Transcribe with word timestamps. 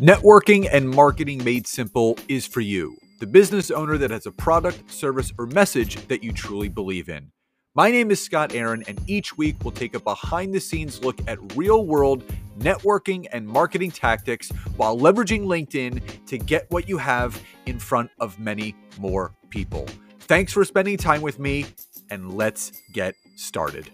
Networking 0.00 0.68
and 0.72 0.90
marketing 0.90 1.44
made 1.44 1.68
simple 1.68 2.18
is 2.26 2.44
for 2.44 2.60
you, 2.60 2.96
the 3.20 3.28
business 3.28 3.70
owner 3.70 3.96
that 3.96 4.10
has 4.10 4.26
a 4.26 4.32
product, 4.32 4.90
service, 4.90 5.32
or 5.38 5.46
message 5.46 5.94
that 6.08 6.20
you 6.20 6.32
truly 6.32 6.68
believe 6.68 7.08
in. 7.08 7.30
My 7.76 7.92
name 7.92 8.10
is 8.10 8.20
Scott 8.20 8.56
Aaron, 8.56 8.82
and 8.88 9.00
each 9.06 9.38
week 9.38 9.54
we'll 9.62 9.70
take 9.70 9.94
a 9.94 10.00
behind 10.00 10.52
the 10.52 10.58
scenes 10.58 11.04
look 11.04 11.20
at 11.28 11.38
real 11.56 11.86
world 11.86 12.24
networking 12.58 13.26
and 13.32 13.46
marketing 13.46 13.92
tactics 13.92 14.50
while 14.76 14.98
leveraging 14.98 15.42
LinkedIn 15.42 16.02
to 16.26 16.38
get 16.38 16.68
what 16.72 16.88
you 16.88 16.98
have 16.98 17.40
in 17.66 17.78
front 17.78 18.10
of 18.18 18.36
many 18.40 18.74
more 18.98 19.32
people. 19.50 19.86
Thanks 20.18 20.52
for 20.52 20.64
spending 20.64 20.96
time 20.96 21.22
with 21.22 21.38
me, 21.38 21.66
and 22.10 22.34
let's 22.34 22.72
get 22.92 23.14
started. 23.36 23.88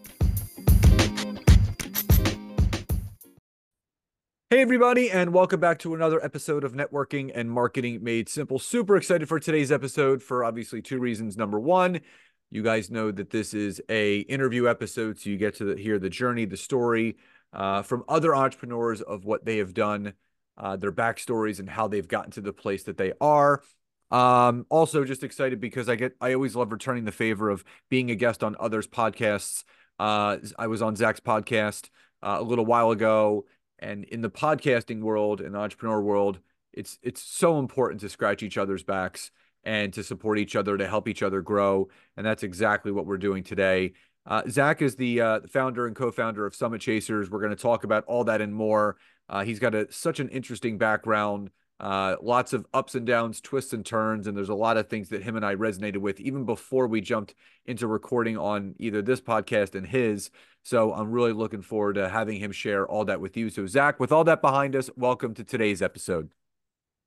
Hey, 4.53 4.63
everybody, 4.63 5.13
and 5.13 5.33
welcome 5.33 5.61
back 5.61 5.79
to 5.79 5.95
another 5.95 6.21
episode 6.25 6.65
of 6.65 6.73
Networking 6.73 7.31
and 7.33 7.49
Marketing 7.49 8.03
Made 8.03 8.29
Simple. 8.29 8.59
Super 8.59 8.97
excited 8.97 9.29
for 9.29 9.39
today's 9.39 9.71
episode 9.71 10.25
for 10.25 10.45
obviously 10.45 10.83
two 10.83 10.99
reasons. 10.99 11.37
Number 11.37 11.61
one, 11.61 12.01
you 12.51 12.65
guys 12.65 12.91
know 12.91 13.13
that 13.13 13.31
this 13.31 13.55
is 13.55 13.81
a 13.89 14.19
interview 14.23 14.69
episode, 14.69 15.21
so 15.21 15.31
you 15.31 15.37
get 15.37 15.55
to 15.59 15.77
hear 15.77 16.01
the 16.01 16.11
journey, 16.11 16.47
the 16.47 16.57
story 16.57 17.17
uh, 17.53 17.83
from 17.83 18.03
other 18.09 18.35
entrepreneurs 18.35 19.01
of 19.03 19.25
what 19.25 19.45
they 19.45 19.59
have 19.59 19.73
done, 19.73 20.15
uh, 20.59 20.75
their 20.75 20.91
backstories, 20.91 21.61
and 21.61 21.71
how 21.71 21.87
they've 21.87 22.09
gotten 22.09 22.33
to 22.33 22.41
the 22.41 22.53
place 22.53 22.83
that 22.83 22.98
they 22.98 23.12
are. 23.21 23.62
Um, 24.11 24.67
also, 24.69 25.05
just 25.05 25.23
excited 25.23 25.61
because 25.61 25.89
I 25.89 25.95
get 25.95 26.17
I 26.21 26.35
always 26.35 26.57
love 26.57 26.73
returning 26.73 27.05
the 27.05 27.12
favor 27.12 27.51
of 27.51 27.62
being 27.89 28.11
a 28.11 28.17
guest 28.17 28.43
on 28.43 28.57
others' 28.59 28.89
podcasts. 28.89 29.62
Uh, 30.01 30.39
I 30.59 30.67
was 30.67 30.83
on 30.83 30.97
Zach's 30.97 31.21
podcast 31.21 31.89
uh, 32.21 32.39
a 32.41 32.43
little 32.43 32.67
while 32.67 32.91
ago 32.91 33.45
and 33.81 34.05
in 34.05 34.20
the 34.20 34.31
podcasting 34.31 35.00
world 35.00 35.41
and 35.41 35.55
the 35.55 35.59
entrepreneur 35.59 36.00
world, 36.00 36.39
it's 36.73 36.98
it's 37.03 37.23
so 37.23 37.59
important 37.59 38.00
to 38.03 38.09
scratch 38.09 38.42
each 38.42 38.56
other's 38.56 38.84
backs 38.84 39.33
and 39.64 39.92
to 39.92 40.03
support 40.05 40.39
each 40.39 40.55
other 40.55 40.78
to 40.78 40.86
help 40.86 41.09
each 41.09 41.23
other 41.23 41.42
grow. 41.42 41.89
And 42.17 42.25
that's 42.25 42.42
exactly 42.42 42.92
what 42.92 43.06
we're 43.06 43.19
doing 43.19 43.42
today. 43.42 43.92
Uh, 44.27 44.42
Zach 44.48 44.83
is 44.83 44.97
the 44.97 45.20
uh, 45.20 45.41
founder 45.48 45.86
and 45.86 45.97
co-founder 45.97 46.47
of 46.47 46.55
Summit 46.55 46.81
Chasers. 46.81 47.31
We're 47.31 47.41
going 47.41 47.56
to 47.56 47.62
talk 47.62 47.84
about 47.84 48.05
all 48.05 48.25
that 48.25 48.41
and 48.41 48.55
more. 48.55 48.97
Uh, 49.28 49.45
he's 49.45 49.58
got 49.58 49.75
a, 49.75 49.91
such 49.92 50.20
an 50.20 50.28
interesting 50.28 50.78
background, 50.78 51.51
uh, 51.81 52.17
lots 52.20 52.53
of 52.53 52.67
ups 52.75 52.95
and 52.95 53.06
downs, 53.06 53.41
twists 53.41 53.73
and 53.73 53.84
turns, 53.84 54.27
and 54.27 54.36
there's 54.36 54.50
a 54.50 54.55
lot 54.55 54.77
of 54.77 54.89
things 54.89 55.09
that 55.09 55.23
him 55.23 55.36
and 55.36 55.47
I 55.47 55.55
resonated 55.55 55.97
with 55.97 56.20
even 56.20 56.45
before 56.45 56.86
we 56.86 57.00
jumped 57.00 57.34
into 57.64 57.86
recording 57.86 58.36
on 58.36 58.75
either 58.78 59.00
this 59.00 59.20
podcast 59.20 59.75
and 59.75 59.86
his. 59.86 60.31
So 60.62 60.92
I'm 60.92 61.11
really 61.11 61.33
looking 61.33 61.62
forward 61.62 61.95
to 61.95 62.11
having 62.11 62.39
him 62.39 62.53
share 62.53 62.86
all 62.86 63.06
that 63.06 63.23
with 63.23 63.34
you. 63.34 63.48
So, 63.48 63.67
Zach, 63.67 63.98
with 63.98 64.12
all 64.12 64.25
that 64.25 64.42
behind 64.42 64.77
us, 64.77 64.91
welcome 64.95 65.33
to 65.34 65.42
today's 65.42 65.81
episode. 65.81 66.31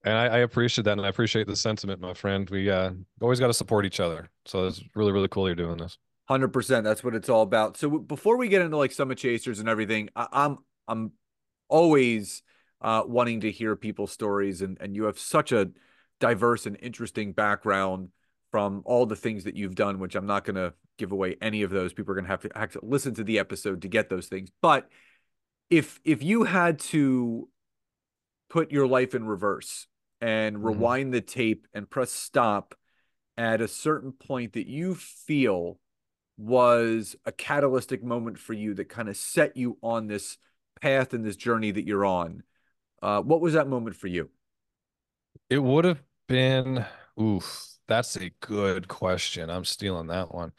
And 0.04 0.18
I, 0.18 0.26
I 0.26 0.38
appreciate 0.40 0.86
that. 0.86 0.98
And 0.98 1.06
I 1.06 1.10
appreciate 1.10 1.46
the 1.46 1.56
sentiment, 1.56 2.02
my 2.02 2.16
friend. 2.16 2.50
We 2.50 2.72
uh, 2.72 2.92
always 3.22 3.40
got 3.40 3.48
to 3.48 3.54
support 3.54 3.86
each 3.86 4.00
other. 4.00 4.28
So 4.46 4.66
it's 4.66 4.82
really, 4.96 5.12
really 5.12 5.28
cool 5.28 5.48
you're 5.48 5.56
doing 5.56 5.78
this. 5.78 6.00
100%. 6.32 6.84
That's 6.84 7.04
what 7.04 7.14
it's 7.14 7.30
all 7.30 7.44
about. 7.44 7.78
So 7.78 8.00
before 8.00 8.38
we 8.38 8.48
get 8.48 8.64
into 8.64 8.78
like 8.78 8.92
Summit 8.92 9.20
Chasers 9.20 9.60
and 9.60 9.70
everything, 9.70 10.10
I, 10.16 10.28
I'm, 10.32 10.58
I'm 10.88 11.12
always 11.70 12.42
uh, 12.84 13.04
wanting 13.06 13.42
to 13.42 13.52
hear 13.52 13.76
people's 13.76 14.12
stories. 14.12 14.62
And, 14.62 14.78
and 14.80 14.96
you 14.96 15.06
have 15.06 15.18
such 15.18 15.52
a 15.52 15.72
diverse 16.20 16.66
and 16.66 16.78
interesting 16.82 17.34
background 17.34 18.10
from 18.52 18.84
all 18.86 19.06
the 19.06 19.16
things 19.16 19.46
that 19.46 19.56
you've 19.56 19.76
done, 19.76 20.00
which 20.00 20.16
I'm 20.16 20.28
not 20.28 20.44
going 20.44 20.58
to 20.58 20.74
give 20.98 21.12
away 21.12 21.38
any 21.42 21.64
of 21.64 21.72
those. 21.72 21.94
People 21.94 22.12
are 22.12 22.16
going 22.16 22.26
to 22.26 22.32
have 22.32 22.42
to 22.42 22.52
have 22.56 22.72
to 22.74 22.80
listen 22.84 23.16
to 23.16 23.24
the 23.24 23.40
episode 23.40 23.82
to 23.82 23.88
get 23.88 24.10
those 24.10 24.28
things. 24.28 24.50
But 24.62 24.90
if 25.70 26.00
if 26.04 26.22
you 26.22 26.44
had 26.44 26.80
to 26.80 27.50
put 28.50 28.72
your 28.72 28.86
life 28.86 29.16
in 29.16 29.26
reverse 29.26 29.88
and 30.22 30.58
mm-hmm. 30.58 30.68
rewind 30.68 31.14
the 31.14 31.22
tape 31.22 31.68
and 31.74 31.90
press 31.90 32.12
stop 32.12 32.76
at 33.38 33.62
a 33.62 33.68
certain 33.68 34.12
point 34.12 34.54
that 34.54 34.68
you 34.68 34.94
feel 34.94 35.80
was 36.38 37.16
a 37.26 37.32
catalytic 37.32 38.04
moment 38.04 38.38
for 38.38 38.54
you 38.54 38.74
that 38.76 38.90
kind 38.90 39.10
of 39.10 39.18
set 39.18 39.58
you 39.58 39.78
on 39.82 40.08
this 40.08 40.38
path 40.82 41.14
and 41.14 41.26
this 41.26 41.36
journey 41.36 41.72
that 41.72 41.88
you're 41.88 42.06
on. 42.06 42.44
Uh, 43.04 43.22
what 43.22 43.42
was 43.42 43.54
that 43.54 43.68
moment 43.68 43.98
for 43.98 44.08
you? 44.08 44.30
It 45.50 45.60
would 45.60 45.84
have 45.84 46.02
been, 46.28 46.86
oof, 47.20 47.68
that's 47.86 48.16
a 48.16 48.30
good 48.40 48.88
question. 48.88 49.50
I'm 49.50 49.66
stealing 49.66 50.08
that 50.08 50.34
one. 50.34 50.54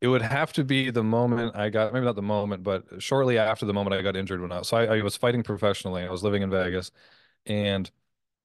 It 0.00 0.06
would 0.06 0.22
have 0.22 0.52
to 0.52 0.64
be 0.64 0.90
the 0.90 1.02
moment 1.02 1.56
I 1.56 1.70
got, 1.70 1.92
maybe 1.92 2.06
not 2.06 2.14
the 2.14 2.22
moment, 2.22 2.62
but 2.62 2.84
shortly 3.02 3.36
after 3.36 3.66
the 3.66 3.74
moment 3.74 3.94
I 3.94 4.02
got 4.02 4.14
injured 4.16 4.40
when 4.40 4.52
I 4.52 4.62
so 4.62 4.76
I, 4.76 4.98
I 4.98 5.02
was 5.02 5.16
fighting 5.16 5.42
professionally. 5.42 6.04
I 6.04 6.10
was 6.10 6.22
living 6.22 6.42
in 6.42 6.50
Vegas, 6.50 6.92
and 7.46 7.90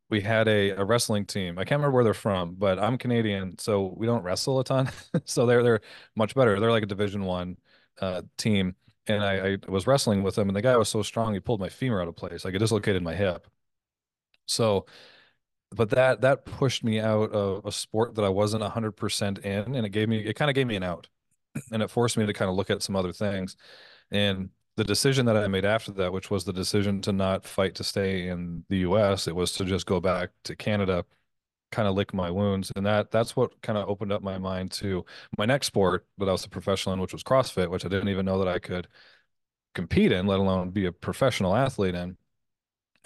we 0.09 0.21
had 0.21 0.47
a, 0.47 0.71
a 0.71 0.85
wrestling 0.85 1.25
team. 1.25 1.59
I 1.59 1.65
can't 1.65 1.79
remember 1.79 1.95
where 1.95 2.03
they're 2.03 2.13
from, 2.15 2.55
but 2.55 2.79
I'm 2.79 2.97
Canadian, 2.97 3.57
so 3.59 3.93
we 3.97 4.07
don't 4.07 4.23
wrestle 4.23 4.59
a 4.59 4.63
ton. 4.63 4.89
so 5.25 5.45
they're 5.45 5.63
they're 5.63 5.81
much 6.15 6.35
better. 6.35 6.59
They're 6.59 6.71
like 6.71 6.83
a 6.83 6.87
Division 6.87 7.23
One 7.25 7.57
uh, 8.01 8.23
team, 8.37 8.75
and 9.07 9.23
I, 9.23 9.53
I 9.53 9.57
was 9.67 9.87
wrestling 9.87 10.23
with 10.23 10.37
him, 10.37 10.49
and 10.49 10.55
the 10.55 10.61
guy 10.61 10.77
was 10.77 10.89
so 10.89 11.03
strong 11.03 11.33
he 11.33 11.39
pulled 11.39 11.59
my 11.59 11.69
femur 11.69 12.01
out 12.01 12.07
of 12.07 12.15
place, 12.15 12.45
like 12.45 12.53
it 12.55 12.59
dislocated 12.59 13.03
my 13.03 13.15
hip. 13.15 13.47
So 14.45 14.85
but 15.71 15.89
that 15.91 16.21
that 16.21 16.45
pushed 16.45 16.83
me 16.83 16.99
out 16.99 17.31
of 17.31 17.65
a 17.65 17.71
sport 17.71 18.15
that 18.15 18.25
I 18.25 18.29
wasn't 18.29 18.63
100% 18.63 19.39
in 19.39 19.75
and 19.75 19.85
it 19.85 19.89
gave 19.89 20.09
me 20.09 20.19
it 20.19 20.35
kind 20.35 20.49
of 20.51 20.55
gave 20.55 20.67
me 20.67 20.75
an 20.75 20.83
out 20.83 21.07
and 21.71 21.81
it 21.83 21.89
forced 21.89 22.17
me 22.17 22.25
to 22.25 22.33
kind 22.33 22.49
of 22.49 22.55
look 22.55 22.69
at 22.69 22.83
some 22.83 22.95
other 22.95 23.11
things 23.13 23.55
and 24.11 24.49
the 24.75 24.83
decision 24.83 25.25
that 25.27 25.37
I 25.37 25.47
made 25.47 25.65
after 25.65 25.91
that 25.93 26.13
which 26.13 26.31
was 26.31 26.45
the 26.45 26.53
decision 26.53 27.01
to 27.01 27.11
not 27.13 27.45
fight 27.45 27.75
to 27.75 27.83
stay 27.83 28.27
in 28.27 28.65
the 28.69 28.79
US 28.79 29.27
it 29.27 29.35
was 29.35 29.51
to 29.53 29.65
just 29.65 29.85
go 29.85 29.99
back 29.99 30.31
to 30.45 30.55
Canada 30.55 31.05
kind 31.73 31.87
of 31.87 31.95
lick 31.95 32.13
my 32.13 32.29
wounds 32.29 32.71
and 32.75 32.85
that 32.85 33.09
that's 33.09 33.35
what 33.35 33.59
kind 33.63 33.79
of 33.79 33.89
opened 33.89 34.11
up 34.11 34.21
my 34.21 34.37
mind 34.37 34.69
to 34.69 35.03
my 35.39 35.45
next 35.45 35.67
sport 35.67 36.05
that 36.19 36.29
I 36.29 36.31
was 36.31 36.45
a 36.45 36.49
professional 36.49 36.93
in 36.93 37.01
which 37.01 37.13
was 37.13 37.23
CrossFit 37.23 37.69
which 37.69 37.83
I 37.83 37.89
didn't 37.89 38.09
even 38.09 38.25
know 38.25 38.37
that 38.37 38.47
I 38.47 38.59
could 38.59 38.87
compete 39.73 40.11
in 40.11 40.27
let 40.27 40.39
alone 40.39 40.69
be 40.69 40.85
a 40.85 40.91
professional 40.91 41.55
athlete 41.55 41.95
in. 41.95 42.15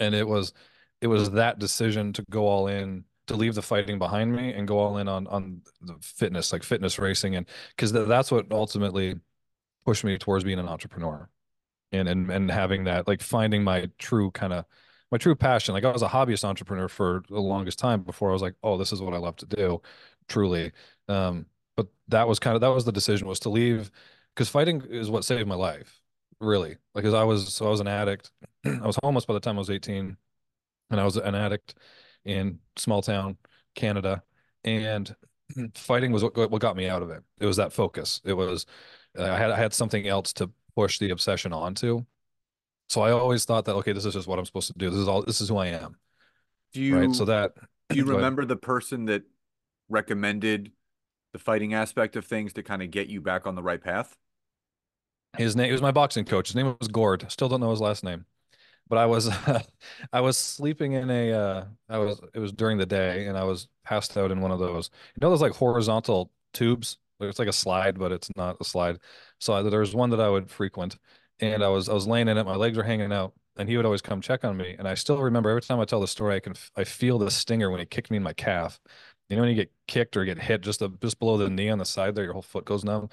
And 0.00 0.14
it 0.14 0.26
was 0.26 0.52
it 1.00 1.06
was 1.06 1.30
that 1.32 1.58
decision 1.58 2.12
to 2.14 2.24
go 2.30 2.46
all 2.46 2.68
in 2.68 3.04
to 3.28 3.36
leave 3.36 3.54
the 3.54 3.62
fighting 3.62 3.98
behind 3.98 4.34
me 4.34 4.52
and 4.52 4.68
go 4.68 4.78
all 4.78 4.98
in 4.98 5.08
on 5.08 5.26
on 5.28 5.62
the 5.80 5.96
fitness 6.02 6.52
like 6.52 6.62
fitness 6.62 6.98
racing 6.98 7.36
and 7.36 7.46
because 7.70 7.92
th- 7.92 8.08
that's 8.08 8.30
what 8.30 8.46
ultimately 8.52 9.14
pushed 9.84 10.04
me 10.04 10.18
towards 10.18 10.44
being 10.44 10.58
an 10.58 10.68
entrepreneur. 10.68 11.28
And 11.92 12.06
and 12.06 12.30
and 12.30 12.50
having 12.50 12.84
that 12.84 13.08
like 13.08 13.22
finding 13.22 13.64
my 13.64 13.88
true 13.98 14.30
kind 14.30 14.52
of 14.52 14.66
my 15.10 15.18
true 15.18 15.34
passion 15.34 15.74
like 15.74 15.84
i 15.84 15.90
was 15.90 16.02
a 16.02 16.08
hobbyist 16.08 16.44
entrepreneur 16.44 16.88
for 16.88 17.22
the 17.28 17.40
longest 17.40 17.78
time 17.78 18.02
before 18.02 18.30
i 18.30 18.32
was 18.32 18.42
like 18.42 18.54
oh 18.62 18.76
this 18.76 18.92
is 18.92 19.00
what 19.00 19.14
i 19.14 19.18
love 19.18 19.36
to 19.36 19.46
do 19.46 19.80
truly 20.28 20.72
um 21.08 21.46
but 21.76 21.86
that 22.08 22.28
was 22.28 22.38
kind 22.38 22.54
of 22.54 22.60
that 22.60 22.68
was 22.68 22.84
the 22.84 22.92
decision 22.92 23.26
was 23.26 23.40
to 23.40 23.48
leave 23.48 23.90
because 24.34 24.48
fighting 24.48 24.82
is 24.88 25.10
what 25.10 25.24
saved 25.24 25.48
my 25.48 25.54
life 25.54 26.00
really 26.40 26.76
like 26.94 27.04
as 27.04 27.14
i 27.14 27.24
was 27.24 27.52
so 27.54 27.66
i 27.66 27.70
was 27.70 27.80
an 27.80 27.88
addict 27.88 28.30
i 28.64 28.86
was 28.86 28.98
homeless 29.02 29.24
by 29.24 29.34
the 29.34 29.40
time 29.40 29.56
i 29.56 29.58
was 29.58 29.70
18 29.70 30.16
and 30.90 31.00
I 31.00 31.04
was 31.04 31.16
an 31.16 31.34
addict 31.34 31.74
in 32.24 32.58
small 32.76 33.02
town 33.02 33.36
Canada, 33.74 34.22
and 34.64 35.14
fighting 35.74 36.12
was 36.12 36.22
what, 36.22 36.50
what 36.50 36.60
got 36.60 36.76
me 36.76 36.88
out 36.88 37.02
of 37.02 37.10
it. 37.10 37.22
It 37.40 37.46
was 37.46 37.56
that 37.56 37.72
focus. 37.72 38.20
It 38.24 38.34
was 38.34 38.66
uh, 39.18 39.24
I 39.24 39.38
had 39.38 39.50
I 39.50 39.56
had 39.56 39.72
something 39.74 40.06
else 40.06 40.32
to 40.34 40.50
push 40.74 40.98
the 40.98 41.10
obsession 41.10 41.52
onto. 41.52 42.04
So 42.88 43.02
I 43.02 43.10
always 43.10 43.44
thought 43.44 43.64
that 43.66 43.74
okay, 43.76 43.92
this 43.92 44.04
is 44.04 44.14
just 44.14 44.26
what 44.26 44.38
I'm 44.38 44.44
supposed 44.44 44.68
to 44.68 44.78
do. 44.78 44.90
This 44.90 44.98
is 45.00 45.08
all. 45.08 45.22
This 45.22 45.40
is 45.40 45.48
who 45.48 45.56
I 45.56 45.66
am. 45.68 45.96
Do 46.72 46.82
you 46.82 46.98
right? 46.98 47.14
So 47.14 47.24
that 47.26 47.54
do 47.90 47.96
you 47.96 48.04
remember 48.04 48.44
the 48.44 48.56
person 48.56 49.06
that 49.06 49.22
recommended 49.88 50.72
the 51.32 51.38
fighting 51.38 51.74
aspect 51.74 52.16
of 52.16 52.24
things 52.24 52.52
to 52.54 52.62
kind 52.62 52.82
of 52.82 52.90
get 52.90 53.08
you 53.08 53.20
back 53.20 53.46
on 53.46 53.54
the 53.54 53.62
right 53.62 53.82
path? 53.82 54.16
His 55.36 55.54
name 55.54 55.70
was 55.70 55.82
my 55.82 55.92
boxing 55.92 56.24
coach. 56.24 56.48
His 56.48 56.56
name 56.56 56.74
was 56.78 56.88
Gord. 56.88 57.30
Still 57.30 57.48
don't 57.48 57.60
know 57.60 57.70
his 57.70 57.80
last 57.80 58.02
name 58.02 58.24
but 58.88 58.98
I 58.98 59.06
was 59.06 59.28
I 60.12 60.20
was 60.20 60.36
sleeping 60.36 60.92
in 60.92 61.10
a 61.10 61.32
uh, 61.32 61.64
I 61.88 61.98
was 61.98 62.20
it 62.34 62.38
was 62.38 62.52
during 62.52 62.78
the 62.78 62.86
day 62.86 63.26
and 63.26 63.36
I 63.36 63.44
was 63.44 63.68
passed 63.84 64.16
out 64.16 64.30
in 64.30 64.40
one 64.40 64.50
of 64.50 64.58
those 64.58 64.90
you 65.14 65.20
know 65.20 65.30
those 65.30 65.42
like 65.42 65.52
horizontal 65.52 66.32
tubes 66.52 66.98
it's 67.20 67.38
like 67.38 67.48
a 67.48 67.52
slide 67.52 67.98
but 67.98 68.12
it's 68.12 68.30
not 68.36 68.56
a 68.60 68.64
slide 68.64 68.98
so 69.38 69.62
there 69.62 69.80
was 69.80 69.94
one 69.94 70.10
that 70.10 70.20
I 70.20 70.28
would 70.28 70.50
frequent 70.50 70.98
and 71.40 71.62
I 71.62 71.68
was 71.68 71.88
I 71.88 71.94
was 71.94 72.06
laying 72.06 72.28
in 72.28 72.36
it 72.38 72.44
my 72.44 72.56
legs 72.56 72.76
were 72.76 72.82
hanging 72.82 73.12
out 73.12 73.32
and 73.56 73.68
he 73.68 73.76
would 73.76 73.86
always 73.86 74.02
come 74.02 74.20
check 74.20 74.44
on 74.44 74.56
me 74.56 74.76
and 74.78 74.88
I 74.88 74.94
still 74.94 75.20
remember 75.20 75.50
every 75.50 75.62
time 75.62 75.80
I 75.80 75.84
tell 75.84 76.00
the 76.00 76.08
story 76.08 76.36
I 76.36 76.40
can 76.40 76.54
I 76.76 76.84
feel 76.84 77.18
the 77.18 77.30
stinger 77.30 77.70
when 77.70 77.80
he 77.80 77.86
kicked 77.86 78.10
me 78.10 78.16
in 78.16 78.22
my 78.22 78.32
calf 78.32 78.80
you 79.28 79.36
know 79.36 79.42
when 79.42 79.50
you 79.50 79.56
get 79.56 79.72
kicked 79.86 80.16
or 80.16 80.24
get 80.24 80.38
hit 80.38 80.62
just 80.62 80.82
a, 80.82 80.88
just 81.00 81.18
below 81.18 81.36
the 81.36 81.48
knee 81.50 81.68
on 81.68 81.78
the 81.78 81.84
side 81.84 82.14
there 82.14 82.24
your 82.24 82.32
whole 82.32 82.42
foot 82.42 82.64
goes 82.64 82.84
numb 82.84 83.08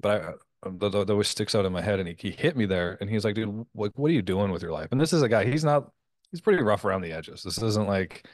but 0.00 0.22
I 0.22 0.32
um, 0.62 0.78
that, 0.78 0.92
that 0.92 1.10
always 1.10 1.28
sticks 1.28 1.54
out 1.54 1.64
in 1.64 1.72
my 1.72 1.82
head. 1.82 2.00
And 2.00 2.08
he, 2.08 2.16
he 2.18 2.30
hit 2.30 2.56
me 2.56 2.66
there, 2.66 2.98
and 3.00 3.08
he's 3.08 3.24
like, 3.24 3.34
"Dude, 3.34 3.66
like, 3.74 3.92
what 3.96 4.10
are 4.10 4.14
you 4.14 4.22
doing 4.22 4.50
with 4.50 4.62
your 4.62 4.72
life?" 4.72 4.88
And 4.92 5.00
this 5.00 5.12
is 5.12 5.22
a 5.22 5.28
guy. 5.28 5.44
He's 5.44 5.64
not. 5.64 5.90
He's 6.30 6.40
pretty 6.40 6.62
rough 6.62 6.84
around 6.84 7.02
the 7.02 7.12
edges. 7.12 7.42
This 7.42 7.58
isn't 7.62 7.88
like, 7.88 8.28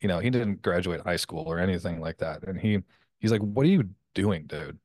you 0.00 0.08
know, 0.08 0.18
he 0.18 0.30
didn't 0.30 0.60
graduate 0.62 1.00
high 1.00 1.16
school 1.16 1.44
or 1.46 1.58
anything 1.58 2.00
like 2.00 2.18
that. 2.18 2.42
And 2.44 2.60
he 2.60 2.80
he's 3.20 3.32
like, 3.32 3.40
"What 3.42 3.64
are 3.66 3.68
you 3.70 3.90
doing, 4.14 4.46
dude?" 4.46 4.78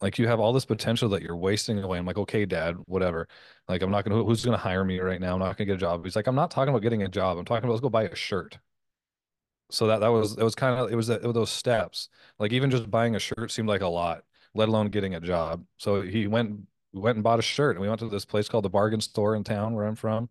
Like 0.00 0.18
you 0.18 0.26
have 0.28 0.40
all 0.40 0.52
this 0.52 0.64
potential 0.64 1.08
that 1.10 1.22
you're 1.22 1.36
wasting 1.36 1.78
away. 1.82 1.98
I'm 1.98 2.06
like, 2.06 2.18
okay, 2.18 2.46
dad, 2.46 2.76
whatever. 2.86 3.28
Like 3.68 3.82
I'm 3.82 3.90
not 3.90 4.04
gonna 4.04 4.22
who's 4.24 4.44
gonna 4.44 4.56
hire 4.56 4.84
me 4.84 4.98
right 5.00 5.20
now? 5.20 5.34
I'm 5.34 5.40
not 5.40 5.56
gonna 5.56 5.66
get 5.66 5.74
a 5.74 5.78
job. 5.78 6.04
He's 6.04 6.16
like, 6.16 6.26
I'm 6.26 6.34
not 6.34 6.50
talking 6.50 6.70
about 6.70 6.82
getting 6.82 7.02
a 7.02 7.08
job. 7.08 7.38
I'm 7.38 7.44
talking 7.44 7.64
about 7.64 7.72
let's 7.74 7.82
go 7.82 7.90
buy 7.90 8.04
a 8.04 8.14
shirt. 8.14 8.58
So 9.70 9.86
that 9.86 10.00
that 10.00 10.08
was 10.08 10.36
it 10.36 10.42
was 10.42 10.54
kind 10.54 10.78
of 10.78 10.90
it 10.90 10.96
was, 10.96 11.08
it 11.08 11.22
those 11.22 11.50
steps. 11.50 12.08
Like 12.38 12.52
even 12.52 12.70
just 12.70 12.90
buying 12.90 13.14
a 13.14 13.18
shirt 13.20 13.50
seemed 13.50 13.68
like 13.68 13.82
a 13.82 13.88
lot, 13.88 14.24
let 14.54 14.68
alone 14.68 14.88
getting 14.88 15.14
a 15.14 15.20
job. 15.20 15.64
So 15.78 16.02
he 16.02 16.26
went 16.26 16.60
we 16.92 17.00
went 17.00 17.16
and 17.16 17.24
bought 17.24 17.38
a 17.38 17.42
shirt 17.42 17.76
and 17.76 17.82
we 17.82 17.88
went 17.88 18.00
to 18.00 18.08
this 18.08 18.24
place 18.24 18.48
called 18.48 18.64
the 18.64 18.70
bargain 18.70 19.00
store 19.00 19.36
in 19.36 19.44
town 19.44 19.74
where 19.74 19.86
I'm 19.86 19.94
from. 19.96 20.28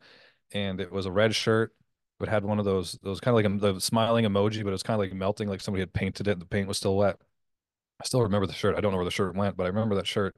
And 0.54 0.82
it 0.82 0.92
was 0.92 1.06
a 1.06 1.12
red 1.12 1.36
shirt. 1.36 1.74
It 2.22 2.28
had 2.30 2.44
one 2.46 2.60
of 2.60 2.66
those 2.66 3.00
those 3.04 3.20
kind 3.22 3.34
of 3.38 3.44
like 3.44 3.72
a, 3.72 3.74
the 3.76 3.82
smiling 3.82 4.26
emoji, 4.26 4.64
but 4.64 4.70
it 4.70 4.72
was 4.74 4.84
kind 4.84 4.96
of 4.96 5.00
like 5.00 5.14
melting, 5.14 5.48
like 5.50 5.62
somebody 5.62 5.82
had 5.82 5.94
painted 5.94 6.28
it. 6.28 6.34
And 6.34 6.42
the 6.42 6.46
paint 6.48 6.68
was 6.68 6.78
still 6.78 6.98
wet. 6.98 7.18
I 8.02 8.06
still 8.06 8.22
remember 8.22 8.48
the 8.48 8.54
shirt. 8.54 8.76
I 8.76 8.82
don't 8.82 8.92
know 8.92 8.98
where 8.98 9.06
the 9.06 9.12
shirt 9.12 9.36
went, 9.36 9.58
but 9.58 9.66
I 9.66 9.68
remember 9.68 9.96
that 9.96 10.08
shirt. 10.08 10.36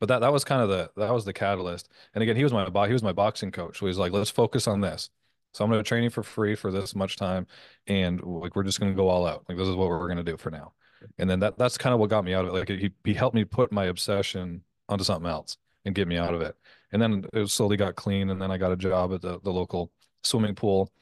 But 0.00 0.08
that 0.08 0.20
that 0.20 0.32
was 0.32 0.44
kind 0.44 0.62
of 0.62 0.68
the 0.68 0.90
that 0.96 1.12
was 1.12 1.24
the 1.24 1.32
catalyst. 1.32 1.88
And 2.14 2.22
again, 2.22 2.36
he 2.36 2.42
was 2.42 2.52
my 2.52 2.64
he 2.86 2.92
was 2.92 3.02
my 3.02 3.12
boxing 3.12 3.52
coach. 3.52 3.78
So 3.78 3.86
he's 3.86 3.98
like, 3.98 4.12
let's 4.12 4.30
focus 4.30 4.66
on 4.66 4.80
this. 4.80 5.10
So 5.52 5.64
I'm 5.64 5.70
going 5.70 5.82
to 5.82 5.88
train 5.88 6.02
you 6.02 6.10
for 6.10 6.24
free 6.24 6.56
for 6.56 6.72
this 6.72 6.96
much 6.96 7.16
time, 7.16 7.46
and 7.86 8.20
like 8.22 8.56
we're 8.56 8.64
just 8.64 8.80
going 8.80 8.92
to 8.92 8.96
go 8.96 9.08
all 9.08 9.26
out. 9.26 9.44
Like 9.48 9.56
this 9.56 9.68
is 9.68 9.76
what 9.76 9.88
we're 9.88 10.08
going 10.08 10.16
to 10.18 10.24
do 10.24 10.36
for 10.36 10.50
now. 10.50 10.72
And 11.18 11.30
then 11.30 11.40
that 11.40 11.56
that's 11.58 11.78
kind 11.78 11.94
of 11.94 12.00
what 12.00 12.10
got 12.10 12.24
me 12.24 12.34
out 12.34 12.44
of 12.44 12.54
it. 12.54 12.58
Like 12.58 12.68
he 12.68 12.90
he 13.04 13.14
helped 13.14 13.36
me 13.36 13.44
put 13.44 13.70
my 13.70 13.84
obsession 13.84 14.62
onto 14.88 15.04
something 15.04 15.30
else 15.30 15.56
and 15.84 15.94
get 15.94 16.08
me 16.08 16.16
out 16.16 16.34
of 16.34 16.40
it. 16.40 16.56
And 16.92 17.00
then 17.00 17.24
it 17.32 17.48
slowly 17.50 17.76
got 17.76 17.94
clean. 17.94 18.30
And 18.30 18.40
then 18.40 18.50
I 18.50 18.58
got 18.58 18.72
a 18.72 18.76
job 18.76 19.12
at 19.14 19.22
the 19.22 19.40
the 19.40 19.52
local 19.52 19.92
swimming 20.24 20.54
pool, 20.56 20.92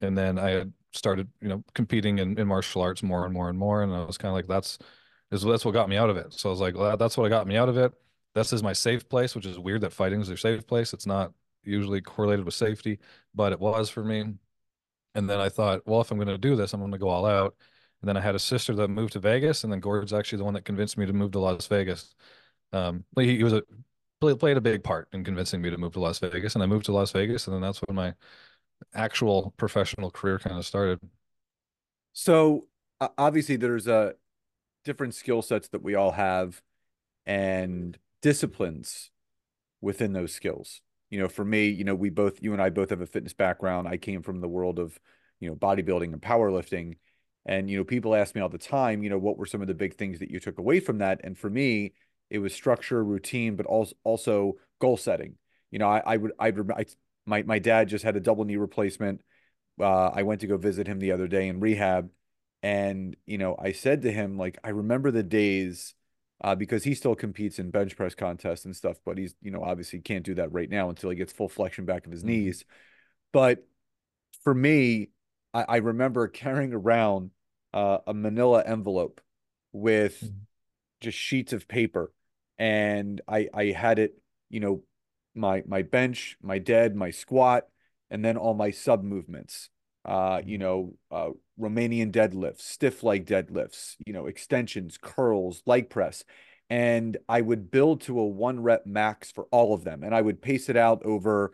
and 0.00 0.18
then 0.18 0.38
I 0.38 0.50
had 0.50 0.72
started 0.92 1.28
you 1.40 1.48
know 1.48 1.62
competing 1.74 2.18
in, 2.18 2.36
in 2.38 2.48
martial 2.48 2.82
arts 2.82 3.02
more 3.02 3.24
and 3.24 3.32
more 3.32 3.48
and 3.48 3.58
more. 3.58 3.82
And 3.82 3.94
I 3.94 4.04
was 4.04 4.18
kind 4.18 4.30
of 4.30 4.34
like 4.34 4.48
that's 4.48 4.78
is 5.30 5.42
that's 5.42 5.64
what 5.64 5.72
got 5.72 5.88
me 5.88 5.96
out 5.96 6.10
of 6.10 6.16
it. 6.16 6.32
So 6.32 6.48
I 6.48 6.52
was 6.52 6.60
like, 6.60 6.76
well, 6.76 6.96
that's 6.96 7.16
what 7.16 7.28
got 7.28 7.46
me 7.46 7.56
out 7.56 7.68
of 7.68 7.76
it. 7.76 7.92
This 8.34 8.52
is 8.52 8.62
my 8.62 8.72
safe 8.72 9.08
place, 9.08 9.34
which 9.34 9.46
is 9.46 9.58
weird 9.58 9.80
that 9.82 9.92
fighting 9.92 10.20
is 10.20 10.28
your 10.28 10.36
safe 10.36 10.66
place. 10.66 10.92
It's 10.92 11.06
not 11.06 11.32
usually 11.62 12.00
correlated 12.00 12.44
with 12.44 12.54
safety, 12.54 12.98
but 13.34 13.52
it 13.52 13.60
was 13.60 13.90
for 13.90 14.04
me. 14.04 14.34
And 15.14 15.28
then 15.28 15.40
I 15.40 15.48
thought, 15.48 15.86
well, 15.86 16.00
if 16.00 16.10
I'm 16.10 16.18
going 16.18 16.28
to 16.28 16.38
do 16.38 16.56
this, 16.56 16.72
I'm 16.72 16.80
going 16.80 16.92
to 16.92 16.98
go 16.98 17.08
all 17.08 17.26
out. 17.26 17.56
And 18.00 18.08
then 18.08 18.16
I 18.16 18.20
had 18.20 18.34
a 18.34 18.38
sister 18.38 18.74
that 18.76 18.88
moved 18.88 19.12
to 19.14 19.18
Vegas, 19.18 19.64
and 19.64 19.72
then 19.72 19.80
Gord's 19.80 20.12
actually 20.12 20.38
the 20.38 20.44
one 20.44 20.54
that 20.54 20.64
convinced 20.64 20.96
me 20.96 21.06
to 21.06 21.12
move 21.12 21.32
to 21.32 21.38
Las 21.38 21.66
Vegas. 21.66 22.14
Um, 22.72 23.04
he, 23.16 23.36
he 23.36 23.44
was 23.44 23.52
a 23.52 23.62
played 24.20 24.56
a 24.56 24.60
big 24.60 24.84
part 24.84 25.08
in 25.12 25.24
convincing 25.24 25.62
me 25.62 25.70
to 25.70 25.78
move 25.78 25.92
to 25.92 26.00
Las 26.00 26.18
Vegas, 26.18 26.54
and 26.54 26.62
I 26.62 26.66
moved 26.66 26.86
to 26.86 26.92
Las 26.92 27.10
Vegas, 27.12 27.46
and 27.46 27.54
then 27.54 27.62
that's 27.62 27.80
when 27.80 27.96
my 27.96 28.14
actual 28.94 29.52
professional 29.56 30.10
career 30.10 30.38
kind 30.38 30.56
of 30.56 30.66
started. 30.66 31.00
So 32.12 32.66
obviously, 33.18 33.56
there's 33.56 33.86
a 33.86 34.14
different 34.84 35.14
skill 35.14 35.42
sets 35.42 35.68
that 35.68 35.82
we 35.82 35.94
all 35.94 36.12
have 36.12 36.62
and 37.26 37.98
disciplines 38.22 39.10
within 39.80 40.12
those 40.12 40.32
skills. 40.32 40.80
You 41.10 41.18
know, 41.20 41.28
for 41.28 41.44
me, 41.44 41.68
you 41.68 41.84
know, 41.84 41.94
we 41.94 42.10
both, 42.10 42.42
you 42.42 42.52
and 42.52 42.62
I 42.62 42.70
both 42.70 42.90
have 42.90 43.00
a 43.00 43.06
fitness 43.06 43.32
background. 43.32 43.88
I 43.88 43.96
came 43.96 44.22
from 44.22 44.40
the 44.40 44.48
world 44.48 44.78
of, 44.78 44.98
you 45.40 45.48
know, 45.48 45.56
bodybuilding 45.56 46.12
and 46.12 46.22
powerlifting. 46.22 46.96
And, 47.46 47.70
you 47.70 47.78
know, 47.78 47.84
people 47.84 48.14
ask 48.14 48.34
me 48.34 48.40
all 48.40 48.48
the 48.48 48.58
time, 48.58 49.02
you 49.02 49.10
know, 49.10 49.18
what 49.18 49.38
were 49.38 49.46
some 49.46 49.60
of 49.60 49.66
the 49.66 49.74
big 49.74 49.96
things 49.96 50.18
that 50.20 50.30
you 50.30 50.38
took 50.38 50.58
away 50.58 50.78
from 50.78 50.98
that? 50.98 51.20
And 51.24 51.36
for 51.36 51.50
me, 51.50 51.94
it 52.28 52.38
was 52.38 52.54
structure, 52.54 53.02
routine, 53.02 53.56
but 53.56 53.66
also 53.66 53.94
also 54.04 54.54
goal 54.78 54.96
setting. 54.96 55.36
You 55.70 55.78
know, 55.78 55.88
I, 55.88 56.02
I 56.04 56.16
would, 56.16 56.32
I'd, 56.38 56.70
I, 56.70 56.84
my, 57.26 57.42
my 57.42 57.58
dad 57.58 57.88
just 57.88 58.04
had 58.04 58.16
a 58.16 58.20
double 58.20 58.44
knee 58.44 58.56
replacement. 58.56 59.22
Uh, 59.80 60.10
I 60.14 60.22
went 60.22 60.42
to 60.42 60.46
go 60.46 60.56
visit 60.58 60.86
him 60.86 60.98
the 60.98 61.12
other 61.12 61.26
day 61.26 61.48
in 61.48 61.60
rehab 61.60 62.10
and, 62.62 63.16
you 63.26 63.38
know, 63.38 63.56
I 63.58 63.72
said 63.72 64.02
to 64.02 64.12
him, 64.12 64.36
like, 64.36 64.58
I 64.62 64.70
remember 64.70 65.10
the 65.10 65.22
days 65.22 65.94
uh, 66.42 66.54
because 66.54 66.84
he 66.84 66.94
still 66.94 67.14
competes 67.14 67.58
in 67.58 67.70
bench 67.70 67.96
press 67.96 68.14
contests 68.14 68.64
and 68.64 68.76
stuff, 68.76 68.98
but 69.04 69.18
he's, 69.18 69.34
you 69.42 69.50
know, 69.50 69.62
obviously 69.62 70.00
can't 70.00 70.24
do 70.24 70.34
that 70.34 70.52
right 70.52 70.70
now 70.70 70.88
until 70.88 71.10
he 71.10 71.16
gets 71.16 71.32
full 71.32 71.48
flexion 71.48 71.84
back 71.84 72.06
of 72.06 72.12
his 72.12 72.20
mm-hmm. 72.20 72.30
knees. 72.30 72.64
But 73.32 73.66
for 74.42 74.54
me, 74.54 75.10
I, 75.52 75.64
I 75.68 75.76
remember 75.78 76.28
carrying 76.28 76.72
around 76.72 77.30
uh, 77.72 77.98
a 78.06 78.14
manila 78.14 78.62
envelope 78.64 79.20
with 79.72 80.20
mm-hmm. 80.20 80.36
just 81.00 81.18
sheets 81.18 81.52
of 81.52 81.68
paper. 81.68 82.12
And 82.58 83.20
I, 83.26 83.48
I 83.54 83.64
had 83.66 83.98
it, 83.98 84.20
you 84.50 84.60
know, 84.60 84.82
my 85.34 85.62
my 85.66 85.82
bench, 85.82 86.36
my 86.42 86.58
dead, 86.58 86.96
my 86.96 87.10
squat, 87.10 87.64
and 88.10 88.24
then 88.24 88.36
all 88.36 88.52
my 88.52 88.70
sub 88.70 89.02
movements 89.02 89.70
uh, 90.04 90.40
you 90.44 90.58
know, 90.58 90.94
uh, 91.10 91.30
Romanian 91.60 92.10
deadlifts, 92.10 92.62
stiff 92.62 93.02
leg 93.02 93.26
deadlifts, 93.26 93.96
you 94.06 94.12
know, 94.12 94.26
extensions, 94.26 94.98
curls, 95.00 95.62
leg 95.66 95.90
press. 95.90 96.24
And 96.70 97.16
I 97.28 97.40
would 97.40 97.70
build 97.70 98.02
to 98.02 98.18
a 98.18 98.26
one 98.26 98.62
rep 98.62 98.86
max 98.86 99.30
for 99.30 99.44
all 99.50 99.74
of 99.74 99.84
them. 99.84 100.02
And 100.02 100.14
I 100.14 100.22
would 100.22 100.40
pace 100.40 100.68
it 100.68 100.76
out 100.76 101.02
over, 101.04 101.52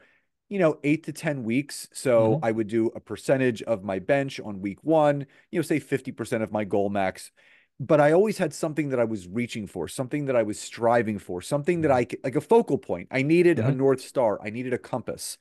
you 0.49 0.59
know, 0.59 0.79
eight 0.85 1.05
to 1.05 1.13
10 1.13 1.43
weeks. 1.43 1.89
So 1.93 2.35
mm-hmm. 2.35 2.45
I 2.45 2.53
would 2.53 2.69
do 2.69 2.89
a 2.95 3.01
percentage 3.01 3.63
of 3.63 3.83
my 3.83 3.99
bench 3.99 4.39
on 4.39 4.61
week 4.61 4.79
one, 4.83 5.27
you 5.51 5.59
know, 5.59 5.63
say 5.63 5.81
50% 5.81 6.43
of 6.43 6.53
my 6.53 6.65
goal 6.65 6.91
max. 6.91 7.33
But 7.81 8.01
I 8.01 8.13
always 8.13 8.39
had 8.39 8.55
something 8.55 8.91
that 8.91 9.01
I 9.01 9.05
was 9.05 9.27
reaching 9.27 9.67
for, 9.67 9.89
something 9.89 10.27
that 10.27 10.37
I 10.37 10.45
was 10.45 10.59
striving 10.59 11.19
for, 11.19 11.43
something 11.43 11.81
that 11.83 11.91
mm-hmm. 11.91 12.17
I 12.17 12.19
like 12.25 12.37
a 12.37 12.41
focal 12.41 12.79
point. 12.79 13.09
I 13.11 13.23
needed 13.23 13.59
mm-hmm. 13.59 13.71
a 13.71 13.75
North 13.75 14.03
Star, 14.03 14.39
I 14.43 14.51
needed 14.51 14.73
a 14.73 14.79
compass 14.79 15.37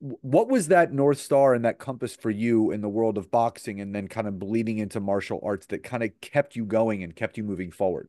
what 0.00 0.48
was 0.48 0.68
that 0.68 0.92
north 0.92 1.18
star 1.18 1.54
and 1.54 1.64
that 1.64 1.78
compass 1.78 2.14
for 2.14 2.30
you 2.30 2.70
in 2.70 2.80
the 2.80 2.88
world 2.88 3.16
of 3.16 3.30
boxing 3.30 3.80
and 3.80 3.94
then 3.94 4.08
kind 4.08 4.26
of 4.26 4.38
bleeding 4.38 4.78
into 4.78 5.00
martial 5.00 5.40
arts 5.42 5.66
that 5.66 5.82
kind 5.82 6.02
of 6.02 6.10
kept 6.20 6.54
you 6.54 6.64
going 6.64 7.02
and 7.02 7.16
kept 7.16 7.36
you 7.36 7.44
moving 7.44 7.70
forward 7.70 8.08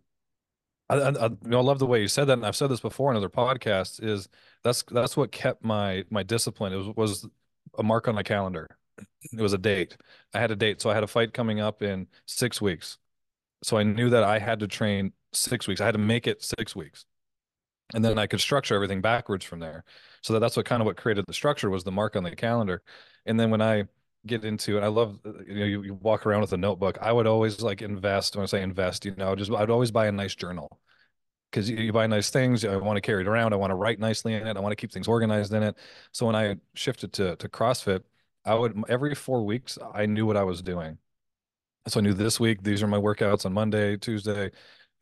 I, 0.89 0.95
I, 0.95 1.25
you 1.25 1.37
know, 1.43 1.59
I 1.59 1.63
love 1.63 1.79
the 1.79 1.85
way 1.85 2.01
you 2.01 2.07
said 2.07 2.25
that, 2.25 2.33
and 2.37 2.45
I've 2.45 2.55
said 2.55 2.69
this 2.69 2.79
before 2.79 3.11
in 3.11 3.17
other 3.17 3.29
podcasts. 3.29 4.01
Is 4.01 4.29
that's 4.63 4.83
that's 4.89 5.17
what 5.17 5.33
kept 5.33 5.61
my 5.63 6.05
my 6.09 6.23
discipline. 6.23 6.71
It 6.71 6.77
was 6.77 6.87
was 6.95 7.27
a 7.77 7.83
mark 7.83 8.07
on 8.07 8.15
my 8.15 8.23
calendar. 8.23 8.77
It 9.33 9.41
was 9.41 9.51
a 9.51 9.57
date. 9.57 9.97
I 10.33 10.39
had 10.39 10.49
a 10.49 10.55
date, 10.55 10.81
so 10.81 10.89
I 10.89 10.93
had 10.93 11.03
a 11.03 11.07
fight 11.07 11.33
coming 11.33 11.59
up 11.59 11.81
in 11.81 12.07
six 12.25 12.61
weeks. 12.61 12.97
So 13.63 13.77
I 13.77 13.83
knew 13.83 14.09
that 14.11 14.23
I 14.23 14.39
had 14.39 14.59
to 14.61 14.67
train 14.67 15.11
six 15.33 15.67
weeks. 15.67 15.81
I 15.81 15.85
had 15.85 15.91
to 15.91 15.97
make 15.97 16.25
it 16.25 16.41
six 16.41 16.73
weeks 16.75 17.05
and 17.93 18.03
then 18.03 18.17
I 18.17 18.27
could 18.27 18.41
structure 18.41 18.75
everything 18.75 19.01
backwards 19.01 19.45
from 19.45 19.59
there. 19.59 19.83
So 20.21 20.33
that, 20.33 20.39
that's 20.39 20.57
what 20.57 20.65
kind 20.65 20.81
of 20.81 20.85
what 20.85 20.97
created 20.97 21.25
the 21.27 21.33
structure 21.33 21.69
was 21.69 21.83
the 21.83 21.91
mark 21.91 22.15
on 22.15 22.23
the 22.23 22.35
calendar. 22.35 22.81
And 23.25 23.39
then 23.39 23.49
when 23.49 23.61
I 23.61 23.85
get 24.25 24.43
into 24.43 24.77
it, 24.77 24.81
I 24.83 24.87
love 24.87 25.19
uh, 25.25 25.31
you 25.47 25.59
know 25.59 25.65
you, 25.65 25.83
you 25.83 25.93
walk 25.95 26.25
around 26.25 26.41
with 26.41 26.53
a 26.53 26.57
notebook. 26.57 26.97
I 27.01 27.11
would 27.11 27.27
always 27.27 27.61
like 27.61 27.81
invest. 27.81 28.35
When 28.35 28.43
I 28.43 28.45
say 28.47 28.61
invest, 28.61 29.05
you 29.05 29.15
know, 29.15 29.35
just 29.35 29.51
I'd 29.51 29.69
always 29.69 29.91
buy 29.91 30.07
a 30.07 30.11
nice 30.11 30.35
journal 30.35 30.79
because 31.51 31.69
you, 31.69 31.77
you, 31.77 31.93
buy 31.93 32.07
nice 32.07 32.29
things. 32.29 32.65
I 32.65 32.75
want 32.77 32.97
to 32.97 33.01
carry 33.01 33.21
it 33.21 33.27
around. 33.27 33.53
I 33.53 33.57
want 33.57 33.71
to 33.71 33.75
write 33.75 33.99
nicely 33.99 34.33
in 34.33 34.47
it. 34.47 34.57
I 34.57 34.59
want 34.59 34.71
to 34.71 34.75
keep 34.75 34.91
things 34.91 35.07
organized 35.07 35.53
in 35.53 35.63
it. 35.63 35.77
So 36.11 36.25
when 36.25 36.35
I 36.35 36.57
shifted 36.73 37.13
to 37.13 37.35
to 37.37 37.49
CrossFit, 37.49 38.03
I 38.45 38.55
would 38.55 38.83
every 38.89 39.15
four 39.15 39.43
weeks 39.43 39.77
I 39.93 40.05
knew 40.05 40.25
what 40.25 40.37
I 40.37 40.43
was 40.43 40.61
doing. 40.61 40.97
So 41.87 41.99
I 41.99 42.03
knew 42.03 42.13
this 42.13 42.39
week 42.39 42.63
these 42.63 42.83
are 42.83 42.87
my 42.87 42.97
workouts 42.97 43.45
on 43.45 43.53
Monday, 43.53 43.95
Tuesday, 43.97 44.51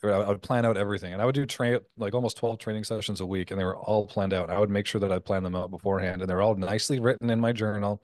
I 0.04 0.30
would 0.30 0.42
plan 0.42 0.66
out 0.66 0.78
everything 0.78 1.14
and 1.14 1.22
I 1.22 1.26
would 1.26 1.36
do 1.36 1.46
train 1.46 1.80
like 1.98 2.14
almost 2.14 2.38
12 2.38 2.60
training 2.60 2.84
sessions 2.84 3.22
a 3.22 3.26
week 3.26 3.52
and 3.52 3.60
they 3.60 3.64
were 3.64 3.78
all 3.78 4.06
planned 4.06 4.34
out. 4.34 4.50
I 4.50 4.60
would 4.60 4.70
make 4.70 4.86
sure 4.86 5.02
that 5.02 5.12
I 5.12 5.20
planned 5.20 5.46
them 5.46 5.56
out 5.56 5.72
beforehand 5.72 6.22
and 6.22 6.30
they're 6.30 6.42
all 6.42 6.56
nicely 6.56 7.00
written 7.00 7.30
in 7.30 7.40
my 7.40 7.52
journal. 7.52 8.02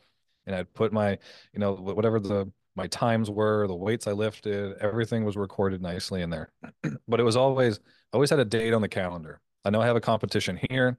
And 0.47 0.55
I'd 0.55 0.73
put 0.73 0.91
my, 0.91 1.11
you 1.53 1.59
know, 1.59 1.73
whatever 1.73 2.19
the 2.19 2.51
my 2.75 2.87
times 2.87 3.29
were, 3.29 3.67
the 3.67 3.75
weights 3.75 4.07
I 4.07 4.13
lifted, 4.13 4.77
everything 4.79 5.25
was 5.25 5.35
recorded 5.35 5.81
nicely 5.81 6.21
in 6.21 6.29
there. 6.29 6.51
but 7.07 7.19
it 7.19 7.23
was 7.23 7.35
always 7.35 7.77
I 7.77 8.15
always 8.15 8.29
had 8.29 8.39
a 8.39 8.45
date 8.45 8.73
on 8.73 8.81
the 8.81 8.89
calendar. 8.89 9.41
I 9.65 9.69
know 9.69 9.81
I 9.81 9.85
have 9.85 9.95
a 9.95 10.01
competition 10.01 10.59
here. 10.69 10.97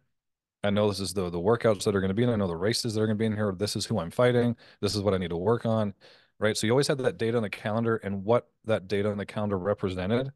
I 0.63 0.71
know 0.71 0.89
this 0.89 1.01
is 1.01 1.13
the 1.15 1.31
the 1.31 1.41
workouts 1.41 1.85
that 1.85 1.97
are 1.97 2.01
going 2.01 2.11
to 2.11 2.15
be 2.15 2.23
in. 2.23 2.31
I 2.31 2.37
know 2.37 2.47
the 2.47 2.57
races 2.57 2.95
that 2.95 3.01
are 3.01 3.07
going 3.07 3.17
to 3.17 3.23
be 3.23 3.27
in 3.27 3.35
here. 3.35 3.53
This 3.57 3.75
is 3.75 3.87
who 3.87 3.99
I'm 3.99 4.11
fighting. 4.11 4.57
This 4.81 4.95
is 4.95 5.03
what 5.03 5.15
I 5.15 5.19
need 5.19 5.31
to 5.31 5.37
work 5.37 5.67
on. 5.67 5.95
Right. 6.39 6.57
So 6.57 6.67
you 6.67 6.73
always 6.73 6.89
had 6.89 6.99
that 6.99 7.19
date 7.19 7.35
on 7.35 7.43
the 7.43 7.51
calendar 7.51 7.97
and 7.97 8.25
what 8.25 8.49
that 8.65 8.89
date 8.89 9.07
on 9.07 9.17
the 9.17 9.27
calendar 9.27 9.59
represented 9.59 10.33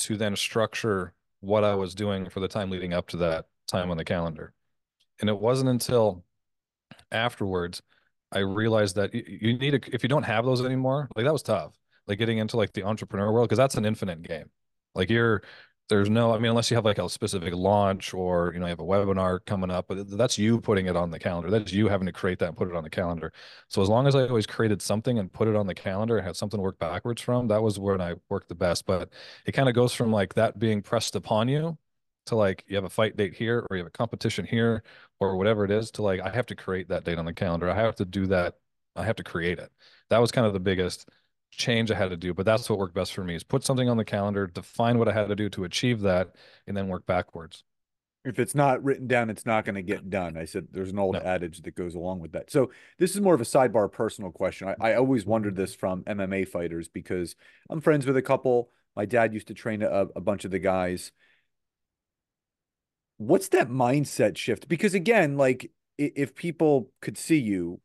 to 0.00 0.16
then 0.16 0.36
structure 0.36 1.14
what 1.40 1.64
I 1.64 1.74
was 1.74 1.94
doing 1.94 2.28
for 2.28 2.40
the 2.40 2.48
time 2.48 2.70
leading 2.70 2.92
up 2.92 3.08
to 3.08 3.16
that 3.18 3.46
time 3.66 3.90
on 3.90 3.96
the 3.96 4.04
calendar. 4.04 4.52
And 5.20 5.28
it 5.28 5.38
wasn't 5.38 5.70
until 5.70 6.24
afterwards 7.12 7.82
I 8.32 8.40
realized 8.40 8.96
that 8.96 9.14
you 9.14 9.56
need 9.58 9.82
to, 9.82 9.94
if 9.94 10.02
you 10.02 10.08
don't 10.08 10.24
have 10.24 10.44
those 10.44 10.64
anymore, 10.64 11.08
like 11.14 11.24
that 11.24 11.32
was 11.32 11.42
tough. 11.42 11.74
Like 12.06 12.18
getting 12.18 12.38
into 12.38 12.56
like 12.56 12.72
the 12.72 12.82
entrepreneur 12.82 13.32
world, 13.32 13.48
because 13.48 13.58
that's 13.58 13.76
an 13.76 13.84
infinite 13.84 14.22
game. 14.22 14.50
Like 14.94 15.08
you're 15.10 15.42
there's 15.88 16.08
no 16.08 16.32
i 16.32 16.38
mean 16.38 16.50
unless 16.50 16.70
you 16.70 16.76
have 16.76 16.84
like 16.84 16.98
a 16.98 17.08
specific 17.08 17.54
launch 17.54 18.14
or 18.14 18.52
you 18.54 18.58
know 18.58 18.66
you 18.66 18.70
have 18.70 18.80
a 18.80 18.82
webinar 18.84 19.44
coming 19.44 19.70
up 19.70 19.86
but 19.88 20.08
that's 20.16 20.38
you 20.38 20.60
putting 20.60 20.86
it 20.86 20.96
on 20.96 21.10
the 21.10 21.18
calendar. 21.18 21.50
That's 21.50 21.72
you 21.72 21.88
having 21.88 22.06
to 22.06 22.12
create 22.12 22.38
that 22.38 22.48
and 22.48 22.56
put 22.56 22.68
it 22.68 22.74
on 22.74 22.84
the 22.84 22.90
calendar. 22.90 23.32
So 23.68 23.82
as 23.82 23.88
long 23.88 24.06
as 24.06 24.14
i 24.14 24.26
always 24.26 24.46
created 24.46 24.80
something 24.80 25.18
and 25.18 25.32
put 25.32 25.48
it 25.48 25.56
on 25.56 25.66
the 25.66 25.74
calendar 25.74 26.16
and 26.16 26.26
had 26.26 26.36
something 26.36 26.58
to 26.58 26.62
work 26.62 26.78
backwards 26.78 27.20
from 27.20 27.48
that 27.48 27.62
was 27.62 27.78
when 27.78 28.00
i 28.00 28.14
worked 28.28 28.48
the 28.48 28.54
best. 28.54 28.86
But 28.86 29.10
it 29.46 29.52
kind 29.52 29.68
of 29.68 29.74
goes 29.74 29.92
from 29.92 30.10
like 30.12 30.34
that 30.34 30.58
being 30.58 30.82
pressed 30.82 31.16
upon 31.16 31.48
you 31.48 31.76
to 32.26 32.36
like 32.36 32.64
you 32.66 32.76
have 32.76 32.84
a 32.84 32.90
fight 32.90 33.16
date 33.16 33.34
here 33.34 33.66
or 33.70 33.76
you 33.76 33.82
have 33.82 33.88
a 33.88 33.90
competition 33.90 34.46
here 34.46 34.82
or 35.20 35.36
whatever 35.36 35.64
it 35.64 35.70
is 35.70 35.90
to 35.92 36.02
like 36.02 36.20
i 36.20 36.30
have 36.30 36.46
to 36.46 36.54
create 36.54 36.88
that 36.88 37.04
date 37.04 37.18
on 37.18 37.24
the 37.26 37.34
calendar. 37.34 37.68
I 37.70 37.74
have 37.76 37.96
to 37.96 38.04
do 38.04 38.26
that. 38.28 38.54
I 38.96 39.04
have 39.04 39.16
to 39.16 39.24
create 39.24 39.58
it. 39.58 39.70
That 40.10 40.18
was 40.18 40.30
kind 40.32 40.46
of 40.46 40.52
the 40.52 40.60
biggest 40.60 41.08
change 41.58 41.90
I 41.90 41.94
had 41.94 42.10
to 42.10 42.16
do, 42.16 42.34
but 42.34 42.46
that's 42.46 42.68
what 42.68 42.78
worked 42.78 42.94
best 42.94 43.12
for 43.12 43.24
me 43.24 43.34
is 43.34 43.42
put 43.42 43.64
something 43.64 43.88
on 43.88 43.96
the 43.96 44.04
calendar, 44.04 44.46
define 44.46 44.98
what 44.98 45.08
I 45.08 45.12
had 45.12 45.28
to 45.28 45.36
do 45.36 45.48
to 45.50 45.64
achieve 45.64 46.00
that, 46.02 46.34
and 46.66 46.76
then 46.76 46.88
work 46.88 47.06
backwards. 47.06 47.64
If 48.24 48.38
it's 48.38 48.54
not 48.54 48.82
written 48.82 49.06
down, 49.06 49.28
it's 49.28 49.44
not 49.44 49.66
going 49.66 49.74
to 49.74 49.82
get 49.82 50.08
done. 50.08 50.38
I 50.38 50.46
said 50.46 50.68
there's 50.70 50.90
an 50.90 50.98
old 50.98 51.14
no. 51.14 51.20
adage 51.20 51.60
that 51.62 51.74
goes 51.74 51.94
along 51.94 52.20
with 52.20 52.32
that. 52.32 52.50
So 52.50 52.70
this 52.98 53.14
is 53.14 53.20
more 53.20 53.34
of 53.34 53.40
a 53.40 53.44
sidebar 53.44 53.92
personal 53.92 54.30
question. 54.30 54.74
I, 54.80 54.92
I 54.92 54.94
always 54.94 55.26
wondered 55.26 55.56
this 55.56 55.74
from 55.74 56.04
MMA 56.04 56.48
fighters 56.48 56.88
because 56.88 57.36
I'm 57.68 57.82
friends 57.82 58.06
with 58.06 58.16
a 58.16 58.22
couple. 58.22 58.70
My 58.96 59.04
dad 59.04 59.34
used 59.34 59.48
to 59.48 59.54
train 59.54 59.82
a, 59.82 60.06
a 60.16 60.20
bunch 60.20 60.46
of 60.46 60.50
the 60.50 60.58
guys. 60.58 61.12
What's 63.18 63.48
that 63.48 63.68
mindset 63.68 64.38
shift? 64.38 64.68
Because 64.68 64.94
again, 64.94 65.36
like 65.36 65.70
if 65.98 66.34
people 66.34 66.90
could 67.00 67.18
see 67.18 67.38
you 67.38 67.80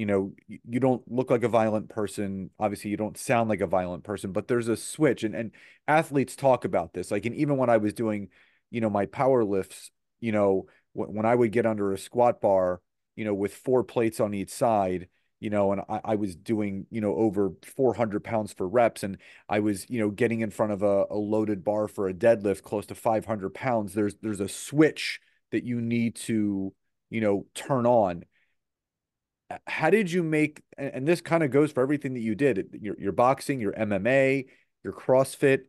you 0.00 0.06
know 0.06 0.32
you 0.48 0.80
don't 0.80 1.02
look 1.12 1.30
like 1.30 1.42
a 1.42 1.48
violent 1.48 1.90
person. 1.90 2.48
Obviously 2.58 2.90
you 2.90 2.96
don't 2.96 3.18
sound 3.18 3.50
like 3.50 3.60
a 3.60 3.66
violent 3.66 4.02
person 4.02 4.32
but 4.32 4.48
there's 4.48 4.68
a 4.68 4.76
switch 4.76 5.24
and 5.24 5.34
and 5.34 5.50
athletes 5.86 6.34
talk 6.34 6.64
about 6.64 6.94
this 6.94 7.10
like 7.10 7.26
and 7.26 7.34
even 7.34 7.56
when 7.58 7.68
i 7.68 7.76
was 7.76 7.92
doing 7.92 8.28
you 8.70 8.80
know 8.80 8.88
my 8.88 9.04
power 9.06 9.44
lifts 9.44 9.90
you 10.20 10.32
know 10.32 10.66
when, 10.94 11.14
when 11.14 11.26
i 11.26 11.34
would 11.34 11.52
get 11.52 11.66
under 11.66 11.92
a 11.92 11.98
squat 11.98 12.40
bar 12.40 12.80
you 13.16 13.24
know 13.24 13.34
with 13.34 13.52
four 13.52 13.84
plates 13.84 14.20
on 14.20 14.32
each 14.32 14.50
side 14.50 15.08
you 15.40 15.50
know 15.50 15.72
and 15.72 15.82
I, 15.88 16.00
I 16.04 16.14
was 16.14 16.34
doing 16.34 16.86
you 16.90 17.00
know 17.00 17.14
over 17.14 17.52
400 17.62 18.24
pounds 18.24 18.52
for 18.52 18.66
reps 18.66 19.02
and 19.02 19.18
i 19.48 19.60
was 19.60 19.88
you 19.90 19.98
know 19.98 20.10
getting 20.10 20.40
in 20.40 20.50
front 20.50 20.72
of 20.72 20.82
a, 20.82 21.04
a 21.10 21.16
loaded 21.16 21.64
bar 21.64 21.88
for 21.88 22.08
a 22.08 22.14
deadlift 22.14 22.62
close 22.62 22.86
to 22.86 22.94
500 22.94 23.52
pounds 23.52 23.92
there's 23.92 24.14
there's 24.22 24.40
a 24.40 24.48
switch 24.48 25.20
that 25.50 25.64
you 25.64 25.80
need 25.80 26.14
to 26.16 26.72
you 27.10 27.20
know 27.20 27.46
turn 27.54 27.84
on 27.84 28.24
how 29.66 29.90
did 29.90 30.10
you 30.10 30.22
make 30.22 30.62
and 30.78 31.06
this 31.06 31.20
kind 31.20 31.42
of 31.42 31.50
goes 31.50 31.72
for 31.72 31.82
everything 31.82 32.14
that 32.14 32.20
you 32.20 32.34
did 32.34 32.68
your, 32.80 32.98
your 32.98 33.12
boxing 33.12 33.60
your 33.60 33.72
mma 33.72 34.44
your 34.82 34.92
crossfit. 34.92 35.62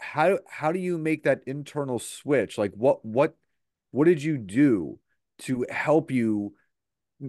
How 0.00 0.38
how 0.46 0.72
do 0.72 0.78
you 0.78 0.98
make 0.98 1.24
that 1.24 1.42
internal 1.46 1.98
switch? 1.98 2.58
Like 2.58 2.72
what 2.74 3.04
what 3.04 3.36
what 3.90 4.06
did 4.06 4.22
you 4.22 4.38
do 4.38 4.98
to 5.40 5.66
help 5.70 6.10
you 6.10 6.54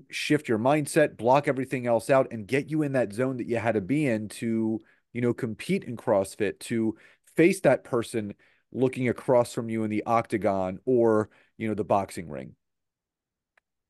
shift 0.10 0.50
your 0.50 0.60
mindset 0.60 1.16
block 1.16 1.48
everything 1.48 1.88
else 1.88 2.10
out 2.10 2.28
and 2.32 2.48
get 2.48 2.70
you 2.70 2.82
in 2.82 2.94
that 2.94 3.14
zone 3.14 3.38
that 3.38 3.48
you 3.48 3.58
had 3.58 3.76
to 3.76 3.82
be 3.82 4.06
in 4.06 4.28
to 4.28 4.82
you 5.14 5.22
know 5.22 5.34
compete 5.34 5.84
in 5.84 5.96
crossfit 5.96 6.60
to 6.60 6.96
face 7.36 7.62
that 7.62 7.84
person 7.84 8.34
looking 8.74 9.08
across 9.08 9.54
from 9.54 9.70
you 9.70 9.84
in 9.84 9.90
the 9.90 10.04
octagon 10.06 10.80
or 10.86 11.30
you 11.58 11.68
know 11.68 11.76
the 11.76 11.84
boxing 11.84 12.28
ring 12.28 12.56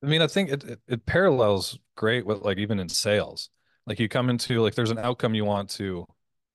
I 0.05 0.07
mean, 0.07 0.21
I 0.21 0.27
think 0.27 0.51
it, 0.51 0.63
it, 0.63 0.79
it 0.87 1.05
parallels 1.07 1.79
great 1.95 2.27
with 2.27 2.41
like 2.41 2.59
even 2.59 2.79
in 2.79 2.89
sales. 2.89 3.49
Like 3.87 3.99
you 3.99 4.07
come 4.07 4.29
into 4.29 4.61
like 4.61 4.75
there's 4.75 4.91
an 4.91 4.99
outcome 4.99 5.33
you 5.33 5.45
want 5.45 5.69
to 5.71 6.05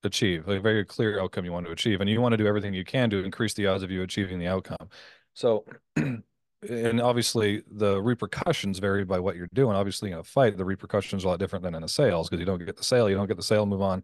achieve, 0.03 0.47
like 0.47 0.59
a 0.59 0.61
very 0.61 0.85
clear 0.85 1.19
outcome 1.19 1.43
you 1.43 1.51
want 1.51 1.65
to 1.65 1.71
achieve, 1.73 1.99
and 1.99 2.09
you 2.09 2.21
want 2.21 2.31
to 2.31 2.37
do 2.37 2.47
everything 2.47 2.73
you 2.73 2.85
can 2.85 3.09
to 3.09 3.23
increase 3.23 3.53
the 3.53 3.67
odds 3.67 3.83
of 3.83 3.91
you 3.91 4.03
achieving 4.03 4.39
the 4.39 4.47
outcome. 4.47 4.89
So, 5.33 5.65
and 5.97 7.01
obviously 7.01 7.63
the 7.69 8.01
repercussions 8.01 8.79
vary 8.79 9.03
by 9.03 9.19
what 9.19 9.35
you're 9.35 9.49
doing. 9.53 9.75
Obviously, 9.75 10.11
in 10.11 10.19
a 10.19 10.23
fight, 10.23 10.55
the 10.55 10.65
repercussions 10.65 11.25
are 11.25 11.27
a 11.27 11.29
lot 11.31 11.39
different 11.39 11.63
than 11.63 11.75
in 11.75 11.83
a 11.83 11.89
sales 11.89 12.29
because 12.29 12.39
you 12.39 12.45
don't 12.45 12.63
get 12.65 12.77
the 12.77 12.83
sale, 12.85 13.09
you 13.09 13.17
don't 13.17 13.27
get 13.27 13.37
the 13.37 13.43
sale, 13.43 13.65
move 13.65 13.81
on, 13.81 14.01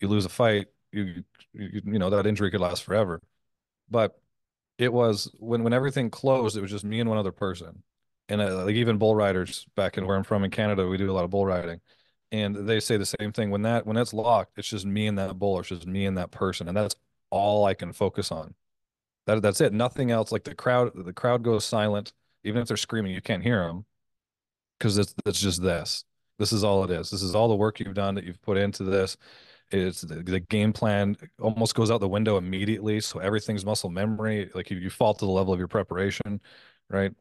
you 0.00 0.08
lose 0.08 0.26
a 0.26 0.30
fight, 0.30 0.66
you 0.92 1.24
you, 1.54 1.80
you 1.86 1.98
know 1.98 2.10
that 2.10 2.26
injury 2.26 2.50
could 2.50 2.60
last 2.60 2.84
forever. 2.84 3.22
But 3.88 4.20
it 4.76 4.92
was 4.92 5.30
when 5.38 5.62
when 5.62 5.72
everything 5.72 6.10
closed, 6.10 6.54
it 6.54 6.60
was 6.60 6.70
just 6.70 6.84
me 6.84 7.00
and 7.00 7.08
one 7.08 7.18
other 7.18 7.32
person 7.32 7.82
and 8.28 8.40
uh, 8.40 8.64
like 8.64 8.74
even 8.74 8.98
bull 8.98 9.14
riders 9.14 9.66
back 9.76 9.98
in 9.98 10.06
where 10.06 10.16
I'm 10.16 10.24
from 10.24 10.44
in 10.44 10.50
Canada, 10.50 10.86
we 10.86 10.96
do 10.96 11.10
a 11.10 11.12
lot 11.12 11.24
of 11.24 11.30
bull 11.30 11.46
riding, 11.46 11.80
and 12.32 12.54
they 12.68 12.80
say 12.80 12.96
the 12.96 13.06
same 13.06 13.32
thing. 13.32 13.50
When 13.50 13.62
that 13.62 13.86
when 13.86 13.96
it's 13.96 14.14
locked, 14.14 14.58
it's 14.58 14.68
just 14.68 14.86
me 14.86 15.06
and 15.06 15.18
that 15.18 15.38
bull, 15.38 15.54
or 15.54 15.60
it's 15.60 15.68
just 15.70 15.86
me 15.86 16.06
and 16.06 16.16
that 16.18 16.30
person, 16.30 16.68
and 16.68 16.76
that's 16.76 16.96
all 17.30 17.64
I 17.64 17.74
can 17.74 17.92
focus 17.92 18.32
on. 18.32 18.54
That 19.26 19.42
that's 19.42 19.60
it. 19.60 19.72
Nothing 19.72 20.10
else. 20.10 20.32
Like 20.32 20.44
the 20.44 20.54
crowd, 20.54 20.92
the 20.94 21.12
crowd 21.12 21.42
goes 21.42 21.64
silent. 21.64 22.12
Even 22.44 22.60
if 22.62 22.68
they're 22.68 22.76
screaming, 22.76 23.12
you 23.12 23.22
can't 23.22 23.42
hear 23.42 23.66
them 23.66 23.86
because 24.78 24.98
it's 24.98 25.14
it's 25.26 25.40
just 25.40 25.62
this. 25.62 26.04
This 26.38 26.52
is 26.52 26.64
all 26.64 26.84
it 26.84 26.90
is. 26.90 27.10
This 27.10 27.22
is 27.22 27.34
all 27.34 27.48
the 27.48 27.54
work 27.54 27.80
you've 27.80 27.94
done 27.94 28.14
that 28.16 28.24
you've 28.24 28.42
put 28.42 28.56
into 28.58 28.84
this. 28.84 29.16
It's 29.70 30.02
the, 30.02 30.16
the 30.16 30.40
game 30.40 30.72
plan 30.72 31.16
almost 31.40 31.74
goes 31.74 31.90
out 31.90 32.00
the 32.00 32.08
window 32.08 32.36
immediately. 32.36 33.00
So 33.00 33.18
everything's 33.20 33.64
muscle 33.64 33.90
memory. 33.90 34.50
Like 34.54 34.70
you, 34.70 34.78
you 34.78 34.90
fall 34.90 35.14
to 35.14 35.24
the 35.24 35.30
level 35.30 35.52
of 35.52 35.58
your 35.58 35.68
preparation, 35.68 36.40
right? 36.90 37.12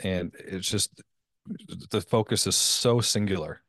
And 0.00 0.32
it's 0.38 0.68
just 0.68 1.02
the 1.90 2.00
focus 2.00 2.46
is 2.46 2.56
so 2.56 3.00
singular 3.00 3.62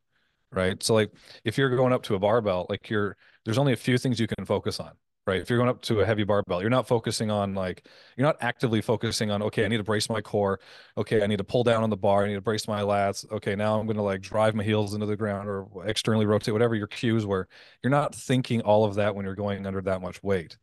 right? 0.53 0.81
So 0.83 0.93
like 0.93 1.11
if 1.43 1.57
you're 1.57 1.75
going 1.75 1.93
up 1.93 2.03
to 2.03 2.15
a 2.15 2.19
barbell 2.19 2.67
like 2.69 2.89
you're 2.89 3.17
there's 3.45 3.57
only 3.57 3.73
a 3.73 3.77
few 3.77 3.97
things 3.97 4.19
you 4.19 4.27
can 4.27 4.45
focus 4.45 4.79
on 4.79 4.91
right? 5.25 5.41
If 5.41 5.49
you're 5.49 5.57
going 5.57 5.69
up 5.69 5.81
to 5.83 6.01
a 6.01 6.05
heavy 6.05 6.23
barbell 6.23 6.61
you're 6.61 6.69
not 6.69 6.87
focusing 6.87 7.31
on 7.31 7.55
like 7.55 7.87
you're 8.17 8.27
not 8.27 8.37
actively 8.41 8.81
focusing 8.81 9.31
on 9.31 9.41
okay 9.43 9.65
i 9.65 9.67
need 9.67 9.77
to 9.77 9.83
brace 9.83 10.09
my 10.09 10.21
core. 10.21 10.59
Okay 10.97 11.23
i 11.23 11.27
need 11.27 11.37
to 11.37 11.43
pull 11.43 11.63
down 11.63 11.83
on 11.83 11.89
the 11.89 11.97
bar. 11.97 12.23
I 12.23 12.27
need 12.27 12.35
to 12.35 12.41
brace 12.41 12.67
my 12.67 12.81
lats. 12.81 13.29
Okay 13.31 13.55
now 13.55 13.79
i'm 13.79 13.85
going 13.85 13.97
to 13.97 14.03
like 14.03 14.21
drive 14.21 14.55
my 14.55 14.63
heels 14.63 14.93
into 14.93 15.05
the 15.05 15.17
ground 15.17 15.49
or 15.49 15.67
externally 15.85 16.25
rotate 16.25 16.53
whatever 16.53 16.75
your 16.75 16.87
cues 16.87 17.25
were. 17.25 17.47
You're 17.83 17.91
not 17.91 18.13
thinking 18.15 18.61
all 18.61 18.85
of 18.85 18.95
that 18.95 19.15
when 19.15 19.25
you're 19.25 19.35
going 19.35 19.65
under 19.65 19.81
that 19.81 20.01
much 20.01 20.21
weight 20.23 20.57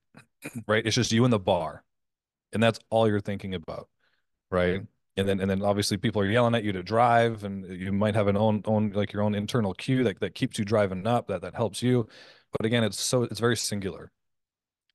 right? 0.67 0.87
It's 0.87 0.97
just 0.97 1.13
you 1.13 1.25
and 1.25 1.33
the 1.33 1.39
bar 1.39 1.83
and 2.53 2.63
that's 2.63 2.79
all 2.91 3.09
you're 3.09 3.21
thinking 3.21 3.55
about 3.55 3.89
right 4.51 4.83
and 5.17 5.29
then 5.29 5.41
and 5.41 5.51
then 5.51 5.63
obviously 5.63 5.97
people 5.97 6.23
are 6.23 6.27
yelling 6.27 6.55
at 6.55 6.65
you 6.65 6.73
to 6.73 6.83
drive 6.83 7.45
and 7.45 7.67
you 7.79 7.93
might 7.93 8.15
have 8.15 8.29
an 8.29 8.37
own 8.37 8.63
own 8.65 8.91
like 8.91 9.13
your 9.13 9.23
own 9.23 9.35
internal 9.35 9.75
cue 9.75 10.05
that, 10.05 10.21
that 10.21 10.35
keeps 10.35 10.59
you 10.59 10.65
driving 10.65 11.07
up 11.07 11.29
that 11.29 11.43
that 11.43 11.55
helps 11.55 11.83
you. 11.83 12.07
But 12.53 12.67
again 12.67 12.85
it's 12.85 13.01
so 13.01 13.25
it's 13.25 13.41
very 13.41 13.57
singular. 13.57 14.11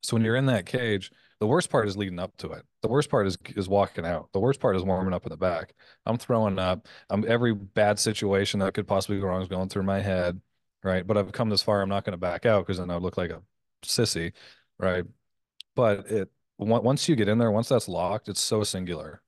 So 0.01 0.15
when 0.15 0.23
you're 0.23 0.35
in 0.35 0.45
that 0.47 0.65
cage 0.65 1.11
the 1.41 1.47
worst 1.47 1.69
part 1.69 1.87
is 1.87 1.97
leading 1.97 2.19
up 2.19 2.35
to 2.37 2.51
it. 2.51 2.65
The 2.81 2.87
worst 2.87 3.09
part 3.09 3.27
is 3.27 3.37
is 3.55 3.67
walking 3.67 4.05
out. 4.05 4.29
The 4.33 4.39
worst 4.39 4.59
part 4.59 4.75
is 4.75 4.83
warming 4.83 5.13
up 5.13 5.25
in 5.25 5.29
the 5.29 5.37
back. 5.37 5.73
I'm 6.05 6.17
throwing 6.17 6.59
up. 6.59 6.87
I'm 7.09 7.25
every 7.27 7.53
bad 7.53 7.99
situation 7.99 8.61
that 8.61 8.73
could 8.73 8.87
possibly 8.87 9.19
go 9.19 9.27
wrong 9.27 9.41
is 9.41 9.47
going 9.49 9.69
through 9.69 9.83
my 9.83 9.99
head 10.01 10.41
right? 10.85 11.05
But 11.05 11.17
i've 11.17 11.31
come 11.33 11.49
this 11.49 11.63
far 11.63 11.81
i'm 11.81 11.89
not 11.89 12.05
going 12.05 12.13
to 12.13 12.17
back 12.17 12.45
out 12.45 12.65
because 12.65 12.77
then 12.77 12.91
i 12.91 12.95
look 12.97 13.17
like 13.17 13.31
a 13.31 13.41
sissy 13.83 14.31
right? 14.79 15.05
But 15.75 16.07
it 16.11 16.29
once 16.57 17.09
you 17.09 17.15
get 17.15 17.27
in 17.27 17.37
there 17.37 17.51
once 17.51 17.69
that's 17.69 17.89
locked 17.89 18.29
it's 18.29 18.41
so 18.41 18.63
singular 18.63 19.21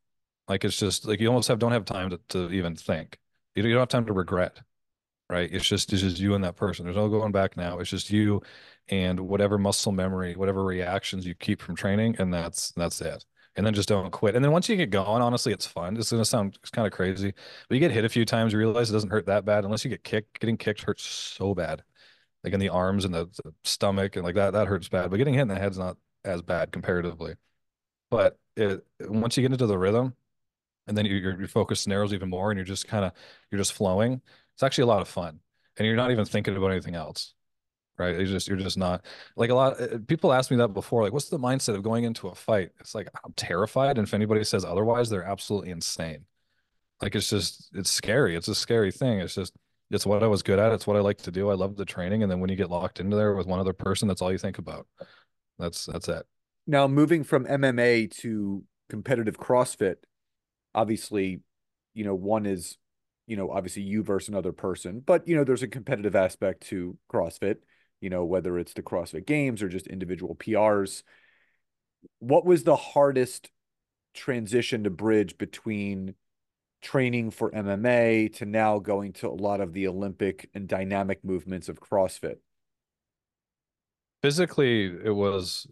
like 0.48 0.64
it's 0.64 0.78
just 0.78 1.06
like 1.06 1.20
you 1.20 1.28
almost 1.28 1.48
have 1.48 1.60
don't 1.60 1.72
have 1.72 1.86
time 1.86 2.10
to, 2.10 2.20
to 2.30 2.52
even 2.52 2.76
think. 2.76 3.18
You 3.56 3.64
don't 3.64 3.80
have 3.80 3.88
time 3.90 4.06
to 4.06 4.14
regret. 4.14 4.60
Right. 5.30 5.50
It's 5.52 5.68
just 5.68 5.92
it's 5.92 6.02
just 6.02 6.20
you 6.20 6.36
and 6.36 6.44
that 6.44 6.56
person. 6.56 6.86
There's 6.86 6.96
no 6.96 7.10
going 7.10 7.34
back 7.34 7.58
now. 7.58 7.80
It's 7.80 7.90
just 7.90 8.10
you 8.10 8.42
and 8.88 9.20
whatever 9.20 9.58
muscle 9.58 9.92
memory, 9.92 10.36
whatever 10.36 10.64
reactions 10.64 11.26
you 11.26 11.36
keep 11.36 11.62
from 11.62 11.76
training, 11.76 12.16
and 12.20 12.34
that's 12.34 12.72
that's 12.72 13.02
it. 13.02 13.26
And 13.58 13.66
then 13.66 13.74
just 13.74 13.90
don't 13.90 14.12
quit. 14.12 14.36
And 14.36 14.46
then 14.46 14.52
once 14.52 14.70
you 14.70 14.76
get 14.78 14.90
going, 14.92 15.22
honestly, 15.22 15.52
it's 15.52 15.66
fun. 15.66 15.98
It's 15.98 16.12
gonna 16.12 16.24
sound 16.24 16.58
it's 16.62 16.70
kind 16.70 16.88
of 16.88 16.94
crazy, 16.94 17.34
but 17.68 17.76
you 17.76 17.80
get 17.80 17.92
hit 17.92 18.06
a 18.06 18.10
few 18.10 18.24
times, 18.24 18.54
you 18.54 18.60
realize 18.60 18.90
it 18.90 18.94
doesn't 18.94 19.10
hurt 19.10 19.26
that 19.26 19.44
bad 19.46 19.66
unless 19.66 19.84
you 19.84 19.90
get 19.90 20.04
kicked. 20.04 20.40
Getting 20.40 20.58
kicked 20.58 20.82
hurts 20.84 21.04
so 21.04 21.54
bad, 21.54 21.84
like 22.44 22.54
in 22.54 22.60
the 22.60 22.70
arms 22.70 23.04
and 23.06 23.14
the, 23.14 23.26
the 23.44 23.54
stomach 23.66 24.16
and 24.16 24.24
like 24.26 24.36
that. 24.36 24.54
That 24.54 24.68
hurts 24.68 24.88
bad. 24.90 25.10
But 25.12 25.18
getting 25.18 25.34
hit 25.34 25.42
in 25.42 25.48
the 25.50 25.56
head's 25.56 25.78
not 25.78 25.98
as 26.24 26.42
bad 26.42 26.72
comparatively. 26.72 27.36
But 28.10 28.38
it 28.56 28.86
once 29.02 29.38
you 29.38 29.42
get 29.44 29.52
into 29.52 29.68
the 29.68 29.78
rhythm, 29.78 30.16
and 30.88 30.98
then 30.98 31.06
your 31.06 31.40
your 31.40 31.48
focus 31.48 31.88
narrows 31.88 32.14
even 32.14 32.30
more 32.30 32.52
and 32.52 32.58
you're 32.58 32.66
just 32.66 32.88
kind 32.88 33.06
of 33.06 33.12
you're 33.52 33.60
just 33.60 33.74
flowing. 33.74 34.22
It's 34.56 34.64
actually 34.64 34.84
a 34.84 34.88
lot 34.88 35.02
of 35.02 35.08
fun 35.08 35.40
and 35.78 35.86
you're 35.86 35.96
not 35.96 36.12
even 36.12 36.26
thinking 36.26 36.56
about 36.56 36.72
anything 36.72 36.96
else 36.96 37.34
right? 37.98 38.16
You're 38.16 38.26
just 38.26 38.48
you're 38.48 38.58
just 38.58 38.78
not 38.78 39.06
like 39.36 39.50
a 39.50 39.56
lot 39.56 39.80
uh, 39.82 39.98
people 40.08 40.34
ask 40.34 40.52
me 40.52 40.58
that 40.58 40.70
before 40.70 41.04
like 41.04 41.14
what's 41.14 41.30
the 41.30 41.40
mindset 41.40 41.76
of 41.76 41.84
going 41.84 42.04
into 42.04 42.28
a 42.28 42.36
fight? 42.36 42.72
It's 42.80 42.96
like 42.96 43.10
i'm 43.26 43.34
terrified 43.34 43.98
and 43.98 44.08
if 44.08 44.14
anybody 44.14 44.44
says 44.44 44.64
otherwise 44.64 45.10
they're 45.10 45.24
absolutely 45.24 45.72
insane. 45.72 46.26
Like 47.02 47.16
it's 47.16 47.30
just 47.30 47.70
it's 47.74 47.90
scary. 47.90 48.36
It's 48.36 48.48
a 48.48 48.56
scary 48.56 48.92
thing. 48.92 49.20
It's 49.20 49.36
just 49.36 49.54
it's 49.90 50.06
what 50.06 50.24
i 50.24 50.28
was 50.28 50.44
good 50.44 50.60
at. 50.60 50.74
It's 50.74 50.86
what 50.86 50.98
i 50.98 51.00
like 51.00 51.18
to 51.20 51.32
do. 51.32 51.50
I 51.50 51.56
love 51.56 51.76
the 51.76 51.86
training 51.86 52.24
and 52.24 52.32
then 52.32 52.40
when 52.40 52.50
you 52.50 52.56
get 52.56 52.70
locked 52.70 53.00
into 53.00 53.16
there 53.16 53.34
with 53.34 53.48
one 53.48 53.60
other 53.60 53.74
person 53.74 54.08
that's 54.08 54.22
all 54.22 54.32
you 54.32 54.38
think 54.38 54.58
about. 54.58 54.88
That's 55.60 55.86
that's 55.86 56.08
it. 56.08 56.26
Now 56.68 56.88
moving 56.88 57.24
from 57.24 57.46
mma 57.46 58.12
to 58.20 58.64
competitive 58.90 59.38
crossfit 59.38 59.96
obviously, 60.78 61.42
you 61.96 62.04
know, 62.04 62.14
one 62.14 62.46
is, 62.46 62.78
you 63.26 63.36
know, 63.36 63.50
obviously 63.50 63.82
you 63.82 64.04
versus 64.04 64.30
another 64.30 64.52
person, 64.52 65.02
but 65.04 65.28
you 65.28 65.36
know, 65.36 65.44
there's 65.44 65.64
a 65.64 65.68
competitive 65.68 66.16
aspect 66.16 66.68
to 66.68 66.96
CrossFit, 67.12 67.58
you 68.00 68.12
know, 68.12 68.24
whether 68.24 68.60
it's 68.60 68.74
the 68.74 68.84
CrossFit 68.84 69.26
games 69.26 69.64
or 69.64 69.70
just 69.70 69.88
individual 69.88 70.36
PRs. 70.36 71.02
What 72.20 72.46
was 72.46 72.64
the 72.64 72.76
hardest 72.76 73.50
transition 74.14 74.84
to 74.84 74.92
bridge 74.92 75.38
between 75.40 76.14
training 76.84 77.32
for 77.32 77.50
MMA 77.50 78.36
to 78.36 78.46
now 78.46 78.78
going 78.78 79.14
to 79.14 79.28
a 79.28 79.32
lot 79.32 79.62
of 79.62 79.74
the 79.74 79.88
Olympic 79.88 80.48
and 80.54 80.68
dynamic 80.68 81.26
movements 81.26 81.70
of 81.70 81.80
CrossFit? 81.80 82.36
Physically, 84.22 84.86
it 85.04 85.16
was 85.16 85.66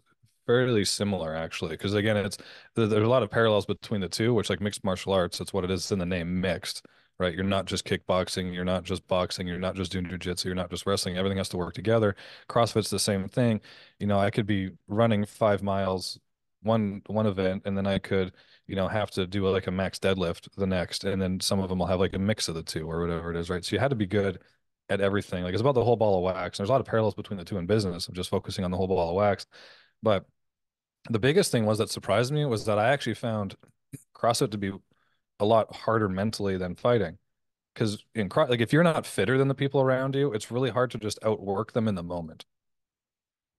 fairly 0.46 0.84
similar 0.84 1.34
actually 1.34 1.70
because 1.70 1.94
again 1.94 2.16
it's 2.16 2.38
there's 2.74 2.92
a 2.92 2.98
lot 3.00 3.22
of 3.22 3.30
parallels 3.30 3.66
between 3.66 4.00
the 4.00 4.08
two 4.08 4.32
which 4.32 4.48
like 4.48 4.60
mixed 4.60 4.84
martial 4.84 5.12
arts 5.12 5.38
that's 5.38 5.52
what 5.52 5.64
it 5.64 5.70
is 5.70 5.90
in 5.90 5.98
the 5.98 6.06
name 6.06 6.40
mixed 6.40 6.86
right? 7.18 7.34
You're 7.34 7.44
not 7.44 7.66
just 7.66 7.84
kickboxing, 7.84 8.52
you're 8.52 8.64
not 8.64 8.84
just 8.84 9.06
boxing, 9.08 9.46
you're 9.46 9.58
not 9.58 9.74
just 9.74 9.92
doing 9.92 10.06
jujitsu, 10.06 10.46
you're 10.46 10.54
not 10.54 10.70
just 10.70 10.86
wrestling. 10.86 11.16
Everything 11.16 11.38
has 11.38 11.48
to 11.50 11.56
work 11.56 11.74
together. 11.74 12.14
CrossFit's 12.48 12.90
the 12.90 12.98
same 12.98 13.28
thing. 13.28 13.60
You 13.98 14.06
know, 14.06 14.18
I 14.18 14.30
could 14.30 14.46
be 14.46 14.70
running 14.88 15.24
five 15.24 15.62
miles 15.62 16.18
one 16.62 17.02
one 17.06 17.26
event, 17.26 17.62
and 17.64 17.76
then 17.76 17.86
I 17.86 17.98
could, 17.98 18.32
you 18.66 18.76
know, 18.76 18.88
have 18.88 19.10
to 19.12 19.26
do 19.26 19.46
like 19.48 19.66
a 19.66 19.70
max 19.70 19.98
deadlift 19.98 20.48
the 20.56 20.66
next, 20.66 21.04
and 21.04 21.20
then 21.20 21.40
some 21.40 21.60
of 21.60 21.68
them 21.68 21.78
will 21.78 21.86
have 21.86 22.00
like 22.00 22.14
a 22.14 22.18
mix 22.18 22.48
of 22.48 22.54
the 22.54 22.62
two 22.62 22.90
or 22.90 23.00
whatever 23.00 23.30
it 23.30 23.36
is, 23.36 23.48
right? 23.50 23.64
So 23.64 23.76
you 23.76 23.80
had 23.80 23.90
to 23.90 23.96
be 23.96 24.06
good 24.06 24.40
at 24.88 25.00
everything. 25.00 25.44
Like 25.44 25.52
it's 25.52 25.60
about 25.60 25.74
the 25.74 25.84
whole 25.84 25.96
ball 25.96 26.18
of 26.18 26.22
wax. 26.24 26.58
and 26.58 26.64
There's 26.64 26.70
a 26.70 26.72
lot 26.72 26.80
of 26.80 26.86
parallels 26.86 27.14
between 27.14 27.38
the 27.38 27.44
two 27.44 27.58
in 27.58 27.66
business. 27.66 28.08
I'm 28.08 28.14
just 28.14 28.30
focusing 28.30 28.64
on 28.64 28.70
the 28.70 28.76
whole 28.76 28.88
ball 28.88 29.10
of 29.10 29.16
wax, 29.16 29.46
but 30.02 30.26
the 31.10 31.18
biggest 31.18 31.52
thing 31.52 31.66
was 31.66 31.78
that 31.78 31.90
surprised 31.90 32.32
me 32.32 32.44
was 32.44 32.64
that 32.66 32.78
I 32.78 32.88
actually 32.88 33.14
found 33.14 33.56
CrossFit 34.14 34.50
to 34.52 34.58
be 34.58 34.72
a 35.38 35.44
lot 35.44 35.74
harder 35.74 36.08
mentally 36.08 36.56
than 36.56 36.74
fighting. 36.74 37.18
Because 37.74 38.02
in 38.14 38.28
cross, 38.28 38.48
like 38.48 38.60
if 38.60 38.72
you're 38.72 38.82
not 38.82 39.04
fitter 39.06 39.36
than 39.36 39.48
the 39.48 39.54
people 39.54 39.80
around 39.80 40.14
you, 40.14 40.32
it's 40.32 40.50
really 40.50 40.70
hard 40.70 40.90
to 40.92 40.98
just 40.98 41.18
outwork 41.22 41.72
them 41.72 41.88
in 41.88 41.94
the 41.94 42.02
moment. 42.02 42.46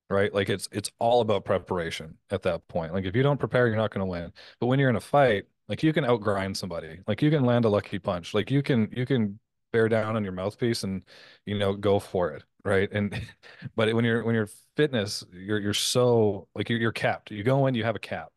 Right? 0.10 0.34
Like 0.34 0.50
it's 0.50 0.68
it's 0.72 0.90
all 1.00 1.22
about 1.22 1.46
preparation 1.46 2.18
at 2.32 2.42
that 2.44 2.68
point. 2.68 2.94
Like 2.94 3.06
if 3.06 3.16
you 3.16 3.24
don't 3.24 3.40
prepare, 3.40 3.68
you're 3.68 3.76
not 3.76 3.92
going 3.92 4.06
to 4.06 4.10
win. 4.10 4.32
But 4.60 4.68
when 4.68 4.80
you're 4.80 4.90
in 4.90 4.96
a 4.96 5.02
fight, 5.02 5.46
like 5.68 5.84
you 5.84 5.94
can 5.94 6.06
outgrind 6.06 6.56
somebody. 6.58 7.00
Like 7.08 7.22
you 7.22 7.30
can 7.30 7.44
land 7.44 7.66
a 7.66 7.70
lucky 7.70 8.00
punch. 8.00 8.34
Like 8.34 8.50
you 8.50 8.64
can 8.64 8.90
you 8.96 9.06
can 9.06 9.40
bear 9.74 9.90
down 9.90 10.16
on 10.16 10.24
your 10.24 10.34
mouthpiece 10.34 10.84
and 10.84 11.04
you 11.46 11.58
know 11.58 11.74
go 11.74 12.00
for 12.00 12.32
it 12.32 12.44
right? 12.68 12.90
And 12.92 13.20
but 13.76 13.94
when 13.94 14.06
you're 14.06 14.24
when 14.24 14.36
you're 14.36 14.50
fitness 14.76 15.24
you're 15.34 15.60
you're 15.60 15.74
so 15.74 16.48
like 16.56 16.70
you're, 16.70 16.80
you're 16.80 16.92
capped. 16.92 17.32
You 17.32 17.44
go 17.44 17.68
in 17.68 17.76
you 17.76 17.84
have 17.84 17.96
a 17.96 18.00
cap 18.00 18.30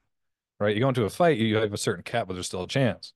right? 0.60 0.74
You 0.74 0.80
go 0.82 0.88
into 0.88 1.04
a 1.04 1.10
fight 1.10 1.38
you 1.38 1.56
have 1.56 1.72
a 1.72 1.78
certain 1.78 2.04
cap 2.04 2.26
but 2.28 2.34
there's 2.34 2.46
still 2.46 2.62
a 2.64 2.68
chance 2.68 3.14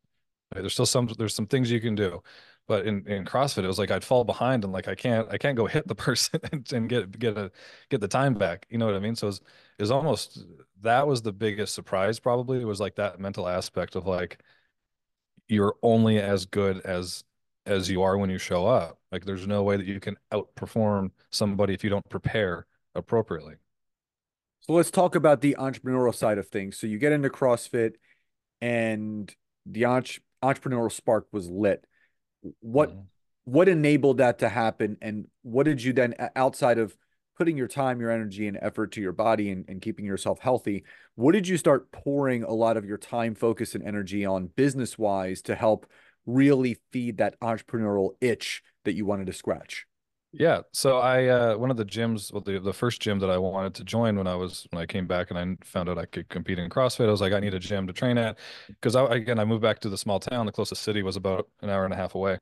right? 0.54 0.62
there's 0.62 0.74
still 0.74 0.86
some 0.86 1.08
there's 1.18 1.34
some 1.34 1.46
things 1.46 1.70
you 1.70 1.80
can 1.80 1.94
do. 1.94 2.22
But 2.68 2.86
in 2.86 3.06
in 3.08 3.24
crossfit 3.26 3.64
it 3.64 3.68
was 3.68 3.78
like 3.78 3.90
i'd 3.90 4.04
fall 4.04 4.24
behind 4.24 4.64
and 4.64 4.72
like 4.72 4.88
i 4.88 4.94
can't 4.94 5.28
i 5.30 5.38
can't 5.38 5.56
go 5.56 5.66
hit 5.66 5.86
the 5.88 5.94
person 6.08 6.40
and, 6.52 6.72
and 6.72 6.88
get 6.88 7.18
get 7.18 7.38
a 7.38 7.52
get 7.90 8.00
the 8.00 8.08
time 8.08 8.34
back 8.34 8.66
you 8.70 8.78
know 8.78 8.86
what 8.86 8.94
i 8.96 9.00
mean? 9.00 9.16
So 9.16 9.28
it's 9.28 9.40
it 9.78 9.82
was 9.82 9.90
almost 9.90 10.44
that 10.82 11.06
was 11.06 11.22
the 11.22 11.32
biggest 11.32 11.74
surprise 11.74 12.20
probably 12.20 12.60
it 12.60 12.64
was 12.66 12.80
like 12.80 12.96
that 12.96 13.20
mental 13.20 13.48
aspect 13.48 13.96
of 13.96 14.06
like 14.06 14.40
you're 15.48 15.76
only 15.82 16.18
as 16.18 16.46
good 16.46 16.80
as 16.80 17.24
as 17.66 17.90
you 17.90 18.02
are 18.02 18.18
when 18.18 18.30
you 18.30 18.38
show 18.38 18.66
up. 18.66 18.98
Like 19.10 19.24
there's 19.24 19.46
no 19.46 19.62
way 19.62 19.76
that 19.76 19.86
you 19.86 20.00
can 20.00 20.16
outperform 20.32 21.10
somebody 21.30 21.74
if 21.74 21.84
you 21.84 21.90
don't 21.90 22.08
prepare 22.08 22.66
appropriately. 22.94 23.54
So 24.60 24.72
let's 24.72 24.90
talk 24.90 25.14
about 25.14 25.40
the 25.40 25.56
entrepreneurial 25.58 26.14
side 26.14 26.38
of 26.38 26.48
things. 26.48 26.78
So 26.78 26.86
you 26.86 26.98
get 26.98 27.12
into 27.12 27.28
CrossFit 27.28 27.92
and 28.60 29.34
the 29.66 29.84
entre- 29.84 30.22
entrepreneurial 30.42 30.92
spark 30.92 31.26
was 31.32 31.50
lit. 31.50 31.84
What 32.60 32.90
mm-hmm. 32.90 33.00
what 33.44 33.68
enabled 33.68 34.18
that 34.18 34.38
to 34.38 34.48
happen 34.48 34.96
and 35.02 35.26
what 35.42 35.64
did 35.64 35.82
you 35.82 35.92
then 35.92 36.14
outside 36.34 36.78
of 36.78 36.96
putting 37.36 37.56
your 37.56 37.68
time, 37.68 38.00
your 38.00 38.10
energy 38.10 38.46
and 38.46 38.58
effort 38.62 38.92
to 38.92 39.00
your 39.00 39.12
body 39.12 39.50
and, 39.50 39.64
and 39.68 39.82
keeping 39.82 40.04
yourself 40.04 40.38
healthy, 40.38 40.84
what 41.16 41.32
did 41.32 41.48
you 41.48 41.56
start 41.56 41.90
pouring 41.90 42.42
a 42.44 42.52
lot 42.52 42.76
of 42.76 42.84
your 42.84 42.98
time, 42.98 43.34
focus, 43.34 43.74
and 43.74 43.84
energy 43.84 44.24
on 44.24 44.46
business 44.46 44.96
wise 44.96 45.42
to 45.42 45.54
help 45.54 45.86
really 46.26 46.78
feed 46.92 47.18
that 47.18 47.38
entrepreneurial 47.40 48.10
itch 48.20 48.62
that 48.84 48.94
you 48.94 49.04
wanted 49.06 49.26
to 49.26 49.32
scratch? 49.32 49.86
Yeah. 50.36 50.62
So 50.72 50.98
I 50.98 51.26
uh 51.28 51.56
one 51.56 51.70
of 51.70 51.76
the 51.76 51.84
gyms, 51.84 52.32
well 52.32 52.40
the, 52.42 52.58
the 52.58 52.72
first 52.72 53.00
gym 53.00 53.20
that 53.20 53.30
I 53.30 53.38
wanted 53.38 53.74
to 53.76 53.84
join 53.84 54.16
when 54.16 54.26
I 54.26 54.34
was 54.34 54.66
when 54.70 54.82
I 54.82 54.86
came 54.86 55.06
back 55.06 55.30
and 55.30 55.38
I 55.38 55.64
found 55.64 55.88
out 55.88 55.96
I 55.96 56.06
could 56.06 56.28
compete 56.28 56.58
in 56.58 56.68
CrossFit, 56.70 57.06
I 57.06 57.10
was 57.12 57.20
like, 57.20 57.32
I 57.32 57.38
need 57.38 57.54
a 57.54 57.60
gym 57.60 57.86
to 57.86 57.92
train 57.92 58.18
at. 58.18 58.36
Because 58.66 58.96
I 58.96 59.04
again 59.14 59.38
I 59.38 59.44
moved 59.44 59.62
back 59.62 59.78
to 59.80 59.88
the 59.88 59.96
small 59.96 60.18
town. 60.18 60.46
The 60.46 60.52
closest 60.52 60.82
city 60.82 61.02
was 61.02 61.14
about 61.16 61.48
an 61.62 61.70
hour 61.70 61.84
and 61.84 61.94
a 61.94 61.96
half 61.96 62.16
away. 62.16 62.40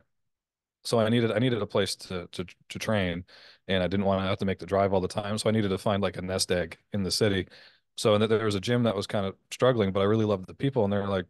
So 0.85 1.01
I 1.01 1.09
needed 1.11 1.33
I 1.33 1.39
needed 1.39 1.63
a 1.63 1.67
place 1.67 1.97
to 1.97 2.29
to 2.33 2.47
to 2.71 2.79
train 2.79 3.25
and 3.69 3.83
I 3.83 3.89
didn't 3.89 4.07
want 4.07 4.23
to 4.23 4.29
have 4.29 4.39
to 4.39 4.45
make 4.47 4.59
the 4.61 4.67
drive 4.67 4.93
all 4.95 5.01
the 5.01 5.09
time. 5.09 5.39
So 5.39 5.49
I 5.49 5.53
needed 5.53 5.69
to 5.71 5.79
find 5.79 6.03
like 6.03 6.17
a 6.17 6.23
nest 6.23 6.53
egg 6.53 6.79
in 6.93 7.03
the 7.05 7.11
city. 7.13 7.49
So 7.97 8.15
and 8.15 8.25
there 8.31 8.45
was 8.45 8.55
a 8.57 8.61
gym 8.61 8.85
that 8.85 8.97
was 8.97 9.07
kind 9.07 9.27
of 9.27 9.37
struggling, 9.51 9.93
but 9.93 10.01
I 10.01 10.05
really 10.05 10.25
loved 10.25 10.47
the 10.47 10.55
people 10.55 10.85
and 10.85 10.93
they're 10.93 11.07
like, 11.09 11.27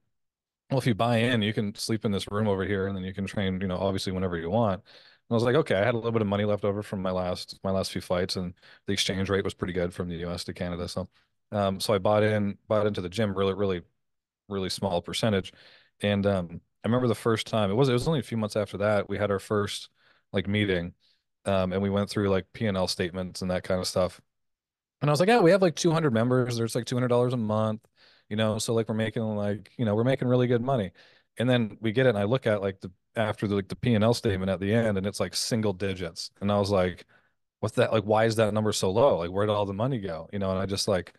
well, 0.72 0.78
if 0.78 0.86
you 0.86 0.94
buy 0.94 1.18
in, 1.18 1.42
you 1.42 1.52
can 1.52 1.74
sleep 1.74 2.04
in 2.04 2.12
this 2.12 2.30
room 2.30 2.48
over 2.48 2.64
here, 2.64 2.86
and 2.86 2.96
then 2.96 3.04
you 3.04 3.12
can 3.14 3.26
train, 3.26 3.60
you 3.60 3.66
know, 3.68 3.76
obviously 3.76 4.12
whenever 4.12 4.36
you 4.38 4.50
want. 4.50 4.80
And 4.82 5.30
I 5.30 5.34
was 5.34 5.44
like, 5.44 5.54
okay, 5.56 5.76
I 5.76 5.84
had 5.84 5.94
a 5.94 5.96
little 5.98 6.12
bit 6.12 6.22
of 6.22 6.28
money 6.28 6.44
left 6.44 6.64
over 6.64 6.82
from 6.82 7.02
my 7.02 7.10
last 7.10 7.58
my 7.62 7.70
last 7.70 7.92
few 7.92 8.00
flights, 8.00 8.36
and 8.36 8.54
the 8.86 8.92
exchange 8.92 9.28
rate 9.30 9.44
was 9.44 9.54
pretty 9.54 9.74
good 9.74 9.92
from 9.94 10.08
the 10.08 10.16
U.S. 10.16 10.44
to 10.44 10.54
Canada. 10.54 10.88
So, 10.88 11.08
um, 11.52 11.78
so 11.80 11.94
I 11.94 11.98
bought 11.98 12.22
in 12.22 12.58
bought 12.68 12.86
into 12.86 13.00
the 13.02 13.08
gym 13.08 13.34
really, 13.36 13.54
really, 13.54 13.82
really 14.48 14.70
small 14.70 15.02
percentage. 15.02 15.52
And 16.00 16.26
um, 16.26 16.60
I 16.84 16.88
remember 16.88 17.08
the 17.08 17.14
first 17.14 17.46
time 17.46 17.70
it 17.70 17.74
was 17.74 17.88
it 17.88 17.92
was 17.92 18.08
only 18.08 18.20
a 18.20 18.22
few 18.24 18.38
months 18.38 18.56
after 18.56 18.78
that 18.78 19.08
we 19.08 19.18
had 19.18 19.30
our 19.30 19.38
first 19.38 19.90
like 20.32 20.48
meeting, 20.48 20.94
um, 21.44 21.72
and 21.72 21.82
we 21.82 21.90
went 21.90 22.10
through 22.10 22.30
like 22.30 22.46
P 22.52 22.66
and 22.66 22.76
L 22.76 22.88
statements 22.88 23.42
and 23.42 23.50
that 23.50 23.64
kind 23.64 23.80
of 23.80 23.86
stuff. 23.86 24.20
And 25.02 25.10
I 25.10 25.12
was 25.12 25.20
like, 25.20 25.28
yeah, 25.28 25.40
we 25.40 25.50
have 25.50 25.62
like 25.62 25.74
200 25.76 26.12
members. 26.12 26.56
There's 26.56 26.74
like 26.74 26.84
$200 26.86 27.32
a 27.32 27.36
month 27.36 27.80
you 28.32 28.36
know 28.36 28.58
so 28.58 28.72
like 28.72 28.88
we're 28.88 28.94
making 28.94 29.22
like 29.36 29.70
you 29.76 29.84
know 29.84 29.94
we're 29.94 30.04
making 30.04 30.26
really 30.26 30.46
good 30.46 30.62
money. 30.62 30.90
And 31.38 31.48
then 31.50 31.76
we 31.82 31.92
get 31.92 32.06
it 32.06 32.10
and 32.10 32.18
i 32.18 32.24
look 32.24 32.46
at 32.46 32.62
like 32.62 32.80
the 32.80 32.90
after 33.14 33.46
the 33.46 33.56
like 33.56 33.68
the 33.68 33.76
p&l 33.76 34.14
statement 34.14 34.50
at 34.50 34.58
the 34.58 34.72
end 34.72 34.96
and 34.96 35.06
it's 35.06 35.20
like 35.20 35.36
single 35.36 35.74
digits. 35.74 36.30
And 36.40 36.50
i 36.50 36.58
was 36.58 36.70
like 36.70 37.04
what's 37.60 37.76
that? 37.76 37.92
Like 37.92 38.04
why 38.04 38.24
is 38.24 38.36
that 38.36 38.54
number 38.54 38.72
so 38.72 38.90
low? 38.90 39.18
Like 39.18 39.30
where 39.30 39.46
did 39.46 39.52
all 39.52 39.66
the 39.66 39.74
money 39.74 39.98
go? 40.00 40.30
You 40.32 40.38
know 40.38 40.50
and 40.50 40.58
i 40.58 40.64
just 40.66 40.88
like 40.88 41.12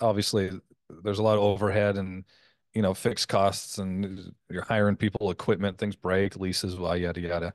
obviously 0.00 0.50
there's 1.02 1.18
a 1.18 1.22
lot 1.22 1.34
of 1.36 1.42
overhead 1.44 1.96
and 1.98 2.24
you 2.72 2.80
know 2.82 2.94
fixed 2.94 3.28
costs 3.28 3.76
and 3.78 4.32
you're 4.50 4.64
hiring 4.64 4.96
people 4.96 5.30
equipment 5.30 5.76
things 5.78 5.96
break 5.96 6.36
leases 6.36 6.76
well 6.78 6.96
yada 6.96 7.20
yada. 7.20 7.54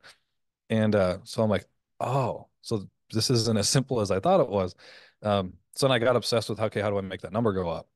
And 0.70 0.94
uh 0.94 1.18
so 1.24 1.42
i'm 1.42 1.50
like 1.50 1.66
oh 1.98 2.46
so 2.62 2.88
this 3.12 3.28
isn't 3.30 3.58
as 3.58 3.68
simple 3.68 4.00
as 4.00 4.12
i 4.12 4.20
thought 4.20 4.40
it 4.40 4.48
was. 4.48 4.74
Um 5.22 5.54
so 5.74 5.88
then 5.88 5.92
i 5.96 5.98
got 5.98 6.14
obsessed 6.16 6.48
with 6.48 6.60
okay 6.60 6.80
how 6.80 6.90
do 6.90 6.98
i 6.98 7.00
make 7.00 7.22
that 7.22 7.32
number 7.32 7.52
go 7.52 7.68
up 7.68 7.88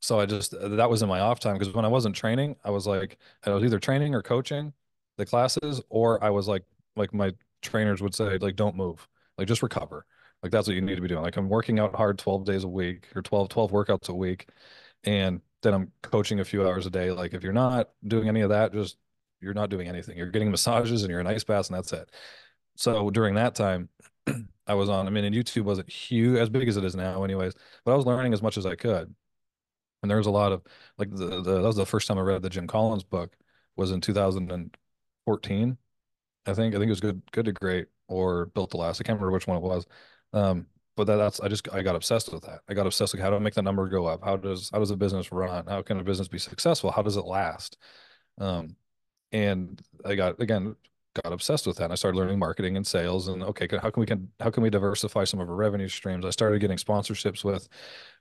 so 0.00 0.20
I 0.20 0.26
just 0.26 0.54
uh, 0.54 0.68
that 0.68 0.90
was 0.90 1.02
in 1.02 1.08
my 1.08 1.20
off 1.20 1.40
time 1.40 1.58
because 1.58 1.74
when 1.74 1.84
I 1.84 1.88
wasn't 1.88 2.14
training, 2.16 2.56
I 2.64 2.70
was 2.70 2.86
like 2.86 3.18
I 3.44 3.50
was 3.50 3.64
either 3.64 3.78
training 3.78 4.14
or 4.14 4.22
coaching 4.22 4.72
the 5.16 5.26
classes, 5.26 5.82
or 5.88 6.22
I 6.22 6.30
was 6.30 6.48
like 6.48 6.64
like 6.96 7.12
my 7.14 7.32
trainers 7.62 8.02
would 8.02 8.14
say 8.14 8.38
like 8.38 8.56
don't 8.56 8.76
move, 8.76 9.08
like 9.36 9.48
just 9.48 9.62
recover. 9.62 10.04
Like 10.42 10.52
that's 10.52 10.68
what 10.68 10.74
you 10.76 10.82
need 10.82 10.94
to 10.96 11.00
be 11.00 11.08
doing. 11.08 11.22
Like 11.22 11.36
I'm 11.36 11.48
working 11.48 11.78
out 11.80 11.94
hard 11.94 12.18
12 12.18 12.44
days 12.44 12.64
a 12.64 12.68
week 12.68 13.08
or 13.14 13.22
12 13.22 13.48
12 13.48 13.70
workouts 13.72 14.08
a 14.08 14.14
week 14.14 14.48
and 15.04 15.40
then 15.62 15.74
I'm 15.74 15.92
coaching 16.02 16.40
a 16.40 16.44
few 16.44 16.66
hours 16.66 16.86
a 16.86 16.90
day. 16.90 17.10
Like 17.10 17.34
if 17.34 17.42
you're 17.42 17.52
not 17.52 17.90
doing 18.06 18.28
any 18.28 18.42
of 18.42 18.50
that, 18.50 18.72
just 18.72 18.96
you're 19.40 19.54
not 19.54 19.70
doing 19.70 19.88
anything. 19.88 20.16
You're 20.16 20.30
getting 20.30 20.50
massages 20.52 21.02
and 21.02 21.10
you're 21.10 21.20
in 21.20 21.26
ice 21.26 21.44
baths 21.44 21.68
and 21.68 21.76
that's 21.76 21.92
it. 21.92 22.10
So 22.76 23.10
during 23.10 23.34
that 23.34 23.54
time, 23.54 23.88
I 24.66 24.74
was 24.74 24.88
on, 24.88 25.06
I 25.06 25.10
mean, 25.10 25.24
and 25.24 25.34
YouTube 25.34 25.64
wasn't 25.64 25.90
huge 25.90 26.38
as 26.38 26.50
big 26.50 26.68
as 26.68 26.76
it 26.76 26.84
is 26.84 26.94
now 26.94 27.24
anyways, 27.24 27.54
but 27.84 27.92
I 27.92 27.96
was 27.96 28.06
learning 28.06 28.32
as 28.34 28.42
much 28.42 28.58
as 28.58 28.66
I 28.66 28.76
could 28.76 29.14
and 30.02 30.10
there 30.10 30.18
was 30.18 30.26
a 30.26 30.30
lot 30.30 30.52
of 30.52 30.62
like 30.98 31.10
the, 31.10 31.42
the 31.42 31.54
that 31.60 31.62
was 31.62 31.76
the 31.76 31.86
first 31.86 32.08
time 32.08 32.18
I 32.18 32.22
read 32.22 32.42
the 32.42 32.50
Jim 32.50 32.66
Collins 32.66 33.04
book 33.04 33.36
was 33.76 33.90
in 33.90 34.00
2014. 34.00 35.78
I 36.46 36.54
think 36.54 36.74
I 36.74 36.78
think 36.78 36.88
it 36.88 36.90
was 36.90 37.00
good 37.00 37.22
good 37.32 37.46
to 37.46 37.52
great 37.52 37.88
or 38.08 38.46
built 38.46 38.70
to 38.72 38.76
last. 38.78 39.00
I 39.00 39.04
can't 39.04 39.18
remember 39.18 39.32
which 39.32 39.46
one 39.46 39.58
it 39.58 39.62
was. 39.62 39.86
Um, 40.32 40.66
but 40.96 41.06
that, 41.06 41.16
that's 41.16 41.40
I 41.40 41.48
just 41.48 41.68
I 41.72 41.82
got 41.82 41.96
obsessed 41.96 42.32
with 42.32 42.42
that. 42.44 42.60
I 42.68 42.74
got 42.74 42.86
obsessed 42.86 43.12
with 43.14 43.22
how 43.22 43.30
do 43.30 43.36
I 43.36 43.40
make 43.40 43.54
that 43.54 43.62
number 43.62 43.88
go 43.88 44.06
up? 44.06 44.24
How 44.24 44.36
does 44.36 44.70
how 44.70 44.78
does 44.80 44.90
a 44.90 44.96
business 44.96 45.30
run? 45.32 45.66
How 45.66 45.82
can 45.82 46.00
a 46.00 46.04
business 46.04 46.28
be 46.28 46.38
successful? 46.38 46.90
How 46.90 47.02
does 47.02 47.16
it 47.16 47.24
last? 47.24 47.78
Um, 48.38 48.76
and 49.32 49.80
I 50.04 50.14
got 50.14 50.40
again 50.40 50.76
got 51.22 51.32
obsessed 51.32 51.66
with 51.66 51.76
that. 51.76 51.84
And 51.84 51.92
I 51.92 51.96
started 51.96 52.18
learning 52.18 52.38
marketing 52.38 52.76
and 52.76 52.86
sales 52.86 53.28
and 53.28 53.42
okay, 53.42 53.68
how 53.80 53.90
can 53.90 54.00
we 54.00 54.06
can 54.06 54.28
how 54.40 54.50
can 54.50 54.62
we 54.62 54.70
diversify 54.70 55.24
some 55.24 55.40
of 55.40 55.48
our 55.48 55.54
revenue 55.54 55.88
streams? 55.88 56.24
I 56.24 56.30
started 56.30 56.60
getting 56.60 56.76
sponsorships 56.76 57.44
with 57.44 57.68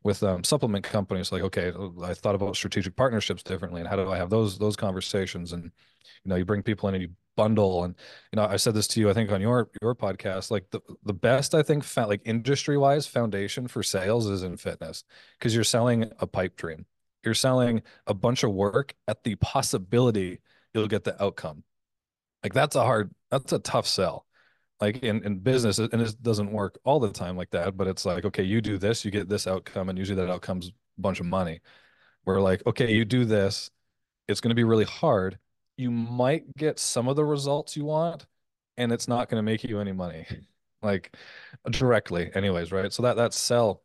with 0.03 0.23
um, 0.23 0.43
supplement 0.43 0.83
companies. 0.83 1.31
Like 1.31 1.43
okay, 1.43 1.71
I 2.03 2.13
thought 2.13 2.35
about 2.35 2.55
strategic 2.55 2.95
partnerships 2.95 3.43
differently 3.43 3.81
and 3.81 3.89
how 3.89 3.95
do 3.95 4.09
I 4.11 4.17
have 4.17 4.29
those 4.29 4.57
those 4.57 4.75
conversations? 4.75 5.53
And 5.53 5.63
you 5.63 6.29
know, 6.29 6.35
you 6.35 6.45
bring 6.45 6.63
people 6.63 6.89
in 6.89 6.95
and 6.95 7.01
you 7.03 7.09
bundle. 7.35 7.83
And 7.83 7.95
you 8.33 8.37
know, 8.37 8.45
I 8.45 8.57
said 8.57 8.73
this 8.73 8.87
to 8.89 8.99
you, 8.99 9.09
I 9.09 9.13
think 9.13 9.31
on 9.31 9.41
your 9.41 9.69
your 9.81 9.95
podcast. 9.95 10.51
Like 10.51 10.69
the 10.71 10.81
the 11.03 11.13
best 11.13 11.55
I 11.55 11.63
think 11.63 11.85
like 11.95 12.21
industry 12.25 12.77
wise 12.77 13.07
foundation 13.07 13.67
for 13.67 13.83
sales 13.83 14.27
is 14.27 14.43
in 14.43 14.57
fitness 14.57 15.03
because 15.37 15.55
you're 15.55 15.63
selling 15.63 16.11
a 16.19 16.27
pipe 16.27 16.55
dream. 16.57 16.85
You're 17.23 17.33
selling 17.33 17.81
a 18.05 18.13
bunch 18.13 18.43
of 18.43 18.51
work 18.53 18.93
at 19.07 19.23
the 19.23 19.35
possibility 19.35 20.39
you'll 20.73 20.87
get 20.87 21.03
the 21.03 21.21
outcome 21.21 21.63
like 22.43 22.53
that's 22.53 22.75
a 22.75 22.83
hard, 22.83 23.11
that's 23.31 23.53
a 23.53 23.59
tough 23.59 23.87
sell. 23.87 24.25
Like 24.79 24.97
in, 25.03 25.23
in 25.25 25.39
business, 25.39 25.79
and 25.79 26.01
it 26.01 26.21
doesn't 26.21 26.51
work 26.51 26.77
all 26.83 26.99
the 26.99 27.11
time 27.11 27.35
like 27.35 27.49
that, 27.49 27.75
but 27.75 27.87
it's 27.87 28.05
like, 28.05 28.25
okay, 28.25 28.43
you 28.43 28.61
do 28.61 28.77
this, 28.77 29.03
you 29.03 29.09
get 29.09 29.27
this 29.27 29.47
outcome, 29.47 29.89
and 29.89 29.97
usually 29.97 30.17
that 30.23 30.29
outcome's 30.31 30.67
a 30.69 31.01
bunch 31.01 31.19
of 31.19 31.25
money. 31.25 31.61
Where 32.25 32.39
like, 32.39 32.63
okay, 32.67 32.93
you 32.93 33.03
do 33.05 33.25
this, 33.25 33.71
it's 34.27 34.39
going 34.41 34.49
to 34.49 34.55
be 34.55 34.63
really 34.63 34.85
hard. 34.85 35.39
You 35.77 35.89
might 35.91 36.55
get 36.57 36.79
some 36.79 37.07
of 37.07 37.15
the 37.15 37.25
results 37.25 37.75
you 37.75 37.85
want, 37.85 38.27
and 38.77 38.91
it's 38.91 39.07
not 39.07 39.29
going 39.29 39.39
to 39.39 39.43
make 39.43 39.63
you 39.63 39.79
any 39.79 39.93
money, 39.93 40.27
like 40.83 41.15
directly, 41.71 42.29
anyways, 42.35 42.71
right? 42.71 42.93
So 42.93 43.03
that 43.03 43.17
that 43.17 43.33
sell, 43.33 43.83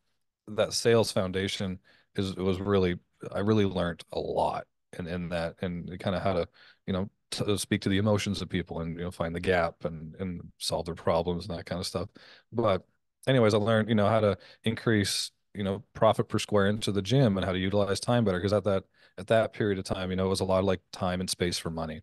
that 0.49 0.75
sales 0.75 1.11
foundation 1.13 1.79
is 2.17 2.37
was 2.37 2.61
really, 2.61 2.99
I 3.33 3.41
really 3.41 3.65
learned 3.65 4.05
a 4.13 4.19
lot 4.21 4.67
in 4.99 5.07
in 5.07 5.29
that 5.31 5.57
and 5.63 5.99
kind 6.01 6.15
of 6.17 6.23
how 6.23 6.35
to 6.35 6.49
you 6.87 6.93
know 6.93 7.09
to 7.33 7.55
uh, 7.55 7.57
speak 7.57 7.81
to 7.83 7.89
the 7.89 7.99
emotions 7.99 8.43
of 8.43 8.49
people 8.49 8.81
and 8.81 8.99
you 8.99 9.05
know 9.05 9.11
find 9.11 9.35
the 9.35 9.41
gap 9.41 9.85
and 9.85 10.15
and 10.17 10.41
solve 10.59 10.87
their 10.87 10.95
problems 10.95 11.47
and 11.49 11.59
that 11.59 11.67
kind 11.67 11.81
of 11.81 11.87
stuff. 11.87 12.09
But 12.53 12.85
anyways 13.29 13.55
i 13.55 13.57
learned 13.57 13.89
you 13.89 13.95
know 13.95 14.09
how 14.09 14.21
to 14.21 14.37
increase 14.65 15.31
you 15.55 15.63
know 15.63 15.83
profit 15.95 16.29
per 16.29 16.39
square 16.39 16.67
inch 16.67 16.89
of 16.89 16.95
the 16.95 17.03
gym 17.03 17.37
and 17.37 17.45
how 17.47 17.53
to 17.53 17.59
utilize 17.59 18.01
time 18.01 18.25
better 18.25 18.39
because 18.39 18.53
at 18.53 18.65
that 18.65 18.85
at 19.19 19.29
that 19.29 19.53
period 19.53 19.79
of 19.79 19.85
time 19.85 20.11
you 20.11 20.17
know 20.17 20.27
it 20.27 20.31
was 20.31 20.41
a 20.41 20.45
lot 20.45 20.59
of 20.59 20.65
like 20.65 20.81
time 20.93 21.21
and 21.21 21.31
space 21.31 21.59
for 21.59 21.71
money 21.71 22.03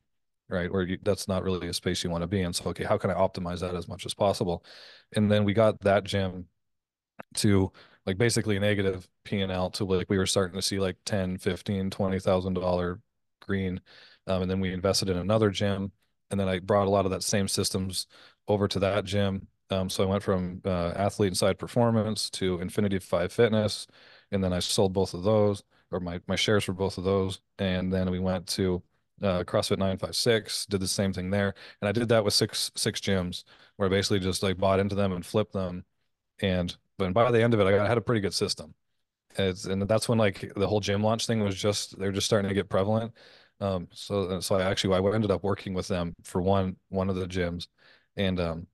right? 0.49 0.71
Where 0.71 0.83
you, 0.83 0.97
that's 1.03 1.27
not 1.27 1.43
really 1.43 1.67
a 1.67 1.73
space 1.73 2.03
you 2.03 2.09
want 2.09 2.23
to 2.23 2.27
be 2.27 2.41
in. 2.41 2.53
So 2.53 2.65
okay 2.71 2.83
how 2.83 2.97
can 2.97 3.11
i 3.11 3.13
optimize 3.13 3.59
that 3.59 3.75
as 3.75 3.87
much 3.87 4.05
as 4.05 4.13
possible? 4.13 4.65
And 5.15 5.31
then 5.31 5.43
we 5.45 5.53
got 5.53 5.79
that 5.81 6.03
gym 6.03 6.47
to 7.35 7.71
like 8.05 8.17
basically 8.17 8.57
a 8.57 8.59
negative 8.59 9.07
P 9.23 9.41
and 9.41 9.51
L 9.51 9.69
to 9.71 9.85
like 9.85 10.09
we 10.09 10.17
were 10.17 10.25
starting 10.25 10.55
to 10.55 10.61
see 10.61 10.79
like 10.79 10.97
10, 11.05 11.37
15, 11.37 11.89
20,000 11.91 12.53
dollar 12.53 12.99
green. 13.49 13.81
Um, 14.27 14.43
and 14.43 14.51
then 14.51 14.59
we 14.59 14.73
invested 14.73 15.09
in 15.09 15.17
another 15.17 15.49
gym. 15.49 15.91
And 16.31 16.39
then 16.39 16.47
I 16.47 16.59
brought 16.59 16.87
a 16.87 16.91
lot 16.91 17.05
of 17.05 17.11
that 17.11 17.23
same 17.23 17.47
systems 17.47 18.07
over 18.47 18.67
to 18.67 18.79
that 18.79 19.05
gym. 19.05 19.47
Um, 19.71 19.89
so 19.89 20.03
I 20.03 20.07
went 20.07 20.23
from 20.23 20.61
uh, 20.65 20.93
athlete 20.95 21.29
inside 21.31 21.59
performance 21.59 22.29
to 22.31 22.59
Infinity 22.59 22.99
Five 22.99 23.31
Fitness, 23.31 23.87
and 24.31 24.43
then 24.43 24.51
I 24.53 24.59
sold 24.59 24.93
both 24.93 25.13
of 25.13 25.23
those, 25.23 25.63
or 25.91 25.99
my 25.99 26.19
my 26.27 26.35
shares 26.35 26.63
for 26.63 26.73
both 26.73 26.97
of 26.97 27.03
those, 27.03 27.39
and 27.59 27.93
then 27.93 28.09
we 28.09 28.19
went 28.19 28.47
to 28.47 28.81
uh, 29.21 29.43
CrossFit 29.43 29.77
956, 29.77 30.65
did 30.67 30.79
the 30.81 30.87
same 30.87 31.13
thing 31.13 31.29
there, 31.29 31.53
and 31.81 31.89
I 31.89 31.91
did 31.91 32.09
that 32.09 32.23
with 32.25 32.33
six 32.33 32.71
six 32.75 32.99
gyms, 32.99 33.43
where 33.75 33.87
I 33.87 33.89
basically 33.91 34.19
just 34.19 34.41
like 34.41 34.57
bought 34.57 34.79
into 34.79 34.95
them 34.95 35.11
and 35.13 35.25
flipped 35.25 35.53
them, 35.53 35.85
and 36.41 36.75
but 36.97 37.13
by 37.13 37.31
the 37.31 37.43
end 37.43 37.53
of 37.53 37.59
it, 37.59 37.67
I 37.67 37.87
had 37.87 37.97
a 37.97 38.01
pretty 38.01 38.21
good 38.21 38.33
system. 38.33 38.73
It's, 39.37 39.65
and 39.65 39.81
that's 39.83 40.09
when 40.09 40.17
like 40.17 40.51
the 40.55 40.67
whole 40.67 40.79
gym 40.79 41.03
launch 41.03 41.27
thing 41.27 41.41
was 41.41 41.55
just 41.55 41.97
they're 41.99 42.11
just 42.11 42.27
starting 42.27 42.49
to 42.49 42.55
get 42.55 42.69
prevalent. 42.69 43.13
Um, 43.61 43.87
so 43.91 44.39
so 44.39 44.55
I 44.55 44.63
actually 44.63 44.95
I 44.95 45.13
ended 45.13 45.31
up 45.31 45.43
working 45.43 45.73
with 45.73 45.87
them 45.87 46.13
for 46.23 46.41
one 46.41 46.77
one 46.89 47.09
of 47.09 47.15
the 47.15 47.27
gyms, 47.27 47.67
and 48.15 48.39
um, 48.39 48.67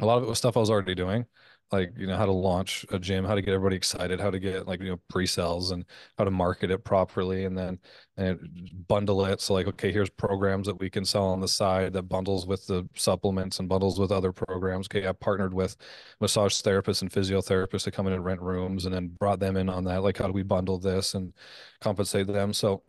a 0.00 0.06
lot 0.06 0.18
of 0.18 0.24
it 0.24 0.28
was 0.28 0.38
stuff 0.38 0.56
I 0.56 0.60
was 0.60 0.70
already 0.70 0.94
doing 0.94 1.26
like 1.72 1.92
you 1.96 2.06
know 2.06 2.16
how 2.16 2.24
to 2.24 2.32
launch 2.32 2.86
a 2.90 2.98
gym 2.98 3.24
how 3.24 3.34
to 3.34 3.42
get 3.42 3.52
everybody 3.52 3.76
excited 3.76 4.20
how 4.20 4.30
to 4.30 4.38
get 4.38 4.66
like 4.66 4.80
you 4.80 4.88
know 4.88 5.00
pre-sales 5.08 5.70
and 5.70 5.84
how 6.16 6.24
to 6.24 6.30
market 6.30 6.70
it 6.70 6.82
properly 6.84 7.44
and 7.44 7.56
then 7.56 7.78
and 8.16 8.70
bundle 8.88 9.24
it. 9.26 9.40
So 9.40 9.54
like 9.54 9.66
okay 9.68 9.92
here's 9.92 10.10
programs 10.10 10.66
that 10.66 10.78
we 10.78 10.88
can 10.90 11.04
sell 11.04 11.26
on 11.26 11.40
the 11.40 11.48
side 11.48 11.92
that 11.92 12.02
bundles 12.04 12.46
with 12.46 12.66
the 12.66 12.88
supplements 12.94 13.58
and 13.58 13.68
bundles 13.68 14.00
with 14.00 14.12
other 14.12 14.32
programs. 14.32 14.86
Okay 14.86 15.06
i 15.06 15.12
partnered 15.12 15.54
with 15.54 15.76
massage 16.20 16.54
therapists 16.54 17.02
and 17.02 17.10
physiotherapists 17.10 17.84
to 17.84 17.90
come 17.90 18.06
in 18.06 18.12
and 18.14 18.24
rent 18.24 18.40
rooms 18.40 18.86
and 18.86 18.94
then 18.94 19.08
brought 19.08 19.40
them 19.40 19.56
in 19.56 19.68
on 19.68 19.84
that. 19.84 20.02
Like 20.02 20.18
how 20.18 20.26
do 20.26 20.32
we 20.32 20.42
bundle 20.42 20.78
this 20.78 21.14
and 21.14 21.32
compensate 21.80 22.26
them? 22.28 22.52
So 22.52 22.82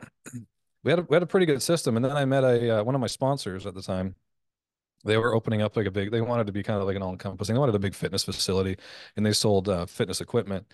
we 0.84 0.92
had 0.92 1.00
a, 1.00 1.02
we 1.04 1.16
had 1.16 1.24
a 1.24 1.28
pretty 1.28 1.46
good 1.46 1.62
system 1.62 1.96
and 1.96 2.06
then 2.06 2.12
i 2.12 2.26
met 2.26 2.44
a 2.44 2.80
uh, 2.80 2.84
one 2.84 2.96
of 2.96 3.02
my 3.02 3.08
sponsors 3.08 3.66
at 3.66 3.74
the 3.74 3.82
time. 3.82 4.16
They 5.06 5.18
were 5.18 5.34
opening 5.34 5.62
up 5.62 5.78
like 5.78 5.86
a 5.86 5.92
big 5.92 6.12
they 6.12 6.22
wanted 6.22 6.48
to 6.48 6.54
be 6.54 6.64
kind 6.64 6.80
of 6.82 6.86
like 6.88 6.96
an 6.96 7.02
all-encompassing 7.02 7.56
they 7.56 7.60
wanted 7.60 7.76
a 7.76 7.80
big 7.80 7.96
fitness 7.96 8.24
facility 8.24 8.78
and 9.16 9.26
they 9.26 9.34
sold 9.34 9.70
uh, 9.70 9.86
fitness 9.86 10.22
equipment. 10.22 10.66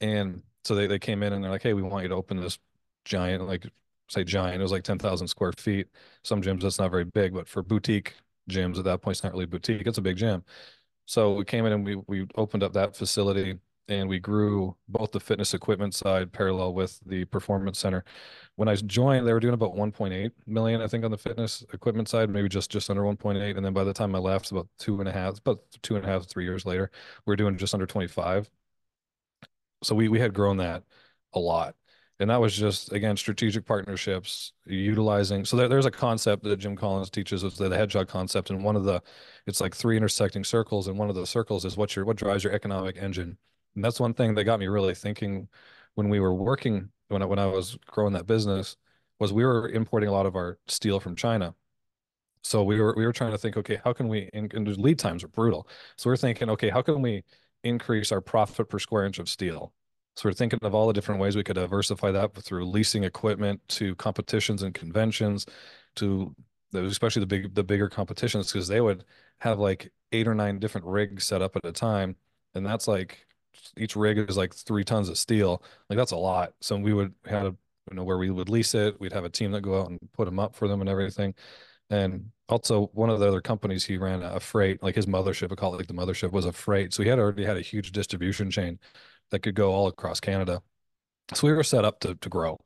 And 0.00 0.42
so 0.64 0.74
they, 0.74 0.86
they 0.86 0.98
came 0.98 1.22
in 1.22 1.32
and 1.32 1.42
they're 1.42 1.50
like 1.50 1.62
hey 1.62 1.74
we 1.74 1.82
want 1.82 2.02
you 2.04 2.08
to 2.10 2.14
open 2.14 2.36
this 2.38 2.58
giant 3.04 3.46
like 3.46 3.66
say 4.08 4.24
giant 4.24 4.60
it 4.60 4.62
was 4.62 4.72
like 4.72 4.82
10,000 4.84 5.28
square 5.28 5.52
feet. 5.52 5.88
Some 6.24 6.42
gyms 6.42 6.62
that's 6.62 6.78
not 6.78 6.90
very 6.90 7.04
big 7.04 7.34
but 7.34 7.48
for 7.48 7.62
boutique 7.62 8.14
gyms 8.50 8.78
at 8.78 8.84
that 8.84 9.00
point 9.02 9.16
it's 9.16 9.24
not 9.24 9.32
really 9.32 9.46
boutique 9.46 9.86
it's 9.86 9.98
a 9.98 10.02
big 10.02 10.16
gym. 10.16 10.44
So 11.06 11.34
we 11.34 11.44
came 11.44 11.66
in 11.66 11.72
and 11.72 11.84
we 11.86 11.96
we 12.06 12.26
opened 12.36 12.62
up 12.62 12.72
that 12.74 12.96
facility 12.96 13.58
and 13.90 14.08
we 14.08 14.20
grew 14.20 14.76
both 14.88 15.10
the 15.10 15.20
fitness 15.20 15.52
equipment 15.52 15.94
side 15.94 16.32
parallel 16.32 16.74
with 16.74 17.00
the 17.04 17.24
performance 17.26 17.78
center. 17.78 18.04
When 18.54 18.68
I 18.68 18.76
joined, 18.76 19.26
they 19.26 19.32
were 19.32 19.40
doing 19.40 19.54
about 19.54 19.74
1.8 19.74 20.30
million, 20.46 20.80
I 20.80 20.86
think, 20.86 21.04
on 21.04 21.10
the 21.10 21.18
fitness 21.18 21.64
equipment 21.72 22.08
side, 22.08 22.30
maybe 22.30 22.48
just 22.48 22.70
just 22.70 22.88
under 22.88 23.02
1.8. 23.02 23.56
And 23.56 23.64
then 23.64 23.72
by 23.72 23.84
the 23.84 23.92
time 23.92 24.14
I 24.14 24.18
left, 24.18 24.52
about 24.52 24.68
two 24.78 25.00
and 25.00 25.08
a 25.08 25.12
half, 25.12 25.38
about 25.38 25.60
two 25.82 25.96
and 25.96 26.04
a 26.04 26.08
half, 26.08 26.26
three 26.26 26.44
years 26.44 26.64
later, 26.64 26.90
we 27.26 27.32
are 27.32 27.36
doing 27.36 27.56
just 27.58 27.74
under 27.74 27.86
25. 27.86 28.48
So 29.82 29.94
we 29.94 30.08
we 30.08 30.20
had 30.20 30.34
grown 30.34 30.58
that 30.58 30.84
a 31.34 31.38
lot. 31.40 31.74
And 32.20 32.28
that 32.30 32.40
was 32.40 32.54
just 32.56 32.92
again 32.92 33.16
strategic 33.16 33.64
partnerships, 33.66 34.52
utilizing. 34.66 35.44
So 35.44 35.56
there, 35.56 35.68
there's 35.68 35.86
a 35.86 35.90
concept 35.90 36.44
that 36.44 36.56
Jim 36.58 36.76
Collins 36.76 37.10
teaches, 37.10 37.42
it's 37.44 37.56
the 37.56 37.70
hedgehog 37.70 38.08
concept, 38.08 38.50
and 38.50 38.62
one 38.62 38.76
of 38.76 38.84
the, 38.84 39.02
it's 39.46 39.60
like 39.60 39.74
three 39.74 39.96
intersecting 39.96 40.44
circles, 40.44 40.86
and 40.88 40.98
one 40.98 41.08
of 41.08 41.16
the 41.16 41.26
circles 41.26 41.64
is 41.64 41.76
what 41.76 41.96
your 41.96 42.04
what 42.04 42.16
drives 42.18 42.44
your 42.44 42.52
economic 42.52 42.96
engine 42.98 43.38
and 43.74 43.84
that's 43.84 44.00
one 44.00 44.14
thing 44.14 44.34
that 44.34 44.44
got 44.44 44.60
me 44.60 44.66
really 44.66 44.94
thinking 44.94 45.48
when 45.94 46.08
we 46.08 46.20
were 46.20 46.34
working 46.34 46.90
when 47.08 47.22
I, 47.22 47.24
when 47.26 47.38
I 47.38 47.46
was 47.46 47.76
growing 47.86 48.12
that 48.14 48.26
business 48.26 48.76
was 49.18 49.32
we 49.32 49.44
were 49.44 49.68
importing 49.68 50.08
a 50.08 50.12
lot 50.12 50.26
of 50.26 50.36
our 50.36 50.58
steel 50.66 51.00
from 51.00 51.16
China. 51.16 51.54
So 52.42 52.62
we 52.64 52.80
were 52.80 52.94
we 52.96 53.04
were 53.04 53.12
trying 53.12 53.32
to 53.32 53.38
think, 53.38 53.56
okay, 53.58 53.80
how 53.84 53.92
can 53.92 54.08
we 54.08 54.30
and, 54.32 54.52
lead 54.78 54.98
times 54.98 55.22
are 55.24 55.28
brutal. 55.28 55.68
So 55.96 56.08
we're 56.08 56.16
thinking, 56.16 56.48
okay, 56.50 56.70
how 56.70 56.82
can 56.82 57.02
we 57.02 57.24
increase 57.64 58.12
our 58.12 58.20
profit 58.22 58.68
per 58.68 58.78
square 58.78 59.04
inch 59.04 59.18
of 59.18 59.28
steel? 59.28 59.74
So 60.16 60.28
we're 60.28 60.34
thinking 60.34 60.58
of 60.62 60.74
all 60.74 60.86
the 60.86 60.92
different 60.92 61.20
ways 61.20 61.36
we 61.36 61.44
could 61.44 61.56
diversify 61.56 62.10
that 62.12 62.34
through 62.34 62.66
leasing 62.66 63.04
equipment 63.04 63.60
to 63.68 63.94
competitions 63.96 64.62
and 64.62 64.74
conventions 64.74 65.46
to 65.96 66.34
especially 66.74 67.20
the 67.20 67.26
big 67.26 67.54
the 67.54 67.64
bigger 67.64 67.88
competitions 67.88 68.52
because 68.52 68.68
they 68.68 68.80
would 68.80 69.04
have 69.40 69.58
like 69.58 69.92
eight 70.12 70.28
or 70.28 70.34
nine 70.34 70.58
different 70.58 70.86
rigs 70.86 71.24
set 71.24 71.42
up 71.42 71.56
at 71.56 71.64
a 71.64 71.72
time 71.72 72.16
and 72.54 72.64
that's 72.64 72.86
like 72.88 73.26
each 73.76 73.96
rig 73.96 74.18
is 74.18 74.36
like 74.36 74.54
three 74.54 74.84
tons 74.84 75.08
of 75.08 75.18
steel. 75.18 75.62
Like 75.88 75.96
that's 75.96 76.12
a 76.12 76.16
lot. 76.16 76.54
So 76.60 76.76
we 76.76 76.92
would 76.94 77.14
have 77.26 77.46
a, 77.46 77.56
you 77.90 77.96
know, 77.96 78.04
where 78.04 78.18
we 78.18 78.30
would 78.30 78.48
lease 78.48 78.74
it. 78.74 79.00
We'd 79.00 79.12
have 79.12 79.24
a 79.24 79.30
team 79.30 79.52
that 79.52 79.62
go 79.62 79.80
out 79.80 79.90
and 79.90 79.98
put 80.12 80.26
them 80.26 80.38
up 80.38 80.54
for 80.54 80.68
them 80.68 80.80
and 80.80 80.90
everything. 80.90 81.34
And 81.90 82.30
also 82.48 82.86
one 82.92 83.10
of 83.10 83.20
the 83.20 83.28
other 83.28 83.40
companies 83.40 83.84
he 83.84 83.98
ran 83.98 84.22
a 84.22 84.40
freight, 84.40 84.82
like 84.82 84.94
his 84.94 85.06
mothership, 85.06 85.52
I 85.52 85.56
call 85.56 85.74
it 85.74 85.78
like 85.78 85.88
the 85.88 85.94
mothership 85.94 86.32
was 86.32 86.44
a 86.46 86.52
freight. 86.52 86.94
So 86.94 87.02
he 87.02 87.08
had 87.08 87.18
already 87.18 87.44
had 87.44 87.56
a 87.56 87.62
huge 87.62 87.92
distribution 87.92 88.50
chain 88.50 88.78
that 89.30 89.40
could 89.40 89.54
go 89.54 89.72
all 89.72 89.88
across 89.88 90.20
Canada. 90.20 90.62
So 91.34 91.46
we 91.46 91.52
were 91.54 91.64
set 91.64 91.84
up 91.84 92.00
to 92.00 92.14
to 92.16 92.28
grow, 92.28 92.58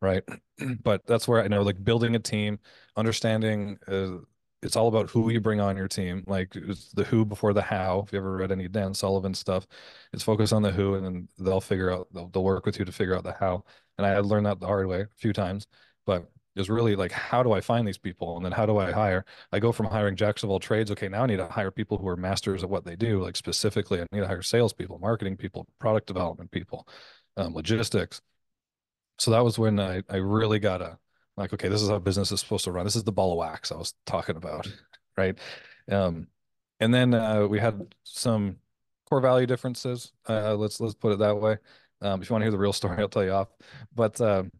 right? 0.00 0.22
but 0.82 1.06
that's 1.06 1.28
where 1.28 1.42
I 1.42 1.48
know 1.48 1.62
like 1.62 1.82
building 1.84 2.16
a 2.16 2.18
team, 2.18 2.58
understanding 2.96 3.78
uh, 3.88 4.18
it's 4.62 4.76
all 4.76 4.88
about 4.88 5.10
who 5.10 5.30
you 5.30 5.40
bring 5.40 5.60
on 5.60 5.76
your 5.76 5.88
team. 5.88 6.24
Like 6.26 6.54
it's 6.56 6.92
the 6.92 7.04
who 7.04 7.24
before 7.24 7.52
the 7.52 7.62
how. 7.62 8.00
If 8.06 8.12
you 8.12 8.18
ever 8.18 8.36
read 8.36 8.52
any 8.52 8.68
Dan 8.68 8.94
Sullivan 8.94 9.34
stuff, 9.34 9.66
it's 10.12 10.22
focused 10.22 10.52
on 10.52 10.62
the 10.62 10.72
who, 10.72 10.94
and 10.94 11.04
then 11.04 11.28
they'll 11.38 11.60
figure 11.60 11.90
out 11.92 12.08
they'll, 12.12 12.28
they'll 12.28 12.44
work 12.44 12.66
with 12.66 12.78
you 12.78 12.84
to 12.84 12.92
figure 12.92 13.14
out 13.16 13.24
the 13.24 13.34
how. 13.34 13.64
And 13.98 14.06
I 14.06 14.10
had 14.10 14.26
learned 14.26 14.46
that 14.46 14.60
the 14.60 14.66
hard 14.66 14.86
way 14.86 15.02
a 15.02 15.08
few 15.16 15.32
times, 15.32 15.66
but 16.06 16.28
it's 16.56 16.68
really 16.70 16.96
like 16.96 17.12
how 17.12 17.42
do 17.42 17.52
I 17.52 17.60
find 17.60 17.86
these 17.86 17.98
people, 17.98 18.36
and 18.36 18.44
then 18.44 18.52
how 18.52 18.66
do 18.66 18.78
I 18.78 18.90
hire? 18.92 19.24
I 19.52 19.58
go 19.60 19.72
from 19.72 19.86
hiring 19.86 20.16
jacks 20.16 20.42
of 20.42 20.50
all 20.50 20.58
trades. 20.58 20.90
Okay, 20.90 21.08
now 21.08 21.24
I 21.24 21.26
need 21.26 21.36
to 21.36 21.48
hire 21.48 21.70
people 21.70 21.98
who 21.98 22.08
are 22.08 22.16
masters 22.16 22.62
at 22.64 22.70
what 22.70 22.84
they 22.84 22.96
do. 22.96 23.22
Like 23.22 23.36
specifically, 23.36 24.00
I 24.00 24.06
need 24.12 24.20
to 24.20 24.26
hire 24.26 24.42
salespeople, 24.42 24.98
marketing 24.98 25.36
people, 25.36 25.66
product 25.78 26.06
development 26.06 26.50
people, 26.50 26.88
um, 27.36 27.54
logistics. 27.54 28.22
So 29.18 29.30
that 29.32 29.44
was 29.44 29.58
when 29.58 29.78
I 29.80 30.02
I 30.08 30.16
really 30.16 30.58
got 30.58 30.82
a 30.82 30.98
like 31.36 31.52
okay 31.52 31.68
this 31.68 31.82
is 31.82 31.88
how 31.88 31.98
business 31.98 32.32
is 32.32 32.40
supposed 32.40 32.64
to 32.64 32.72
run. 32.72 32.84
This 32.84 32.96
is 32.96 33.04
the 33.04 33.12
ball 33.12 33.32
of 33.32 33.38
wax 33.38 33.72
i 33.72 33.76
was 33.76 33.94
talking 34.06 34.36
about 34.36 34.66
right? 35.16 35.38
Um 35.90 36.28
and 36.80 36.92
then 36.92 37.14
uh, 37.14 37.46
we 37.46 37.58
had 37.58 37.94
some 38.02 38.56
core 39.08 39.20
value 39.20 39.46
differences. 39.46 40.12
Uh, 40.28 40.54
let's 40.56 40.80
let's 40.80 40.94
put 40.94 41.12
it 41.12 41.18
that 41.20 41.40
way. 41.40 41.56
Um, 42.02 42.20
if 42.20 42.28
you 42.28 42.34
want 42.34 42.42
to 42.42 42.44
hear 42.46 42.50
the 42.50 42.58
real 42.58 42.72
story 42.72 42.98
i'll 43.00 43.08
tell 43.08 43.24
you 43.24 43.32
off. 43.32 43.48
But 43.94 44.20
um, 44.20 44.50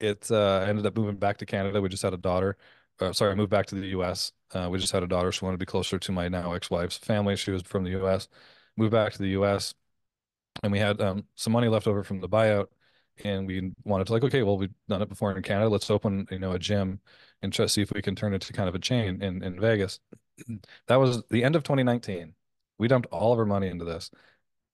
it 0.00 0.30
uh, 0.30 0.64
ended 0.66 0.86
up 0.86 0.96
moving 0.96 1.16
back 1.16 1.38
to 1.38 1.46
canada. 1.46 1.80
We 1.80 1.88
just 1.88 2.02
had 2.02 2.14
a 2.14 2.18
daughter 2.18 2.56
uh, 3.00 3.12
sorry 3.12 3.32
i 3.32 3.34
moved 3.34 3.50
back 3.50 3.66
to 3.66 3.74
the 3.74 3.88
us 3.88 4.32
uh, 4.52 4.68
we 4.70 4.78
just 4.78 4.92
had 4.92 5.02
a 5.02 5.06
daughter. 5.06 5.30
She 5.30 5.44
wanted 5.44 5.58
to 5.58 5.64
be 5.64 5.70
closer 5.70 5.98
to 5.98 6.12
my 6.12 6.28
now 6.28 6.54
ex-wife's 6.54 6.98
family. 6.98 7.36
She 7.36 7.52
was 7.52 7.62
from 7.62 7.84
the 7.84 8.04
us 8.04 8.28
moved 8.76 8.92
back 8.92 9.12
to 9.12 9.22
the 9.22 9.30
us 9.30 9.74
and 10.62 10.72
we 10.72 10.78
had 10.78 11.00
um, 11.00 11.24
some 11.36 11.52
money 11.52 11.68
left 11.68 11.86
over 11.86 12.02
from 12.02 12.20
the 12.20 12.28
buyout 12.28 12.66
and 13.24 13.46
we 13.46 13.72
wanted 13.84 14.06
to 14.06 14.12
like, 14.12 14.24
okay, 14.24 14.42
well, 14.42 14.58
we've 14.58 14.74
done 14.88 15.02
it 15.02 15.08
before 15.08 15.32
in 15.36 15.42
Canada. 15.42 15.68
Let's 15.68 15.90
open, 15.90 16.26
you 16.30 16.38
know, 16.38 16.52
a 16.52 16.58
gym 16.58 17.00
and 17.42 17.52
try 17.52 17.64
to 17.64 17.68
see 17.68 17.82
if 17.82 17.92
we 17.92 18.02
can 18.02 18.14
turn 18.16 18.34
it 18.34 18.42
to 18.42 18.52
kind 18.52 18.68
of 18.68 18.74
a 18.74 18.78
chain 18.78 19.22
in, 19.22 19.42
in 19.42 19.60
Vegas. 19.60 20.00
That 20.86 20.96
was 20.96 21.22
the 21.28 21.44
end 21.44 21.54
of 21.54 21.64
2019. 21.64 22.34
We 22.78 22.88
dumped 22.88 23.08
all 23.12 23.32
of 23.32 23.38
our 23.38 23.44
money 23.44 23.68
into 23.68 23.84
this. 23.84 24.10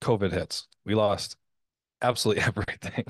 COVID 0.00 0.30
hits. 0.30 0.68
We 0.84 0.94
lost 0.94 1.36
absolutely 2.02 2.42
everything. 2.46 3.04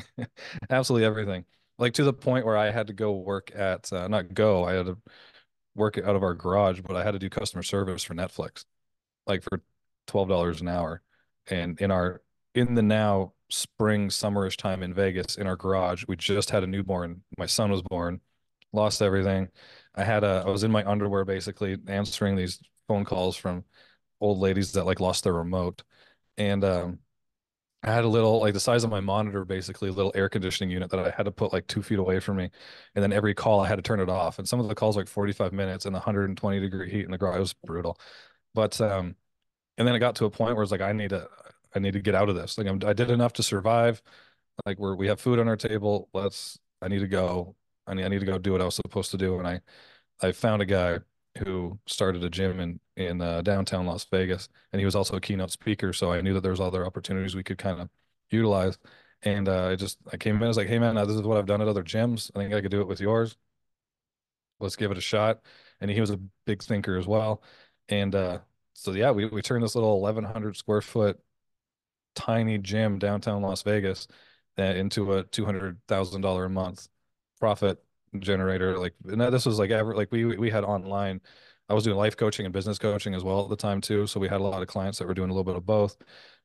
absolutely 0.70 1.04
everything. 1.06 1.44
Like 1.78 1.94
to 1.94 2.04
the 2.04 2.12
point 2.14 2.46
where 2.46 2.56
I 2.56 2.70
had 2.70 2.86
to 2.86 2.94
go 2.94 3.12
work 3.12 3.52
at 3.54 3.92
uh, 3.92 4.08
not 4.08 4.32
go, 4.32 4.64
I 4.64 4.72
had 4.72 4.86
to 4.86 4.98
work 5.74 5.98
out 5.98 6.16
of 6.16 6.22
our 6.22 6.34
garage, 6.34 6.80
but 6.80 6.96
I 6.96 7.04
had 7.04 7.12
to 7.12 7.18
do 7.18 7.28
customer 7.28 7.62
service 7.62 8.02
for 8.02 8.14
Netflix, 8.14 8.64
like 9.26 9.42
for 9.42 9.60
twelve 10.06 10.28
dollars 10.28 10.60
an 10.62 10.68
hour. 10.68 11.02
And 11.48 11.78
in 11.80 11.90
our 11.90 12.22
in 12.56 12.74
the 12.74 12.82
now 12.82 13.34
spring 13.50 14.08
summerish 14.08 14.56
time 14.56 14.82
in 14.82 14.94
Vegas 14.94 15.36
in 15.36 15.46
our 15.46 15.56
garage. 15.56 16.04
We 16.08 16.16
just 16.16 16.50
had 16.50 16.64
a 16.64 16.66
newborn. 16.66 17.22
My 17.38 17.46
son 17.46 17.70
was 17.70 17.82
born. 17.82 18.20
Lost 18.72 19.02
everything. 19.02 19.48
I 19.94 20.04
had 20.04 20.24
a 20.24 20.44
I 20.46 20.50
was 20.50 20.64
in 20.64 20.72
my 20.72 20.84
underwear 20.84 21.24
basically 21.24 21.76
answering 21.86 22.36
these 22.36 22.60
phone 22.88 23.04
calls 23.04 23.36
from 23.36 23.64
old 24.20 24.38
ladies 24.38 24.72
that 24.72 24.86
like 24.86 25.00
lost 25.00 25.24
their 25.24 25.34
remote. 25.34 25.84
And 26.38 26.64
um 26.64 27.00
I 27.82 27.92
had 27.92 28.04
a 28.04 28.08
little 28.08 28.40
like 28.40 28.54
the 28.54 28.60
size 28.60 28.84
of 28.84 28.90
my 28.90 29.00
monitor, 29.00 29.44
basically 29.44 29.90
a 29.90 29.92
little 29.92 30.12
air 30.14 30.28
conditioning 30.28 30.70
unit 30.70 30.90
that 30.90 31.00
I 31.00 31.10
had 31.10 31.24
to 31.24 31.30
put 31.30 31.52
like 31.52 31.66
two 31.68 31.82
feet 31.82 31.98
away 32.00 32.20
from 32.20 32.38
me. 32.38 32.50
And 32.94 33.02
then 33.02 33.12
every 33.12 33.34
call 33.34 33.60
I 33.60 33.68
had 33.68 33.76
to 33.76 33.82
turn 33.82 34.00
it 34.00 34.08
off. 34.10 34.38
And 34.38 34.48
some 34.48 34.60
of 34.60 34.68
the 34.68 34.74
calls 34.74 34.96
like 34.96 35.08
45 35.08 35.52
minutes 35.52 35.86
and 35.86 35.94
120 35.94 36.60
degree 36.60 36.90
heat 36.90 37.04
in 37.04 37.12
the 37.12 37.18
garage. 37.18 37.36
It 37.36 37.40
was 37.40 37.54
brutal. 37.54 37.98
But 38.54 38.80
um, 38.80 39.16
and 39.78 39.86
then 39.88 39.94
it 39.94 40.00
got 40.00 40.16
to 40.16 40.26
a 40.26 40.30
point 40.30 40.56
where 40.56 40.62
it's 40.62 40.72
like 40.72 40.80
I 40.80 40.92
need 40.92 41.10
to 41.10 41.28
I 41.76 41.80
need 41.80 41.92
to 41.94 42.00
get 42.00 42.14
out 42.14 42.28
of 42.30 42.36
this. 42.36 42.58
Like 42.58 42.66
I'm, 42.68 42.80
I 42.86 42.94
did 42.94 43.10
enough 43.10 43.34
to 43.34 43.42
survive. 43.42 44.02
Like 44.66 44.78
we're 44.78 44.96
we 44.96 45.08
have 45.08 45.20
food 45.20 45.38
on 45.38 45.48
our 45.48 45.56
table. 45.56 46.08
Let's 46.14 46.58
I 46.82 46.88
need 46.88 47.00
to 47.00 47.08
go. 47.08 47.56
I 47.86 47.94
need 47.94 48.04
I 48.04 48.08
need 48.08 48.20
to 48.20 48.26
go 48.26 48.38
do 48.38 48.52
what 48.52 48.62
I 48.62 48.64
was 48.64 48.76
supposed 48.76 49.10
to 49.12 49.18
do. 49.18 49.38
And 49.38 49.46
I 49.48 49.60
I 50.20 50.32
found 50.32 50.62
a 50.62 50.66
guy 50.66 51.00
who 51.38 51.78
started 51.86 52.24
a 52.24 52.30
gym 52.30 52.60
in 52.60 52.80
in 52.96 53.20
uh, 53.20 53.42
downtown 53.42 53.86
Las 53.86 54.04
Vegas, 54.06 54.48
and 54.72 54.80
he 54.80 54.86
was 54.86 54.96
also 54.96 55.16
a 55.16 55.20
keynote 55.20 55.50
speaker. 55.52 55.92
So 55.92 56.12
I 56.12 56.20
knew 56.22 56.34
that 56.34 56.42
there 56.42 56.52
was 56.52 56.60
other 56.60 56.86
opportunities 56.86 57.36
we 57.36 57.44
could 57.44 57.58
kind 57.58 57.80
of 57.80 57.90
utilize. 58.30 58.78
And 59.22 59.48
uh, 59.48 59.68
I 59.68 59.76
just 59.76 59.98
I 60.12 60.16
came 60.16 60.36
in, 60.36 60.44
I 60.44 60.48
was 60.48 60.56
like, 60.56 60.68
hey 60.68 60.78
man, 60.78 60.94
this 60.96 61.08
is 61.10 61.22
what 61.22 61.38
I've 61.38 61.46
done 61.46 61.62
at 61.62 61.68
other 61.68 61.84
gyms. 61.84 62.30
I 62.34 62.40
think 62.40 62.54
I 62.54 62.60
could 62.62 62.70
do 62.70 62.80
it 62.80 62.88
with 62.88 63.00
yours. 63.00 63.36
Let's 64.60 64.76
give 64.76 64.90
it 64.90 64.98
a 64.98 65.00
shot. 65.02 65.42
And 65.80 65.90
he 65.90 66.00
was 66.00 66.10
a 66.10 66.18
big 66.46 66.62
thinker 66.62 66.96
as 66.96 67.06
well. 67.06 67.42
And 67.88 68.14
uh, 68.14 68.40
so 68.72 68.92
yeah, 68.92 69.10
we 69.10 69.26
we 69.26 69.42
turned 69.42 69.62
this 69.64 69.74
little 69.74 70.00
1,100 70.00 70.56
square 70.56 70.80
foot 70.80 71.20
tiny 72.16 72.58
gym 72.58 72.98
downtown 72.98 73.42
Las 73.42 73.62
Vegas 73.62 74.08
uh, 74.58 74.62
into 74.62 75.14
a 75.14 75.24
two 75.24 75.44
hundred 75.44 75.78
thousand 75.88 76.22
dollar 76.22 76.46
a 76.46 76.50
month 76.50 76.88
profit 77.40 77.78
generator. 78.18 78.78
Like, 78.78 78.94
and 79.06 79.20
this 79.20 79.46
was 79.46 79.58
like 79.58 79.70
ever 79.70 79.94
like 79.94 80.10
we 80.12 80.24
we 80.24 80.50
had 80.50 80.64
online. 80.64 81.20
I 81.68 81.74
was 81.74 81.84
doing 81.84 81.96
life 81.96 82.16
coaching 82.16 82.46
and 82.46 82.52
business 82.52 82.78
coaching 82.78 83.14
as 83.14 83.24
well 83.24 83.42
at 83.42 83.48
the 83.50 83.56
time 83.56 83.80
too. 83.80 84.06
So 84.06 84.20
we 84.20 84.28
had 84.28 84.40
a 84.40 84.44
lot 84.44 84.62
of 84.62 84.68
clients 84.68 84.98
that 84.98 85.08
were 85.08 85.14
doing 85.14 85.30
a 85.30 85.32
little 85.32 85.44
bit 85.44 85.56
of 85.56 85.66
both. 85.66 85.96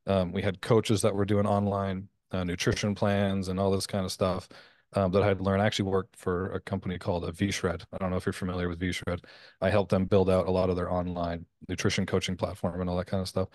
Um, 0.08 0.32
we 0.32 0.42
had 0.42 0.62
coaches 0.62 1.02
that 1.04 1.14
were 1.16 1.26
doing 1.26 1.46
online 1.46 2.10
uh, 2.32 2.44
nutrition 2.44 2.96
plans 2.96 3.48
and 3.48 3.60
all 3.60 3.72
this 3.72 3.86
kind 3.88 4.04
of 4.06 4.12
stuff 4.12 4.50
um, 4.94 5.12
that 5.12 5.22
I 5.24 5.28
had 5.28 5.42
learned. 5.42 5.62
I 5.62 5.66
actually 5.66 5.90
worked 5.90 6.16
for 6.16 6.52
a 6.54 6.60
company 6.60 6.98
called 6.98 7.24
uh, 7.24 7.32
VShred. 7.32 7.84
I 7.94 7.98
don't 7.98 8.10
know 8.10 8.18
if 8.18 8.26
you're 8.26 8.34
familiar 8.34 8.68
with 8.68 8.80
VShred. 8.80 9.24
I 9.62 9.70
helped 9.70 9.92
them 9.92 10.06
build 10.06 10.30
out 10.30 10.48
a 10.48 10.52
lot 10.52 10.70
of 10.70 10.76
their 10.76 10.92
online 10.92 11.46
nutrition 11.70 12.06
coaching 12.06 12.36
platform 12.36 12.82
and 12.82 12.90
all 12.90 12.98
that 12.98 13.08
kind 13.08 13.22
of 13.22 13.30
stuff. 13.30 13.50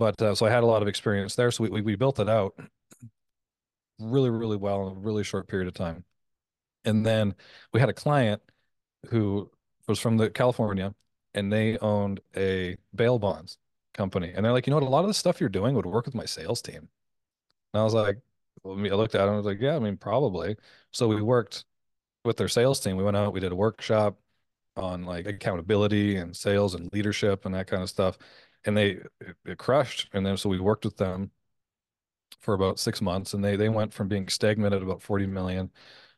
But 0.00 0.20
uh, 0.22 0.34
so 0.34 0.46
I 0.46 0.50
had 0.50 0.62
a 0.64 0.66
lot 0.66 0.80
of 0.80 0.88
experience 0.88 1.36
there. 1.36 1.50
So 1.50 1.64
we, 1.64 1.70
we, 1.70 1.82
we 1.82 1.94
built 1.94 2.18
it 2.20 2.28
out 2.28 2.58
really, 3.98 4.30
really 4.30 4.56
well 4.56 4.88
in 4.88 4.96
a 4.96 5.00
really 5.00 5.22
short 5.22 5.46
period 5.46 5.68
of 5.68 5.74
time. 5.74 6.04
And 6.86 7.04
then 7.04 7.34
we 7.74 7.80
had 7.80 7.90
a 7.90 7.92
client 7.92 8.40
who 9.10 9.50
was 9.86 9.98
from 10.00 10.16
the 10.16 10.30
California 10.30 10.94
and 11.34 11.52
they 11.52 11.76
owned 11.78 12.20
a 12.34 12.78
bail 12.94 13.18
bonds 13.18 13.58
company. 13.92 14.32
And 14.34 14.42
they're 14.42 14.52
like, 14.52 14.66
you 14.66 14.70
know 14.70 14.78
what, 14.78 14.86
a 14.86 14.90
lot 14.90 15.04
of 15.04 15.08
the 15.08 15.14
stuff 15.14 15.38
you're 15.38 15.50
doing 15.50 15.74
would 15.74 15.84
work 15.84 16.06
with 16.06 16.14
my 16.14 16.24
sales 16.24 16.62
team. 16.62 16.88
And 17.74 17.80
I 17.80 17.84
was 17.84 17.94
like, 17.94 18.18
well, 18.62 18.78
I 18.78 18.96
looked 18.96 19.14
at 19.14 19.28
him, 19.28 19.34
I 19.34 19.36
was 19.36 19.46
like, 19.46 19.60
yeah, 19.60 19.76
I 19.76 19.80
mean, 19.80 19.98
probably. 19.98 20.56
So 20.92 21.08
we 21.08 21.20
worked 21.20 21.66
with 22.24 22.38
their 22.38 22.48
sales 22.48 22.80
team. 22.80 22.96
We 22.96 23.04
went 23.04 23.16
out, 23.18 23.34
we 23.34 23.40
did 23.40 23.52
a 23.52 23.56
workshop 23.56 24.18
on 24.76 25.04
like 25.04 25.26
accountability 25.26 26.16
and 26.16 26.36
sales 26.36 26.74
and 26.74 26.92
leadership 26.92 27.44
and 27.46 27.54
that 27.54 27.66
kind 27.66 27.82
of 27.82 27.90
stuff. 27.90 28.18
And 28.64 28.76
they 28.76 28.98
it, 29.44 29.58
crushed. 29.58 30.08
And 30.12 30.24
then 30.24 30.36
so 30.36 30.48
we 30.48 30.60
worked 30.60 30.84
with 30.84 30.96
them 30.96 31.30
for 32.40 32.54
about 32.54 32.78
six 32.78 33.00
months 33.02 33.34
and 33.34 33.44
they 33.44 33.56
they 33.56 33.68
went 33.68 33.92
from 33.92 34.08
being 34.08 34.28
stagnant 34.28 34.74
at 34.74 34.82
about 34.82 35.02
40 35.02 35.26
million 35.26 35.70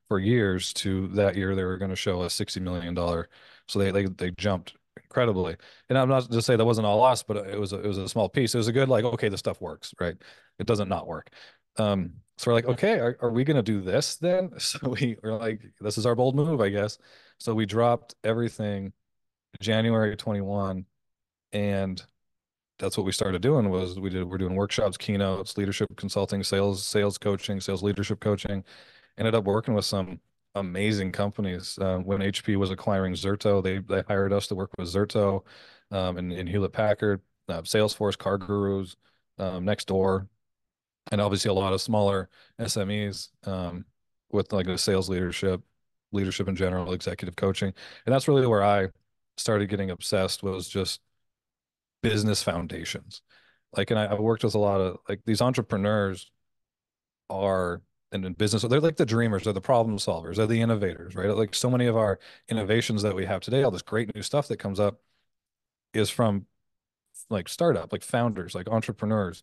for 0.09 0.19
years 0.19 0.73
to 0.73 1.09
that 1.09 1.37
year 1.37 1.55
they 1.55 1.65
were 1.65 1.79
going 1.79 1.91
to 1.91 1.97
show 1.97 2.23
a 2.23 2.31
60 2.31 2.61
million 2.61 2.95
dollar 2.95 3.29
so 3.67 3.79
they, 3.79 3.91
they 3.91 4.07
they 4.07 4.31
jumped 4.33 4.75
incredibly. 4.97 5.57
And 5.89 5.99
i'm 5.99 6.09
not 6.09 6.31
to 6.31 6.43
say 6.43 6.57
that 6.57 6.65
wasn't 6.65 6.87
all 6.87 7.03
us 7.05 7.23
but 7.23 7.37
it 7.39 7.59
was 7.59 7.73
a, 7.73 7.81
it 7.81 7.87
was 7.87 7.99
a 7.99 8.09
small 8.09 8.29
piece. 8.29 8.55
It 8.55 8.59
was 8.59 8.69
a 8.69 8.73
good 8.73 8.89
like 8.89 9.05
okay 9.05 9.29
the 9.29 9.39
stuff 9.39 9.61
works 9.61 9.95
right? 10.01 10.17
It 10.59 10.67
doesn't 10.67 10.89
not 10.89 11.07
work. 11.07 11.31
Um 11.77 12.15
so 12.39 12.51
we're 12.51 12.55
like 12.55 12.67
okay 12.67 12.99
are, 12.99 13.17
are 13.21 13.31
we 13.31 13.45
going 13.45 13.57
to 13.57 13.63
do 13.63 13.81
this 13.81 14.17
then? 14.17 14.51
So 14.59 14.79
we 14.89 15.17
were 15.23 15.33
like 15.33 15.63
this 15.81 15.99
is 15.99 16.07
our 16.07 16.15
bold 16.15 16.37
move 16.37 16.61
i 16.61 16.69
guess. 16.69 16.99
So 17.39 17.55
we 17.55 17.67
dropped 17.67 18.15
everything 18.25 18.93
january 19.61 20.17
21 20.17 20.87
and 21.53 22.03
that's 22.83 22.99
what 22.99 23.07
we 23.07 23.13
started 23.13 23.41
doing 23.41 23.71
was 23.71 23.99
we 23.99 24.11
did 24.11 24.25
we're 24.25 24.37
doing 24.37 24.57
workshops 24.57 24.99
keynotes 24.99 25.57
leadership 25.57 25.89
consulting 25.97 26.43
sales 26.43 26.85
sales 26.85 27.17
coaching 27.17 27.61
sales 27.61 27.83
leadership 27.83 28.21
coaching 28.21 28.63
ended 29.17 29.35
up 29.35 29.45
working 29.45 29.73
with 29.73 29.85
some 29.85 30.21
amazing 30.55 31.13
companies. 31.13 31.79
Uh, 31.81 31.99
when 31.99 32.21
HP 32.21 32.57
was 32.57 32.71
acquiring 32.71 33.15
Zerto, 33.15 33.63
they 33.63 33.79
they 33.79 34.03
hired 34.03 34.33
us 34.33 34.47
to 34.49 34.55
work 34.55 34.71
with 34.79 34.89
Zerto 34.89 35.45
um, 35.91 36.17
and, 36.17 36.33
and 36.33 36.49
Hewlett 36.49 36.73
Packard, 36.73 37.21
uh, 37.49 37.63
Salesforce, 37.63 38.17
CarGurus, 38.17 38.97
um, 39.39 39.65
Nextdoor, 39.65 40.29
and 41.11 41.21
obviously 41.21 41.51
a 41.51 41.55
lot 41.55 41.73
of 41.73 41.81
smaller 41.81 42.29
SMEs 42.61 43.29
um, 43.47 43.85
with 44.31 44.53
like 44.53 44.67
the 44.67 44.79
sales 44.79 45.09
leadership, 45.09 45.63
leadership 46.13 46.49
in 46.49 46.57
general, 46.57 46.93
executive 46.93 47.37
coaching, 47.37 47.73
and 48.07 48.15
that's 48.15 48.29
really 48.29 48.47
where 48.47 48.63
I 48.63 48.89
started 49.37 49.69
getting 49.69 49.91
obsessed. 49.91 50.43
Was 50.43 50.69
just 50.69 51.01
business 52.03 52.43
foundations. 52.43 53.23
Like, 53.77 53.91
and 53.91 53.99
I, 53.99 54.07
I 54.07 54.21
worked 54.21 54.45
with 54.45 54.55
a 54.55 54.59
lot 54.59 54.81
of 54.81 54.99
like 55.09 55.21
these 55.25 55.41
entrepreneurs 55.41 56.31
are 57.31 57.83
and 58.13 58.25
in 58.27 58.35
business 58.35 58.63
they're 58.63 58.81
like 58.81 58.97
the 58.97 59.07
dreamers 59.07 59.45
they're 59.45 59.53
the 59.53 59.61
problem 59.61 59.97
solvers 59.97 60.37
they're 60.37 60.47
the 60.47 60.61
innovators 60.61 61.15
right 61.15 61.35
like 61.35 61.55
so 61.55 61.71
many 61.71 61.87
of 61.87 61.97
our 61.97 62.19
innovations 62.49 63.03
that 63.03 63.15
we 63.15 63.25
have 63.25 63.41
today 63.41 63.63
all 63.63 63.71
this 63.71 63.83
great 63.83 64.15
new 64.15 64.23
stuff 64.23 64.49
that 64.49 64.59
comes 64.59 64.79
up 64.79 65.01
is 65.95 66.11
from 66.11 66.47
like 67.31 67.49
startup 67.49 67.93
like 67.93 68.03
founders 68.03 68.55
like 68.55 68.69
entrepreneurs 68.69 69.43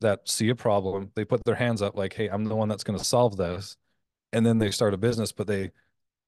that 0.00 0.28
see 0.28 0.48
a 0.48 0.54
problem 0.54 1.10
they 1.14 1.24
put 1.24 1.44
their 1.44 1.54
hands 1.54 1.82
up 1.82 1.96
like 1.96 2.14
hey 2.14 2.28
i'm 2.28 2.44
the 2.44 2.56
one 2.56 2.68
that's 2.68 2.84
going 2.84 2.98
to 2.98 3.04
solve 3.04 3.36
this 3.36 3.76
and 4.32 4.44
then 4.46 4.58
they 4.58 4.70
start 4.70 4.94
a 4.94 4.98
business 4.98 5.32
but 5.32 5.46
they 5.46 5.70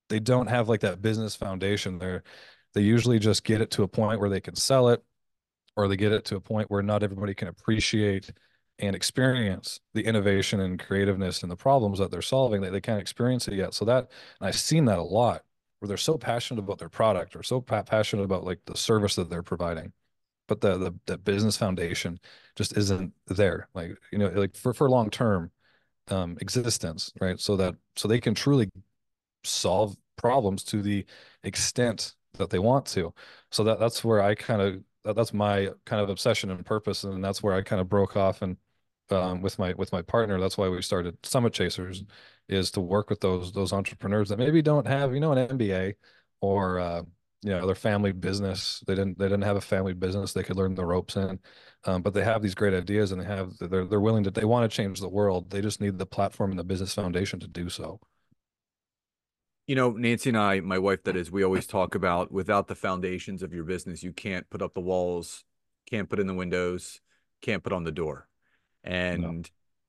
they 0.09 0.21
don't 0.21 0.49
have 0.49 0.69
like 0.69 0.81
that 0.81 1.03
business 1.03 1.35
foundation 1.37 1.99
They're 1.99 2.23
they 2.75 2.83
usually 2.83 3.19
just 3.19 3.45
get 3.45 3.61
it 3.61 3.71
to 3.73 3.83
a 3.83 3.89
point 3.89 4.21
where 4.21 4.31
they 4.31 4.41
can 4.41 4.55
sell 4.57 4.89
it 4.91 5.03
or 5.81 5.89
they 5.89 5.97
get 5.97 6.13
it 6.13 6.25
to 6.27 6.37
a 6.37 6.41
point 6.41 6.71
where 6.71 6.83
not 6.83 7.03
everybody 7.03 7.35
can 7.35 7.49
appreciate 7.49 8.33
and 8.79 8.97
experience 8.97 9.81
the 9.95 10.05
innovation 10.05 10.61
and 10.61 10.79
creativeness 10.79 11.43
and 11.43 11.51
the 11.51 11.57
problems 11.57 11.99
that 11.99 12.11
they're 12.11 12.23
solving 12.23 12.63
that 12.63 12.73
they 12.73 12.81
can't 12.81 13.01
experience 13.01 13.47
it 13.49 13.55
yet. 13.55 13.75
So 13.75 13.85
that 13.87 14.11
and 14.41 14.49
I've 14.49 14.57
seen 14.57 14.87
that 14.87 14.99
a 14.99 15.03
lot 15.03 15.43
where 15.79 15.89
they're 15.89 15.97
so 15.97 16.19
passionate 16.19 16.61
about 16.61 16.79
their 16.79 16.89
product 16.89 17.37
or 17.37 17.43
so 17.43 17.61
pa- 17.61 17.83
passionate 17.83 18.23
about 18.23 18.45
like 18.45 18.61
the 18.67 18.77
service 18.77 19.17
that 19.17 19.31
they're 19.31 19.43
providing, 19.43 19.93
but 20.49 20.61
the, 20.61 20.79
the 20.79 20.95
the 21.07 21.19
business 21.19 21.57
foundation 21.57 22.19
just 22.57 22.77
isn't 22.77 23.13
there. 23.27 23.69
Like 23.75 23.93
you 24.13 24.19
know, 24.19 24.29
like 24.29 24.57
for 24.57 24.75
for 24.75 24.89
long 24.91 25.11
term 25.11 25.51
um, 26.09 26.37
existence, 26.41 27.13
right? 27.21 27.39
So 27.41 27.57
that 27.57 27.77
so 27.97 28.09
they 28.09 28.21
can 28.21 28.35
truly 28.35 28.71
solve 29.45 29.97
problems 30.17 30.65
to 30.65 30.83
the 30.83 31.07
extent 31.45 32.15
that 32.39 32.51
they 32.51 32.59
want 32.59 32.87
to. 32.87 33.15
So 33.51 33.65
that 33.65 33.79
that's 33.81 34.05
where 34.05 34.23
I 34.23 34.35
kind 34.35 34.63
of 34.63 34.83
that, 35.05 35.17
that's 35.17 35.33
my 35.33 35.71
kind 35.87 36.03
of 36.03 36.11
obsession 36.11 36.51
and 36.51 36.65
purpose, 36.65 37.05
and 37.05 37.25
that's 37.25 37.43
where 37.43 37.55
I 37.55 37.63
kind 37.63 37.81
of 37.81 37.89
broke 37.89 38.17
off 38.17 38.43
and 38.43 38.57
um, 39.11 39.43
with 39.43 39.59
my 39.59 39.73
with 39.75 39.93
my 39.93 40.03
partner. 40.03 40.41
That's 40.41 40.59
why 40.59 40.69
we 40.69 40.83
started 40.83 41.19
Summit 41.25 41.53
Chasers, 41.53 42.05
is 42.49 42.71
to 42.73 42.81
work 42.81 43.11
with 43.11 43.21
those 43.21 43.53
those 43.53 43.73
entrepreneurs 43.73 44.29
that 44.29 44.39
maybe 44.39 44.63
don't 44.63 44.87
have 44.87 45.15
you 45.15 45.21
know 45.21 45.33
an 45.33 45.49
MBA 45.49 45.95
or 46.41 46.79
uh, 46.81 47.03
you 47.43 47.51
know 47.51 47.67
their 47.67 47.75
family 47.75 48.13
business. 48.13 48.83
They 48.87 48.95
didn't 48.95 49.19
they 49.19 49.27
didn't 49.27 49.43
have 49.45 49.57
a 49.57 49.61
family 49.61 49.95
business 49.95 50.33
they 50.33 50.43
could 50.43 50.57
learn 50.57 50.75
the 50.75 50.85
ropes 50.87 51.17
in, 51.17 51.41
um, 51.85 52.03
but 52.03 52.15
they 52.15 52.25
have 52.25 52.43
these 52.43 52.55
great 52.55 52.75
ideas 52.75 53.13
and 53.13 53.21
they 53.21 53.27
have 53.27 53.57
they're 53.59 53.87
they're 53.87 54.01
willing 54.01 54.25
to 54.25 54.31
they 54.31 54.45
want 54.45 54.71
to 54.71 54.75
change 54.77 55.01
the 55.01 55.09
world. 55.09 55.51
They 55.51 55.61
just 55.63 55.81
need 55.81 55.99
the 55.99 56.07
platform 56.07 56.51
and 56.51 56.59
the 56.59 56.65
business 56.65 56.95
foundation 56.95 57.41
to 57.41 57.49
do 57.49 57.69
so. 57.69 58.01
You 59.71 59.77
know, 59.77 59.91
Nancy 59.91 60.31
and 60.31 60.37
I, 60.37 60.59
my 60.59 60.79
wife, 60.79 61.05
that 61.05 61.15
is, 61.15 61.31
we 61.31 61.45
always 61.45 61.65
talk 61.65 61.95
about 61.95 62.33
without 62.33 62.67
the 62.67 62.75
foundations 62.75 63.41
of 63.41 63.53
your 63.53 63.63
business, 63.63 64.03
you 64.03 64.13
can't 64.13 64.51
put 64.51 64.63
up 64.63 64.75
the 64.75 64.81
walls, 64.81 65.45
can't 65.89 66.09
put 66.09 66.19
in 66.19 66.27
the 66.27 66.35
windows, 66.35 67.01
can't 67.41 67.63
put 67.63 67.73
on 67.73 67.85
the 67.85 67.93
door 67.93 68.27
and 68.85 69.23
no. 69.23 69.43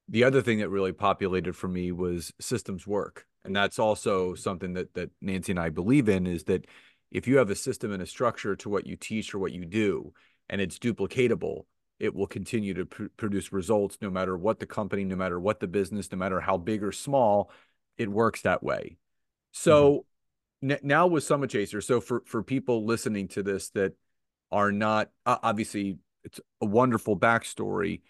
the 0.10 0.24
other 0.24 0.42
thing 0.42 0.60
that 0.60 0.70
really 0.70 0.92
populated 0.92 1.56
for 1.56 1.68
me 1.68 1.92
was 1.92 2.34
systems 2.40 2.86
work. 2.86 3.26
And 3.44 3.56
that's 3.56 3.80
also 3.80 4.36
something 4.36 4.74
that 4.74 4.94
that 4.94 5.10
Nancy 5.22 5.54
and 5.54 5.60
I 5.60 5.70
believe 5.70 6.10
in 6.10 6.28
is 6.28 6.44
that 6.46 6.66
if 7.12 7.28
you 7.28 7.38
have 7.38 7.50
a 7.50 7.56
system 7.56 7.92
and 7.92 8.02
a 8.02 8.06
structure 8.06 8.56
to 8.58 8.70
what 8.70 8.86
you 8.86 8.96
teach 8.96 9.34
or 9.34 9.40
what 9.40 9.52
you 9.52 9.66
do 9.66 10.14
and 10.50 10.62
it's 10.62 10.78
duplicatable, 10.78 11.66
it 12.00 12.14
will 12.14 12.28
continue 12.28 12.74
to 12.74 12.86
pr- 12.86 13.06
produce 13.18 13.52
results 13.52 13.98
no 14.02 14.10
matter 14.10 14.38
what 14.38 14.60
the 14.60 14.66
company, 14.66 15.04
no 15.04 15.16
matter 15.16 15.40
what 15.40 15.60
the 15.60 15.68
business, 15.68 16.12
no 16.12 16.18
matter 16.18 16.40
how 16.40 16.58
big 16.58 16.84
or 16.84 16.92
small, 16.92 17.50
it 17.98 18.10
works 18.10 18.42
that 18.42 18.62
way. 18.62 18.98
So 19.52 20.06
mm-hmm. 20.64 20.72
n- 20.72 20.80
now 20.84 21.08
with 21.08 21.24
Summit 21.24 21.50
Chaser, 21.50 21.82
so 21.82 22.02
for 22.02 22.24
for 22.26 22.44
people 22.44 22.86
listening 22.86 23.28
to 23.30 23.44
this 23.44 23.70
that 23.72 23.94
are 24.52 24.72
not 24.72 25.10
uh, 25.26 25.38
obviously 25.44 25.98
it's 26.24 26.40
a 26.62 26.66
wonderful 26.66 27.18
backstory 27.18 28.02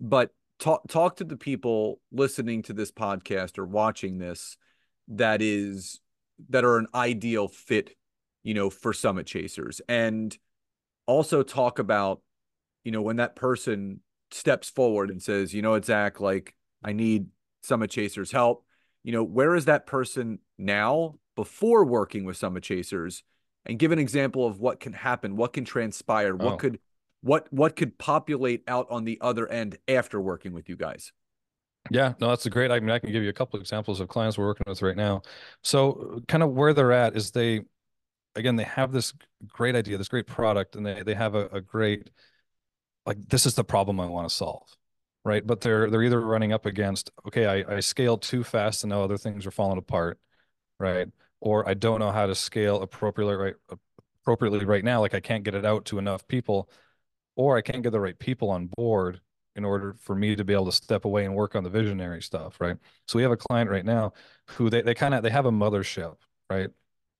but 0.00 0.30
talk 0.58 0.82
talk 0.88 1.16
to 1.16 1.24
the 1.24 1.36
people 1.36 2.00
listening 2.10 2.62
to 2.62 2.72
this 2.72 2.90
podcast 2.90 3.58
or 3.58 3.66
watching 3.66 4.18
this 4.18 4.56
that 5.08 5.42
is 5.42 6.00
that 6.48 6.64
are 6.64 6.78
an 6.78 6.86
ideal 6.94 7.48
fit 7.48 7.94
you 8.42 8.54
know 8.54 8.70
for 8.70 8.94
summit 8.94 9.26
chasers 9.26 9.82
and 9.90 10.38
also 11.06 11.42
talk 11.42 11.78
about 11.78 12.22
you 12.82 12.90
know 12.90 13.02
when 13.02 13.16
that 13.16 13.36
person 13.36 14.00
steps 14.32 14.70
forward 14.70 15.10
and 15.10 15.22
says, 15.22 15.52
you 15.52 15.62
know 15.62 15.70
what, 15.70 15.84
Zach, 15.84 16.20
like 16.20 16.54
I 16.82 16.92
need 16.92 17.26
Summit 17.62 17.90
Chasers 17.90 18.32
help. 18.32 18.64
You 19.02 19.12
know, 19.12 19.22
where 19.24 19.54
is 19.54 19.64
that 19.66 19.86
person 19.86 20.40
now 20.58 21.16
before 21.36 21.84
working 21.84 22.24
with 22.24 22.36
Summit 22.36 22.62
Chasers? 22.62 23.22
And 23.66 23.78
give 23.78 23.92
an 23.92 23.98
example 23.98 24.46
of 24.46 24.58
what 24.58 24.80
can 24.80 24.94
happen, 24.94 25.36
what 25.36 25.52
can 25.52 25.64
transpire, 25.66 26.34
what 26.34 26.54
Oh. 26.54 26.56
could 26.56 26.80
what 27.22 27.46
what 27.52 27.76
could 27.76 27.98
populate 27.98 28.62
out 28.66 28.86
on 28.90 29.04
the 29.04 29.18
other 29.20 29.46
end 29.48 29.76
after 29.86 30.18
working 30.20 30.52
with 30.54 30.68
you 30.70 30.76
guys. 30.76 31.12
Yeah, 31.90 32.14
no, 32.20 32.28
that's 32.28 32.46
a 32.46 32.50
great. 32.50 32.70
I 32.70 32.80
mean, 32.80 32.90
I 32.90 32.98
can 32.98 33.10
give 33.12 33.22
you 33.22 33.28
a 33.30 33.34
couple 33.34 33.58
examples 33.58 34.00
of 34.00 34.08
clients 34.08 34.36
we're 34.38 34.46
working 34.46 34.64
with 34.66 34.82
right 34.82 34.96
now. 34.96 35.22
So, 35.62 36.20
kind 36.28 36.42
of 36.42 36.50
where 36.52 36.72
they're 36.74 36.92
at 36.92 37.16
is 37.16 37.30
they, 37.30 37.62
again, 38.34 38.56
they 38.56 38.64
have 38.64 38.92
this 38.92 39.12
great 39.48 39.74
idea, 39.74 39.98
this 39.98 40.08
great 40.08 40.26
product, 40.26 40.76
and 40.76 40.84
they 40.86 41.02
they 41.02 41.14
have 41.14 41.34
a, 41.34 41.46
a 41.48 41.60
great, 41.60 42.10
like, 43.06 43.18
this 43.28 43.46
is 43.46 43.54
the 43.54 43.64
problem 43.64 43.98
I 44.00 44.06
want 44.06 44.28
to 44.28 44.34
solve, 44.34 44.68
right? 45.24 45.46
But 45.46 45.60
they're 45.60 45.90
they're 45.90 46.02
either 46.02 46.20
running 46.20 46.52
up 46.52 46.66
against, 46.66 47.10
okay, 47.26 47.46
I 47.46 47.76
I 47.76 47.80
scaled 47.80 48.22
too 48.22 48.44
fast 48.44 48.84
and 48.84 48.90
now 48.90 49.02
other 49.02 49.18
things 49.18 49.46
are 49.46 49.50
falling 49.50 49.78
apart, 49.78 50.18
right? 50.78 51.08
Or 51.40 51.68
I 51.68 51.74
don't 51.74 52.00
know 52.00 52.12
how 52.12 52.26
to 52.26 52.34
scale 52.34 52.82
appropriately 52.82 53.36
right 53.36 53.54
appropriately 54.22 54.64
right 54.64 54.84
now, 54.84 55.00
like 55.00 55.14
I 55.14 55.20
can't 55.20 55.44
get 55.44 55.54
it 55.54 55.64
out 55.64 55.86
to 55.86 55.98
enough 55.98 56.26
people, 56.28 56.70
or 57.36 57.56
I 57.56 57.62
can't 57.62 57.82
get 57.82 57.92
the 57.92 58.00
right 58.00 58.18
people 58.18 58.50
on 58.50 58.68
board 58.76 59.20
in 59.56 59.64
order 59.64 59.96
for 60.00 60.14
me 60.14 60.36
to 60.36 60.44
be 60.44 60.52
able 60.54 60.66
to 60.66 60.72
step 60.72 61.04
away 61.04 61.24
and 61.24 61.34
work 61.34 61.54
on 61.56 61.64
the 61.64 61.70
visionary 61.70 62.22
stuff, 62.22 62.60
right? 62.60 62.76
So 63.06 63.18
we 63.18 63.22
have 63.22 63.32
a 63.32 63.36
client 63.36 63.70
right 63.70 63.84
now 63.84 64.12
who 64.50 64.70
they, 64.70 64.82
they 64.82 64.94
kind 64.94 65.14
of 65.14 65.22
they 65.22 65.30
have 65.30 65.46
a 65.46 65.50
mothership, 65.50 66.16
right? 66.48 66.70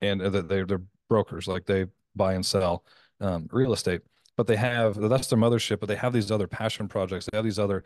And 0.01 0.21
they 0.21 0.41
they're, 0.41 0.65
they're 0.65 0.81
brokers, 1.09 1.47
like 1.47 1.65
they 1.65 1.87
buy 2.15 2.33
and 2.33 2.45
sell 2.45 2.85
um, 3.19 3.47
real 3.51 3.73
estate, 3.73 4.01
but 4.37 4.47
they 4.47 4.55
have 4.55 4.95
that's 4.95 5.27
their 5.27 5.39
mothership, 5.39 5.79
but 5.79 5.87
they 5.87 5.95
have 5.95 6.13
these 6.13 6.31
other 6.31 6.47
passion 6.47 6.87
projects. 6.87 7.27
They 7.31 7.37
have 7.37 7.45
these 7.45 7.59
other 7.59 7.83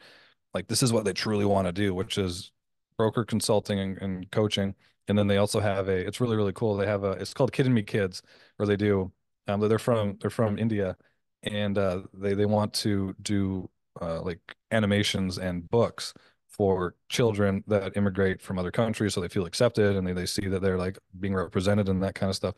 like 0.54 0.68
this 0.68 0.84
is 0.84 0.94
what 0.94 1.06
they 1.06 1.14
truly 1.14 1.46
want 1.46 1.68
to 1.68 1.74
do, 1.74 1.94
which 1.94 2.18
is 2.18 2.52
broker 2.98 3.26
consulting 3.26 3.80
and, 3.80 3.98
and 4.02 4.32
coaching. 4.32 4.76
And 5.08 5.18
then 5.18 5.28
they 5.28 5.38
also 5.38 5.60
have 5.60 5.88
a 5.90 6.06
it's 6.08 6.22
really 6.22 6.38
really 6.38 6.54
cool. 6.54 6.76
They 6.78 6.88
have 6.88 7.04
a 7.04 7.12
it's 7.14 7.34
called 7.34 7.52
Kid 7.52 7.70
Me 7.70 7.84
Kids, 7.84 8.22
where 8.58 8.68
they 8.68 8.78
do 8.78 9.12
um 9.48 9.60
they're 9.62 9.80
from 9.80 10.18
they're 10.22 10.30
from 10.30 10.58
India, 10.58 10.98
and 11.44 11.78
uh, 11.78 12.02
they 12.14 12.34
they 12.34 12.46
want 12.46 12.74
to 12.76 13.16
do 13.22 13.70
uh, 14.02 14.22
like 14.22 14.40
animations 14.72 15.38
and 15.38 15.70
books 15.70 16.14
for 16.50 16.96
children 17.10 17.64
that 17.68 17.98
immigrate 17.98 18.42
from 18.42 18.58
other 18.58 18.72
countries 18.72 19.14
so 19.14 19.20
they 19.22 19.28
feel 19.28 19.46
accepted 19.46 19.96
and 19.96 20.08
they, 20.08 20.14
they 20.14 20.26
see 20.26 20.48
that 20.48 20.62
they're 20.62 20.78
like 20.78 20.98
being 21.20 21.36
represented 21.36 21.90
and 21.90 22.02
that 22.02 22.16
kind 22.16 22.30
of 22.30 22.36
stuff 22.36 22.56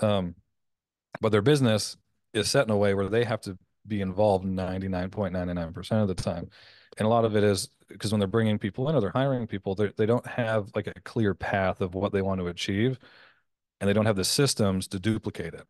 um, 0.00 0.34
but 1.20 1.30
their 1.30 1.42
business 1.42 1.96
is 2.34 2.50
set 2.50 2.66
in 2.66 2.70
a 2.70 2.76
way 2.76 2.94
where 2.94 3.08
they 3.08 3.24
have 3.24 3.40
to 3.42 3.58
be 3.86 4.00
involved 4.00 4.44
99.99% 4.44 6.02
of 6.02 6.08
the 6.08 6.14
time. 6.14 6.48
And 6.98 7.06
a 7.06 7.08
lot 7.08 7.24
of 7.24 7.36
it 7.36 7.44
is 7.44 7.68
because 7.88 8.12
when 8.12 8.18
they're 8.18 8.28
bringing 8.28 8.58
people 8.58 8.88
in 8.88 8.96
or 8.96 9.00
they're 9.00 9.10
hiring 9.10 9.46
people 9.46 9.74
they 9.74 9.92
they 9.96 10.06
don't 10.06 10.26
have 10.26 10.70
like 10.74 10.86
a 10.86 10.94
clear 11.04 11.34
path 11.34 11.80
of 11.80 11.94
what 11.94 12.12
they 12.12 12.22
want 12.22 12.40
to 12.40 12.46
achieve 12.48 12.98
and 13.80 13.88
they 13.88 13.92
don't 13.94 14.06
have 14.06 14.16
the 14.16 14.24
systems 14.24 14.88
to 14.88 14.98
duplicate 15.00 15.54
it 15.54 15.66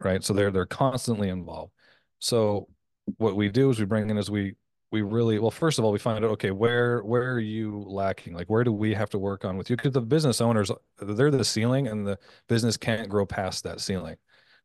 right? 0.00 0.22
So 0.24 0.32
they're 0.32 0.50
they're 0.50 0.66
constantly 0.66 1.28
involved. 1.28 1.72
So 2.18 2.68
what 3.16 3.36
we 3.36 3.48
do 3.48 3.70
is 3.70 3.78
we 3.78 3.84
bring 3.86 4.08
in 4.10 4.18
is 4.18 4.30
we 4.30 4.54
we 4.90 5.02
really 5.02 5.38
well 5.38 5.50
first 5.50 5.78
of 5.78 5.84
all 5.84 5.92
we 5.92 5.98
find 5.98 6.24
out 6.24 6.30
okay 6.32 6.50
where 6.50 7.02
where 7.02 7.32
are 7.32 7.40
you 7.40 7.84
lacking? 7.86 8.34
Like 8.34 8.48
where 8.48 8.64
do 8.64 8.72
we 8.72 8.94
have 8.94 9.10
to 9.10 9.18
work 9.18 9.44
on 9.44 9.56
with 9.56 9.70
you? 9.70 9.76
Because 9.76 9.92
the 9.92 10.00
business 10.00 10.40
owners 10.40 10.70
they're 11.00 11.30
the 11.30 11.44
ceiling 11.44 11.88
and 11.88 12.06
the 12.06 12.18
business 12.48 12.76
can't 12.76 13.08
grow 13.08 13.26
past 13.26 13.64
that 13.64 13.80
ceiling 13.80 14.16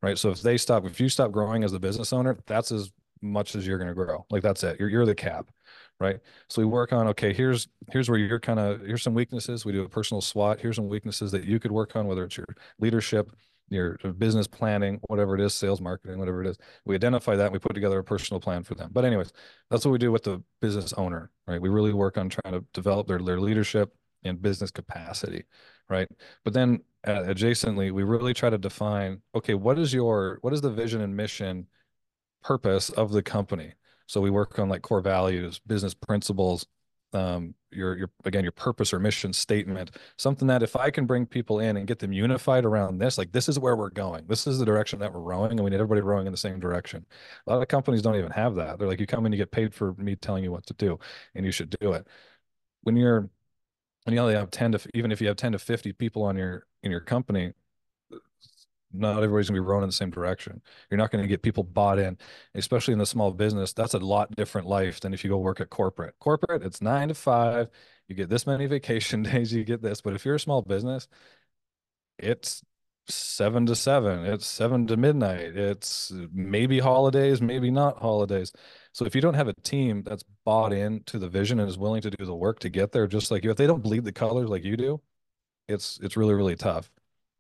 right 0.03 0.19
so 0.19 0.29
if 0.29 0.41
they 0.41 0.57
stop 0.57 0.85
if 0.85 0.99
you 0.99 1.09
stop 1.09 1.31
growing 1.31 1.63
as 1.63 1.71
the 1.71 1.79
business 1.79 2.13
owner 2.13 2.37
that's 2.45 2.71
as 2.71 2.91
much 3.21 3.55
as 3.55 3.65
you're 3.65 3.79
going 3.79 3.87
to 3.87 3.95
grow 3.95 4.25
like 4.29 4.43
that's 4.43 4.63
it 4.63 4.79
you're, 4.79 4.89
you're 4.89 5.05
the 5.05 5.15
cap 5.15 5.49
right 5.99 6.19
so 6.49 6.61
we 6.61 6.65
work 6.65 6.93
on 6.93 7.07
okay 7.07 7.33
here's 7.33 7.67
here's 7.91 8.09
where 8.09 8.19
you're 8.19 8.39
kind 8.39 8.59
of 8.59 8.81
here's 8.81 9.01
some 9.01 9.15
weaknesses 9.15 9.65
we 9.65 9.71
do 9.71 9.83
a 9.83 9.89
personal 9.89 10.21
SWOT 10.21 10.59
here's 10.59 10.75
some 10.75 10.89
weaknesses 10.89 11.31
that 11.31 11.45
you 11.45 11.59
could 11.59 11.71
work 11.71 11.95
on 11.95 12.05
whether 12.05 12.25
it's 12.25 12.37
your 12.37 12.47
leadership 12.79 13.33
your 13.69 13.97
business 14.17 14.47
planning, 14.47 14.99
whatever 15.07 15.35
it 15.35 15.41
is, 15.41 15.53
sales 15.53 15.81
marketing, 15.81 16.19
whatever 16.19 16.41
it 16.43 16.47
is. 16.47 16.57
We 16.85 16.95
identify 16.95 17.35
that 17.35 17.45
and 17.45 17.53
we 17.53 17.59
put 17.59 17.73
together 17.73 17.99
a 17.99 18.03
personal 18.03 18.39
plan 18.39 18.63
for 18.63 18.75
them. 18.75 18.91
But 18.93 19.05
anyways, 19.05 19.33
that's 19.69 19.85
what 19.85 19.91
we 19.91 19.97
do 19.97 20.11
with 20.11 20.23
the 20.23 20.41
business 20.61 20.93
owner, 20.93 21.31
right? 21.47 21.61
We 21.61 21.69
really 21.69 21.93
work 21.93 22.17
on 22.17 22.29
trying 22.29 22.53
to 22.53 22.65
develop 22.73 23.07
their, 23.07 23.19
their 23.19 23.39
leadership 23.39 23.93
and 24.23 24.41
business 24.41 24.71
capacity, 24.71 25.43
right? 25.89 26.07
But 26.43 26.53
then 26.53 26.81
adjacently, 27.05 27.91
we 27.91 28.03
really 28.03 28.33
try 28.33 28.49
to 28.49 28.57
define, 28.57 29.21
okay, 29.35 29.53
what 29.53 29.77
is 29.79 29.93
your, 29.93 30.39
what 30.41 30.53
is 30.53 30.61
the 30.61 30.71
vision 30.71 31.01
and 31.01 31.15
mission 31.15 31.67
purpose 32.43 32.89
of 32.89 33.11
the 33.11 33.23
company? 33.23 33.73
So 34.07 34.21
we 34.21 34.29
work 34.29 34.59
on 34.59 34.69
like 34.69 34.81
core 34.81 35.01
values, 35.01 35.59
business 35.59 35.93
principles, 35.93 36.65
um, 37.13 37.53
your 37.71 37.97
your 37.97 38.11
again 38.25 38.43
your 38.43 38.51
purpose 38.51 38.93
or 38.93 38.99
mission 38.99 39.33
statement, 39.33 39.91
something 40.17 40.47
that 40.47 40.63
if 40.63 40.75
I 40.75 40.89
can 40.89 41.05
bring 41.05 41.25
people 41.25 41.59
in 41.59 41.77
and 41.77 41.87
get 41.87 41.99
them 41.99 42.11
unified 42.11 42.65
around 42.65 42.97
this, 42.97 43.17
like 43.17 43.31
this 43.31 43.47
is 43.49 43.59
where 43.59 43.75
we're 43.75 43.89
going, 43.89 44.25
this 44.27 44.47
is 44.47 44.59
the 44.59 44.65
direction 44.65 44.99
that 44.99 45.13
we're 45.13 45.21
rowing, 45.21 45.51
and 45.51 45.63
we 45.63 45.69
need 45.69 45.77
everybody 45.77 46.01
rowing 46.01 46.25
in 46.25 46.31
the 46.31 46.37
same 46.37 46.59
direction. 46.59 47.05
A 47.47 47.53
lot 47.53 47.61
of 47.61 47.67
companies 47.67 48.01
don't 48.01 48.15
even 48.15 48.31
have 48.31 48.55
that. 48.55 48.79
They're 48.79 48.87
like, 48.87 48.99
you 48.99 49.07
come 49.07 49.25
in, 49.25 49.31
you 49.31 49.37
get 49.37 49.51
paid 49.51 49.73
for 49.73 49.93
me 49.95 50.15
telling 50.15 50.43
you 50.43 50.51
what 50.51 50.65
to 50.67 50.73
do, 50.73 50.99
and 51.35 51.45
you 51.45 51.51
should 51.51 51.75
do 51.79 51.93
it. 51.93 52.07
When 52.81 52.95
you're 52.95 53.29
when 54.03 54.13
you 54.13 54.19
only 54.19 54.35
have 54.35 54.51
10 54.51 54.73
to 54.73 54.89
even 54.93 55.11
if 55.11 55.21
you 55.21 55.27
have 55.27 55.37
10 55.37 55.53
to 55.53 55.59
50 55.59 55.93
people 55.93 56.23
on 56.23 56.37
your 56.37 56.65
in 56.83 56.91
your 56.91 56.99
company 56.99 57.53
not 58.93 59.17
everybody's 59.17 59.49
gonna 59.49 59.59
be 59.59 59.65
rowing 59.65 59.83
in 59.83 59.89
the 59.89 59.93
same 59.93 60.11
direction. 60.11 60.61
You're 60.89 60.99
not 60.99 61.11
going 61.11 61.23
to 61.23 61.27
get 61.27 61.41
people 61.41 61.63
bought 61.63 61.97
in, 61.99 62.17
especially 62.53 62.93
in 62.93 62.99
the 62.99 63.05
small 63.05 63.31
business. 63.31 63.73
That's 63.73 63.95
a 63.95 63.99
lot 63.99 64.35
different 64.35 64.67
life 64.67 64.99
than 64.99 65.13
if 65.13 65.23
you 65.23 65.29
go 65.29 65.37
work 65.37 65.59
at 65.59 65.69
corporate. 65.71 66.15
Corporate, 66.19 66.61
it's 66.63 66.81
nine 66.81 67.07
to 67.07 67.15
five. 67.15 67.69
You 68.07 68.15
get 68.15 68.29
this 68.29 68.45
many 68.45 68.65
vacation 68.67 69.23
days. 69.23 69.51
You 69.51 69.63
get 69.63 69.81
this. 69.81 70.01
But 70.01 70.13
if 70.13 70.25
you're 70.25 70.35
a 70.35 70.39
small 70.39 70.61
business, 70.61 71.07
it's 72.19 72.63
seven 73.07 73.65
to 73.67 73.75
seven. 73.75 74.25
It's 74.25 74.45
seven 74.45 74.87
to 74.87 74.97
midnight. 74.97 75.57
It's 75.57 76.11
maybe 76.31 76.79
holidays, 76.79 77.41
maybe 77.41 77.71
not 77.71 77.99
holidays. 77.99 78.51
So 78.93 79.05
if 79.05 79.15
you 79.15 79.21
don't 79.21 79.33
have 79.35 79.47
a 79.47 79.53
team 79.53 80.03
that's 80.03 80.23
bought 80.45 80.73
into 80.73 81.19
the 81.19 81.29
vision 81.29 81.59
and 81.59 81.69
is 81.69 81.77
willing 81.77 82.01
to 82.01 82.11
do 82.11 82.25
the 82.25 82.35
work 82.35 82.59
to 82.59 82.69
get 82.69 82.91
there, 82.91 83.07
just 83.07 83.31
like 83.31 83.43
you, 83.43 83.51
if 83.51 83.57
they 83.57 83.67
don't 83.67 83.83
bleed 83.83 84.05
the 84.05 84.11
colors 84.11 84.49
like 84.49 84.63
you 84.63 84.77
do, 84.77 85.01
it's 85.67 85.99
it's 86.03 86.17
really 86.17 86.33
really 86.33 86.55
tough 86.55 86.91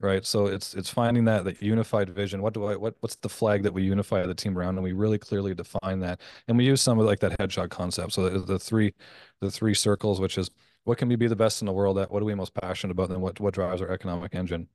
right? 0.03 0.25
So 0.25 0.47
it's 0.47 0.75
it's 0.75 0.89
finding 0.89 1.25
that 1.25 1.45
that 1.45 1.61
unified 1.61 2.09
vision. 2.09 2.41
What 2.41 2.53
do 2.53 2.65
i 2.65 2.75
what 2.75 2.95
what's 2.99 3.15
the 3.15 3.29
flag 3.29 3.63
that 3.63 3.73
we 3.73 3.83
unify 3.83 4.25
the 4.25 4.35
team 4.35 4.57
around? 4.57 4.75
And 4.75 4.83
we 4.83 4.91
really 4.91 5.17
clearly 5.17 5.55
define 5.55 5.99
that. 6.01 6.21
And 6.47 6.57
we 6.57 6.65
use 6.65 6.81
some 6.81 6.99
of 6.99 7.05
like 7.05 7.19
that 7.21 7.39
hedgehog 7.39 7.69
concept. 7.71 8.13
So 8.13 8.29
the, 8.29 8.39
the 8.39 8.59
three 8.59 8.93
the 9.41 9.49
three 9.49 9.73
circles 9.73 10.19
which 10.19 10.37
is 10.37 10.49
what 10.83 10.97
can 10.97 11.07
we 11.07 11.15
be 11.15 11.27
the 11.27 11.35
best 11.35 11.61
in 11.61 11.65
the 11.65 11.71
world 11.73 11.97
at? 11.97 12.11
What 12.11 12.21
are 12.21 12.25
we 12.25 12.35
most 12.35 12.53
passionate 12.53 12.91
about? 12.91 13.09
And 13.09 13.21
what 13.21 13.39
what 13.39 13.53
drives 13.53 13.81
our 13.81 13.89
economic 13.91 14.35
engine 14.35 14.67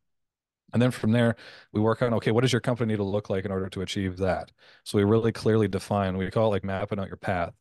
and 0.72 0.82
then 0.82 0.90
from 0.90 1.12
there 1.12 1.36
we 1.72 1.80
work 1.80 2.02
on 2.02 2.14
okay 2.14 2.30
what 2.30 2.42
does 2.42 2.52
your 2.52 2.60
company 2.60 2.92
need 2.92 2.96
to 2.96 3.04
look 3.04 3.30
like 3.30 3.44
in 3.44 3.50
order 3.50 3.68
to 3.68 3.82
achieve 3.82 4.16
that 4.16 4.50
so 4.84 4.98
we 4.98 5.04
really 5.04 5.32
clearly 5.32 5.68
define 5.68 6.16
we 6.16 6.30
call 6.30 6.46
it 6.46 6.50
like 6.50 6.64
mapping 6.64 6.98
out 6.98 7.08
your 7.08 7.16
path 7.16 7.54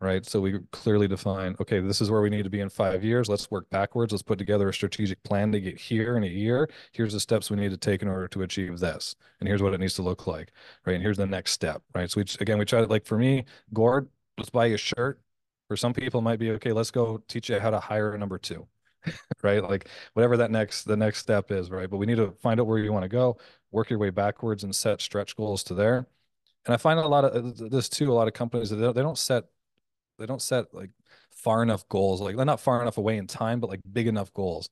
right? 0.00 0.24
So 0.24 0.40
we 0.40 0.58
clearly 0.72 1.08
define, 1.08 1.56
okay, 1.60 1.80
this 1.80 2.00
is 2.00 2.10
where 2.10 2.22
we 2.22 2.30
need 2.30 2.44
to 2.44 2.50
be 2.50 2.60
in 2.60 2.70
five 2.70 3.04
years. 3.04 3.28
Let's 3.28 3.50
work 3.50 3.68
backwards. 3.70 4.12
Let's 4.12 4.22
put 4.22 4.38
together 4.38 4.68
a 4.68 4.74
strategic 4.74 5.22
plan 5.22 5.52
to 5.52 5.60
get 5.60 5.78
here 5.78 6.16
in 6.16 6.24
a 6.24 6.28
year. 6.28 6.68
Here's 6.92 7.12
the 7.12 7.20
steps 7.20 7.50
we 7.50 7.56
need 7.56 7.70
to 7.70 7.76
take 7.76 8.02
in 8.02 8.08
order 8.08 8.26
to 8.28 8.42
achieve 8.42 8.78
this. 8.78 9.14
And 9.40 9.48
here's 9.48 9.62
what 9.62 9.74
it 9.74 9.80
needs 9.80 9.94
to 9.94 10.02
look 10.02 10.26
like, 10.26 10.52
right? 10.86 10.94
And 10.94 11.02
here's 11.02 11.18
the 11.18 11.26
next 11.26 11.52
step, 11.52 11.82
right? 11.94 12.10
So 12.10 12.20
we, 12.20 12.26
again, 12.40 12.58
we 12.58 12.64
try 12.64 12.80
to, 12.80 12.86
like 12.86 13.04
for 13.04 13.18
me, 13.18 13.44
Gord, 13.72 14.08
let's 14.38 14.50
buy 14.50 14.66
you 14.66 14.76
a 14.76 14.78
shirt. 14.78 15.20
For 15.68 15.76
some 15.76 15.92
people 15.92 16.20
it 16.20 16.24
might 16.24 16.38
be, 16.38 16.50
okay, 16.52 16.72
let's 16.72 16.90
go 16.90 17.22
teach 17.28 17.48
you 17.50 17.60
how 17.60 17.70
to 17.70 17.78
hire 17.78 18.12
a 18.12 18.18
number 18.18 18.38
two, 18.38 18.66
right? 19.42 19.62
Like 19.62 19.88
whatever 20.14 20.36
that 20.38 20.50
next, 20.50 20.84
the 20.84 20.96
next 20.96 21.18
step 21.18 21.50
is, 21.50 21.70
right? 21.70 21.88
But 21.88 21.98
we 21.98 22.06
need 22.06 22.16
to 22.16 22.32
find 22.42 22.60
out 22.60 22.66
where 22.66 22.78
you 22.78 22.92
want 22.92 23.04
to 23.04 23.08
go, 23.08 23.38
work 23.70 23.90
your 23.90 23.98
way 23.98 24.10
backwards 24.10 24.64
and 24.64 24.74
set 24.74 25.00
stretch 25.00 25.36
goals 25.36 25.62
to 25.64 25.74
there. 25.74 26.06
And 26.66 26.74
I 26.74 26.76
find 26.76 27.00
a 27.00 27.06
lot 27.08 27.24
of 27.24 27.70
this 27.70 27.88
too, 27.88 28.12
a 28.12 28.14
lot 28.14 28.28
of 28.28 28.34
companies, 28.34 28.70
they 28.70 28.76
don't, 28.76 28.94
they 28.94 29.02
don't 29.02 29.18
set 29.18 29.44
they 30.20 30.26
don't 30.26 30.42
set 30.42 30.72
like 30.72 30.90
far 31.30 31.62
enough 31.62 31.88
goals 31.88 32.20
like 32.20 32.36
they're 32.36 32.44
not 32.44 32.60
far 32.60 32.80
enough 32.82 32.98
away 32.98 33.16
in 33.16 33.26
time 33.26 33.58
but 33.58 33.70
like 33.70 33.80
big 33.90 34.06
enough 34.06 34.32
goals 34.34 34.68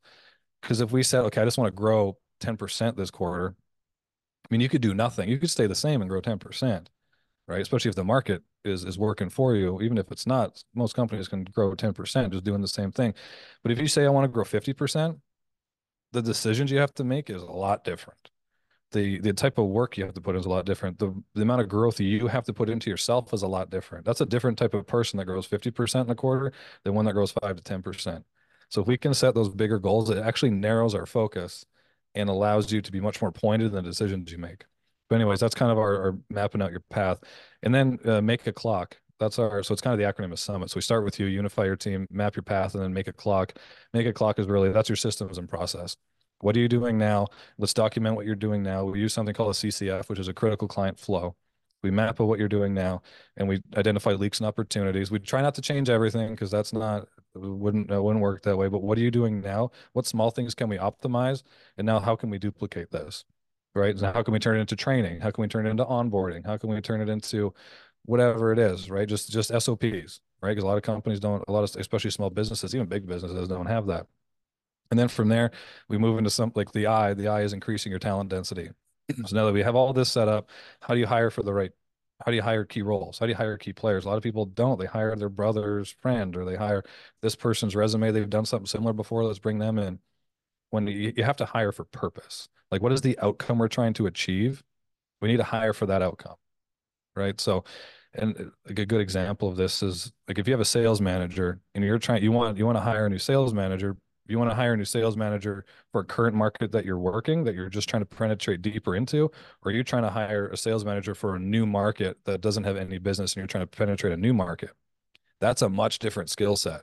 because 0.61 0.81
if 0.81 0.93
we 0.93 1.03
said 1.03 1.25
okay 1.25 1.41
i 1.41 1.45
just 1.45 1.59
want 1.59 1.67
to 1.67 1.77
grow 1.77 2.17
10% 2.41 2.97
this 2.97 3.11
quarter 3.11 3.57
i 4.45 4.47
mean 4.51 4.61
you 4.61 4.69
could 4.69 4.83
do 4.83 4.95
nothing 4.95 5.29
you 5.29 5.39
could 5.39 5.51
stay 5.51 5.67
the 5.67 5.75
same 5.75 6.03
and 6.03 6.11
grow 6.11 6.21
10% 6.21 6.87
right 7.49 7.61
especially 7.61 7.89
if 7.89 7.95
the 7.95 8.05
market 8.05 8.43
is 8.65 8.85
is 8.85 8.99
working 8.99 9.29
for 9.29 9.57
you 9.57 9.81
even 9.83 9.99
if 9.99 10.11
it's 10.13 10.27
not 10.27 10.63
most 10.75 10.95
companies 10.95 11.29
can 11.29 11.45
grow 11.45 11.75
10% 11.75 12.31
just 12.31 12.45
doing 12.45 12.61
the 12.61 12.69
same 12.69 12.93
thing 12.93 13.15
but 13.63 13.73
if 13.73 13.81
you 13.81 13.89
say 13.89 14.05
i 14.05 14.09
want 14.09 14.25
to 14.25 14.29
grow 14.29 14.45
50% 14.45 15.19
the 16.13 16.23
decisions 16.23 16.71
you 16.71 16.79
have 16.79 16.95
to 16.95 17.05
make 17.05 17.29
is 17.31 17.43
a 17.43 17.47
lot 17.47 17.85
different 17.85 18.31
the 18.93 19.19
the 19.21 19.33
type 19.33 19.59
of 19.59 19.67
work 19.67 19.99
you 19.99 20.05
have 20.05 20.15
to 20.15 20.21
put 20.21 20.35
in 20.35 20.41
is 20.41 20.47
a 20.47 20.51
lot 20.51 20.65
different. 20.65 20.99
The 20.99 21.15
the 21.35 21.43
amount 21.43 21.61
of 21.61 21.69
growth 21.69 22.01
you 22.01 22.27
have 22.29 22.45
to 22.45 22.53
put 22.53 22.71
into 22.71 22.91
yourself 22.91 23.33
is 23.35 23.43
a 23.43 23.49
lot 23.49 23.71
different. 23.71 24.05
That's 24.05 24.21
a 24.21 24.27
different 24.27 24.59
type 24.59 24.75
of 24.75 24.87
person 24.87 25.19
that 25.19 25.27
grows 25.27 25.47
50% 25.47 26.05
in 26.05 26.11
a 26.11 26.15
quarter 26.15 26.53
than 26.85 26.95
one 26.95 27.05
that 27.05 27.13
grows 27.13 27.33
five 27.33 27.57
to 27.57 27.63
10%. 27.63 28.25
So 28.71 28.81
if 28.83 28.87
we 28.87 28.99
can 28.99 29.15
set 29.15 29.35
those 29.35 29.49
bigger 29.49 29.79
goals, 29.79 30.11
it 30.11 30.19
actually 30.19 30.51
narrows 30.51 30.95
our 30.95 31.07
focus 31.07 31.65
and 32.15 32.29
allows 32.29 32.73
you 32.73 32.81
to 32.83 32.93
be 32.93 33.01
much 33.01 33.21
more 33.21 33.33
pointed 33.33 33.67
in 33.69 33.73
the 33.73 33.83
decisions 33.83 34.33
you 34.33 34.39
make. 34.39 34.65
But 35.09 35.17
anyways, 35.17 35.41
that's 35.41 35.55
kind 35.55 35.73
of 35.73 35.79
our, 35.79 36.03
our 36.03 36.19
mapping 36.31 36.63
out 36.63 36.71
your 36.71 36.83
path. 36.91 37.23
And 37.63 37.75
then 37.75 37.99
uh, 38.05 38.21
make 38.21 38.47
a 38.47 38.53
clock. 38.53 38.99
That's 39.19 39.39
our 39.39 39.63
so 39.63 39.73
it's 39.73 39.83
kind 39.83 39.93
of 39.93 39.99
the 39.99 40.13
acronym 40.13 40.33
of 40.33 40.39
Summit. 40.39 40.71
So 40.71 40.77
we 40.77 40.83
start 40.83 41.05
with 41.05 41.19
you, 41.19 41.27
unify 41.27 41.65
your 41.65 41.77
team, 41.77 42.07
map 42.11 42.37
your 42.37 42.45
path, 42.45 42.75
and 42.75 42.83
then 42.83 42.93
make 42.93 43.09
a 43.09 43.13
clock. 43.13 43.55
Make 43.93 44.07
a 44.07 44.13
clock 44.13 44.39
is 44.39 44.47
really 44.47 44.71
that's 44.71 44.89
your 44.89 44.97
systems 44.97 45.39
and 45.39 45.49
process. 45.49 45.97
What 46.41 46.57
are 46.57 46.61
you 46.61 46.69
doing 46.69 46.99
now? 46.99 47.27
Let's 47.59 47.75
document 47.75 48.15
what 48.15 48.27
you're 48.27 48.37
doing 48.37 48.63
now. 48.63 48.85
We 48.85 49.01
use 49.01 49.13
something 49.13 49.35
called 49.35 49.51
a 49.51 49.59
CCF, 49.59 50.09
which 50.09 50.21
is 50.21 50.29
a 50.29 50.33
critical 50.33 50.69
client 50.69 51.01
flow. 51.01 51.35
We 51.83 51.91
map 51.91 52.21
out 52.21 52.27
what 52.27 52.39
you're 52.39 52.49
doing 52.49 52.75
now, 52.75 53.03
and 53.37 53.49
we 53.49 53.63
identify 53.77 54.13
leaks 54.13 54.39
and 54.39 54.47
opportunities. 54.47 55.11
We 55.11 55.21
try 55.21 55.43
not 55.43 55.55
to 55.57 55.63
change 55.63 55.89
everything 55.89 56.31
because 56.31 56.51
that's 56.51 56.73
not 56.73 57.09
wouldn't 57.35 57.91
wouldn't 57.91 58.23
work 58.23 58.43
that 58.43 58.57
way. 58.57 58.69
But 58.69 58.83
what 58.83 58.99
are 58.99 59.01
you 59.01 59.11
doing 59.11 59.41
now? 59.41 59.71
What 59.93 60.07
small 60.07 60.31
things 60.31 60.55
can 60.55 60.69
we 60.69 60.79
optimize? 60.79 61.43
And 61.77 61.87
now 61.87 62.01
how 62.01 62.17
can 62.17 62.31
we 62.31 62.39
duplicate 62.39 62.91
this? 62.91 63.25
Right? 63.79 63.97
Now 63.97 64.13
how 64.13 64.23
can 64.23 64.33
we 64.33 64.39
turn 64.39 64.57
it 64.57 64.61
into 64.61 64.77
training? 64.77 65.21
How 65.21 65.31
can 65.31 65.43
we 65.43 65.49
turn 65.49 65.67
it 65.67 65.71
into 65.71 65.85
onboarding? 65.85 66.45
How 66.47 66.57
can 66.57 66.71
we 66.71 66.81
turn 66.81 67.01
it 67.01 67.09
into 67.09 67.55
whatever 68.05 68.53
it 68.53 68.59
is? 68.59 68.91
Right? 68.91 69.09
Just 69.09 69.31
just 69.31 69.51
SOPs. 69.51 70.21
Right? 70.41 70.51
Because 70.51 70.65
a 70.65 70.67
lot 70.67 70.77
of 70.77 70.83
companies 70.83 71.21
don't, 71.21 71.43
a 71.49 71.53
lot 71.53 71.65
of 71.65 71.81
especially 71.81 72.11
small 72.11 72.31
businesses, 72.31 72.75
even 72.75 72.87
big 72.87 73.07
businesses, 73.07 73.49
don't 73.49 73.67
have 73.67 73.87
that. 73.87 74.07
And 74.91 74.99
then 74.99 75.09
from 75.09 75.29
there, 75.29 75.51
we 75.89 75.99
move 75.99 76.19
into 76.19 76.31
some 76.31 76.53
like 76.55 76.73
the 76.73 76.87
I. 76.87 77.15
The 77.15 77.29
I 77.29 77.43
is 77.43 77.53
increasing 77.53 77.91
your 77.91 77.99
talent 77.99 78.31
density. 78.31 78.71
So 79.27 79.37
now 79.37 79.47
that 79.47 79.55
we 79.55 79.63
have 79.63 79.75
all 79.75 79.93
this 79.95 80.11
set 80.11 80.29
up, 80.29 80.51
how 80.83 80.93
do 80.95 81.01
you 81.01 81.07
hire 81.07 81.31
for 81.31 81.43
the 81.43 81.53
right? 81.53 81.73
How 82.25 82.31
do 82.31 82.37
you 82.37 82.43
hire 82.43 82.65
key 82.65 82.83
roles? 82.83 83.19
How 83.19 83.27
do 83.27 83.31
you 83.31 83.37
hire 83.37 83.57
key 83.57 83.73
players? 83.73 84.05
A 84.05 84.09
lot 84.09 84.17
of 84.19 84.23
people 84.23 84.45
don't. 84.45 84.79
They 84.79 84.87
hire 84.87 85.15
their 85.17 85.29
brother's 85.31 85.91
friend 85.91 86.37
or 86.37 86.45
they 86.45 86.57
hire 86.57 86.83
this 87.23 87.35
person's 87.37 87.75
resume. 87.77 88.11
They've 88.11 88.29
done 88.29 88.45
something 88.45 88.67
similar 88.67 88.93
before. 88.93 89.25
Let's 89.25 89.39
bring 89.39 89.59
them 89.59 89.79
in. 89.79 90.01
When 90.71 90.87
you, 90.87 91.15
you 91.17 91.25
have 91.25 91.37
to 91.39 91.47
hire 91.47 91.73
for 91.73 91.85
purpose, 91.85 92.49
like 92.71 92.83
what 92.83 92.93
is 92.93 93.01
the 93.01 93.19
outcome 93.21 93.59
we're 93.59 93.69
trying 93.69 93.95
to 93.95 94.07
achieve? 94.07 94.63
We 95.21 95.29
need 95.29 95.39
to 95.39 95.45
hire 95.45 95.73
for 95.73 95.87
that 95.87 96.03
outcome, 96.03 96.37
right? 97.17 97.41
So, 97.41 97.65
and 98.15 98.37
uh, 98.39 98.45
like 98.67 98.79
a 98.79 98.87
good 98.87 99.01
example 99.01 99.49
of 99.49 99.57
this 99.57 99.83
is 99.83 100.13
like 100.29 100.39
if 100.39 100.47
you 100.47 100.53
have 100.53 100.61
a 100.61 100.65
sales 100.65 101.01
manager 101.01 101.61
and 101.75 101.85
you're 101.85 101.99
trying, 101.99 102.23
you 102.23 102.33
want 102.33 102.57
you 102.57 102.67
want 102.67 102.77
to 102.77 102.83
hire 102.83 103.07
a 103.07 103.11
new 103.11 103.19
sales 103.19 103.53
manager, 103.53 103.97
you 104.29 104.39
want 104.39 104.51
to 104.51 104.55
hire 104.55 104.75
a 104.75 104.77
new 104.77 104.85
sales 104.85 105.17
manager 105.17 105.65
for 105.91 106.03
a 106.03 106.05
current 106.05 106.37
market 106.37 106.71
that 106.73 106.85
you're 106.85 106.99
working 106.99 107.45
that 107.45 107.55
you're 107.55 107.69
just 107.69 107.89
trying 107.89 108.03
to 108.03 108.07
penetrate 108.07 108.63
deeper 108.63 108.95
into 108.95 109.31
or 109.65 109.73
you're 109.73 109.83
trying 109.83 110.03
to 110.03 110.11
hire 110.11 110.49
a 110.49 110.57
sales 110.57 110.85
manager 110.85 111.15
for 111.15 111.35
a 111.35 111.39
new 111.39 111.67
market 111.67 112.19
that 112.25 112.41
doesn't 112.41 112.65
have 112.65 112.77
any 112.77 112.99
business 112.99 113.33
and 113.33 113.41
you're 113.41 113.47
trying 113.47 113.67
to 113.67 113.67
penetrate 113.67 114.13
a 114.13 114.17
new 114.17 114.35
market 114.35 114.71
that's 115.41 115.63
a 115.63 115.69
much 115.69 115.99
different 115.99 116.31
skill 116.31 116.57
set 116.57 116.83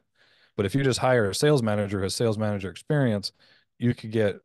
but 0.58 0.66
if 0.66 0.74
you 0.74 0.84
just 0.84 1.00
hire 1.00 1.30
a 1.30 1.36
sales 1.36 1.62
manager 1.62 2.00
who 2.00 2.04
has 2.04 2.16
sales 2.16 2.38
manager 2.38 2.70
experience 2.70 3.32
you 3.78 3.94
could 3.94 4.12
get 4.12 4.42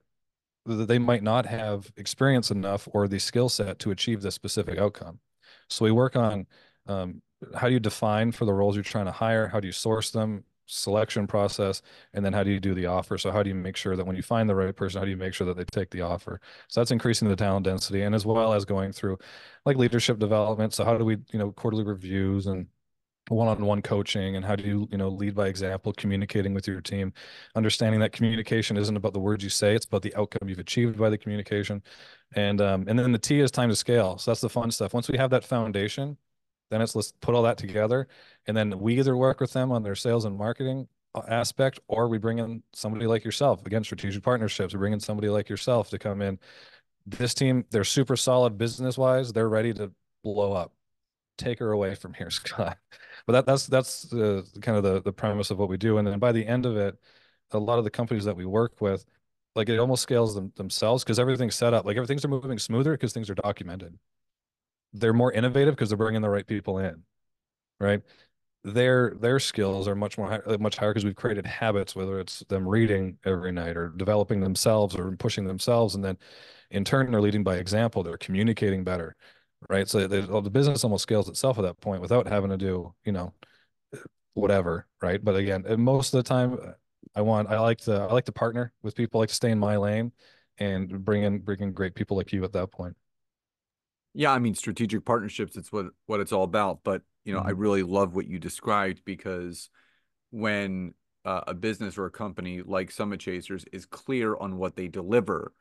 they 0.67 0.99
might 0.99 1.23
not 1.23 1.47
have 1.47 1.91
experience 1.97 2.51
enough 2.51 2.89
or 2.93 3.09
the 3.09 3.19
skill 3.19 3.49
set 3.49 3.79
to 3.81 3.91
achieve 3.91 4.23
this 4.23 4.35
specific 4.35 4.79
outcome. 4.79 5.21
So 5.69 5.85
we 5.85 5.91
work 5.91 6.17
on 6.17 6.47
um, 6.87 7.23
how 7.55 7.69
do 7.69 7.73
you 7.73 7.81
define 7.81 8.33
for 8.33 8.45
the 8.45 8.53
roles 8.53 8.77
you're 8.77 8.85
trying 8.85 9.07
to 9.07 9.13
hire? 9.13 9.49
How 9.49 9.61
do 9.61 9.67
you 9.67 9.73
source 9.73 10.11
them? 10.11 10.45
Selection 10.67 11.27
process 11.27 11.83
and 12.15 12.25
then 12.25 12.33
how 12.33 12.45
do 12.45 12.51
you 12.51 12.61
do 12.61 12.75
the 12.75 12.87
offer? 12.87 13.19
So 13.19 13.33
how 13.33 13.43
do 13.43 13.49
you 13.49 13.57
make 13.57 13.77
sure 13.77 13.97
that 13.97 14.07
when 14.07 14.15
you 14.15 14.23
find 14.23 14.49
the 14.49 14.55
right 14.55 14.75
person 14.75 15.01
how 15.01 15.05
do 15.05 15.11
you 15.11 15.17
make 15.17 15.35
sure 15.35 15.47
that 15.49 15.57
they 15.57 15.65
take 15.65 15.91
the 15.91 16.03
offer? 16.03 16.41
So 16.69 16.81
that's 16.81 16.93
increasing 16.93 17.29
the 17.29 17.35
talent 17.35 17.65
density 17.65 18.03
and 18.03 18.15
as 18.15 18.25
well 18.25 18.53
as 18.53 18.65
going 18.65 18.93
through 18.93 19.19
like 19.67 19.77
leadership 19.77 20.21
development. 20.21 20.73
So 20.73 20.85
how 20.85 20.97
do 20.97 21.05
we 21.05 21.17
you 21.33 21.41
know 21.41 21.51
quarterly 21.51 21.83
reviews 21.83 22.47
and 22.47 22.69
one-on-one 23.35 23.83
coaching 23.83 24.37
and 24.37 24.45
how 24.45 24.57
do 24.57 24.64
you 24.64 24.89
you 24.91 24.99
know 24.99 25.09
lead 25.09 25.35
by 25.35 25.47
example 25.47 25.93
communicating 25.93 26.55
with 26.55 26.66
your 26.66 26.81
team 26.81 27.12
understanding 27.55 28.01
that 28.01 28.12
communication 28.12 28.76
isn't 28.76 28.97
about 28.97 29.12
the 29.12 29.20
words 29.20 29.45
you 29.45 29.51
say 29.51 29.74
it's 29.74 29.87
about 29.87 30.03
the 30.03 30.14
outcome 30.16 30.49
you've 30.49 30.59
achieved 30.59 30.99
by 30.99 31.09
the 31.09 31.18
communication 31.18 31.83
and 32.35 32.61
um 32.61 32.85
and 32.89 32.99
then 32.99 33.12
the 33.12 33.18
t 33.18 33.41
is 33.41 33.51
time 33.51 33.68
to 33.68 33.76
scale 33.76 34.18
so 34.18 34.31
that's 34.31 34.41
the 34.41 34.49
fun 34.49 34.70
stuff 34.70 34.95
once 34.95 35.09
we 35.09 35.16
have 35.16 35.31
that 35.31 35.45
foundation 35.45 36.16
then 36.70 36.81
it's 36.81 36.95
let's 36.95 37.12
put 37.20 37.35
all 37.35 37.43
that 37.43 37.59
together, 37.59 38.07
and 38.47 38.57
then 38.57 38.78
we 38.78 38.99
either 38.99 39.16
work 39.16 39.41
with 39.41 39.53
them 39.53 39.72
on 39.72 39.83
their 39.83 39.97
sales 39.97 40.24
and 40.24 40.37
marketing 40.39 40.89
uh, 41.14 41.22
aspect, 41.28 41.81
or 41.89 42.09
we 42.09 42.18
bring 42.18 42.39
in 42.39 42.62
somebody 42.72 43.07
like 43.07 43.24
yourself. 43.24 43.66
Again, 43.66 43.85
strategic 43.85 44.22
partnerships. 44.22 44.72
We 44.72 44.78
bring 44.78 44.93
in 44.93 45.01
somebody 45.01 45.28
like 45.28 45.49
yourself 45.49 45.91
to 45.91 45.99
come 45.99 46.22
in. 46.22 46.39
This 47.07 47.35
team, 47.35 47.64
they're 47.70 47.85
super 47.85 48.16
solid 48.16 48.57
business 48.57 48.97
wise. 48.97 49.33
They're 49.33 49.49
ready 49.49 49.74
to 49.74 49.91
blow 50.22 50.53
up. 50.53 50.72
Take 51.41 51.59
her 51.61 51.72
away 51.72 51.95
from 51.95 52.14
here, 52.14 52.30
Scott. 52.30 52.78
But 53.26 53.32
that, 53.32 53.47
that's 53.47 53.66
that's 53.66 54.03
the 54.05 54.47
kind 54.62 54.76
of 54.78 54.84
the 54.84 55.03
the 55.03 55.12
premise 55.12 55.51
of 55.51 55.59
what 55.59 55.68
we 55.68 55.76
do. 55.76 55.99
And 55.99 56.07
then 56.07 56.18
by 56.18 56.32
the 56.32 56.47
end 56.47 56.66
of 56.66 56.76
it, 56.76 56.97
a 57.53 57.59
lot 57.59 57.78
of 57.78 57.84
the 57.84 57.91
companies 57.91 58.24
that 58.24 58.36
we 58.36 58.47
work 58.47 58.80
with, 58.80 59.05
like 59.57 59.68
it 59.68 59.78
almost 59.78 60.03
scales 60.03 60.34
them 60.34 60.53
themselves 60.57 61.05
because 61.05 61.18
everything's 61.18 61.55
set 61.57 61.74
up. 61.74 61.84
Like 61.86 61.97
everything's 61.97 62.24
are 62.24 62.28
moving 62.28 62.59
smoother 62.59 62.93
because 62.93 63.12
things 63.12 63.30
are 63.30 63.34
documented 63.34 63.99
they're 64.93 65.12
more 65.12 65.32
innovative 65.32 65.74
because 65.74 65.88
they're 65.91 65.99
bringing 65.99 66.22
the 66.22 66.30
right 66.30 66.47
people 66.47 66.78
in, 66.78 67.03
right? 67.80 68.03
Their 68.64 69.14
their 69.20 69.41
skills 69.41 69.88
are 69.88 69.97
much 69.97 70.18
more 70.18 70.28
high, 70.28 70.38
uh, 70.47 70.59
much 70.59 70.76
higher 70.76 70.91
because 70.93 71.05
we've 71.05 71.16
created 71.16 71.47
habits, 71.47 71.97
whether 71.97 72.20
it's 72.20 72.41
them 72.49 72.68
reading 72.68 73.18
every 73.24 73.53
night 73.53 73.76
or 73.76 73.91
developing 73.91 74.41
themselves 74.41 74.97
or 74.97 75.12
pushing 75.16 75.47
themselves, 75.47 75.95
and 75.95 76.05
then 76.05 76.18
in 76.70 76.84
turn 76.84 77.11
they're 77.11 77.22
leading 77.22 77.45
by 77.45 77.57
example. 77.57 78.03
They're 78.03 78.18
communicating 78.18 78.84
better, 78.84 79.16
right? 79.69 79.89
So 79.89 80.07
well, 80.29 80.43
the 80.43 80.51
business 80.51 80.85
almost 80.85 81.03
scales 81.03 81.29
itself 81.29 81.59
at 81.59 81.63
that 81.63 81.81
point 81.81 82.03
without 82.03 82.27
having 82.27 82.51
to 82.51 82.57
do 82.57 82.95
you 83.05 83.13
know 83.13 83.35
whatever, 84.35 84.87
right? 85.03 85.23
But 85.23 85.37
again, 85.37 85.65
most 85.79 86.15
of 86.15 86.19
the 86.19 86.29
time, 86.29 86.59
I 87.15 87.23
want 87.23 87.49
I 87.49 87.59
like 87.61 87.79
to 87.83 87.95
I 87.95 88.13
like 88.13 88.27
to 88.27 88.33
partner 88.33 88.73
with 88.83 88.95
people, 88.95 89.21
I 89.21 89.23
like 89.23 89.29
to 89.31 89.35
stay 89.35 89.51
in 89.51 89.59
my 89.59 89.77
lane, 89.77 90.13
and 90.59 91.05
bring 91.05 91.23
in 91.23 91.41
bring 91.41 91.61
in 91.61 91.73
great 91.73 91.95
people 91.95 92.17
like 92.17 92.33
you 92.33 92.45
at 92.45 92.53
that 92.53 92.71
point. 92.71 92.97
Yeah, 94.15 94.33
I 94.33 94.39
mean 94.39 94.55
strategic 94.55 95.05
partnerships 95.05 95.57
it's 95.57 95.73
what 95.73 95.87
what 96.07 96.21
it's 96.21 96.33
all 96.33 96.45
about, 96.45 96.81
but 96.85 97.03
you 97.25 97.33
know, 97.33 97.41
mm-hmm. 97.41 97.49
I 97.49 97.53
really 97.53 97.83
love 97.83 98.15
what 98.15 98.27
you 98.27 98.39
described 98.39 99.03
because 99.05 99.69
when 100.31 100.95
uh, 101.25 101.43
a 101.49 101.55
business 101.55 101.99
or 101.99 102.07
a 102.07 102.11
company 102.11 102.63
like 102.63 102.91
Summit 102.91 103.21
Chasers 103.21 103.65
is 103.73 103.85
clear 103.87 104.37
on 104.37 104.57
what 104.57 104.77
they 104.77 104.89
deliver, 104.89 105.53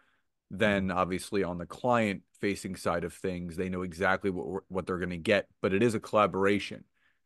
then 0.52 0.91
obviously 0.91 1.43
on 1.43 1.58
the 1.58 1.66
client 1.66 2.24
facing 2.39 2.76
side 2.76 3.04
of 3.04 3.14
things, 3.14 3.56
they 3.56 3.70
know 3.70 3.84
exactly 3.84 4.30
what 4.30 4.64
what 4.68 4.88
they're 4.88 4.97
going 4.97 5.10
to 5.10 5.18
get, 5.18 5.47
but 5.62 5.74
it 5.74 5.84
is 5.84 5.95
a 5.95 6.00
collaboration. 6.00 6.84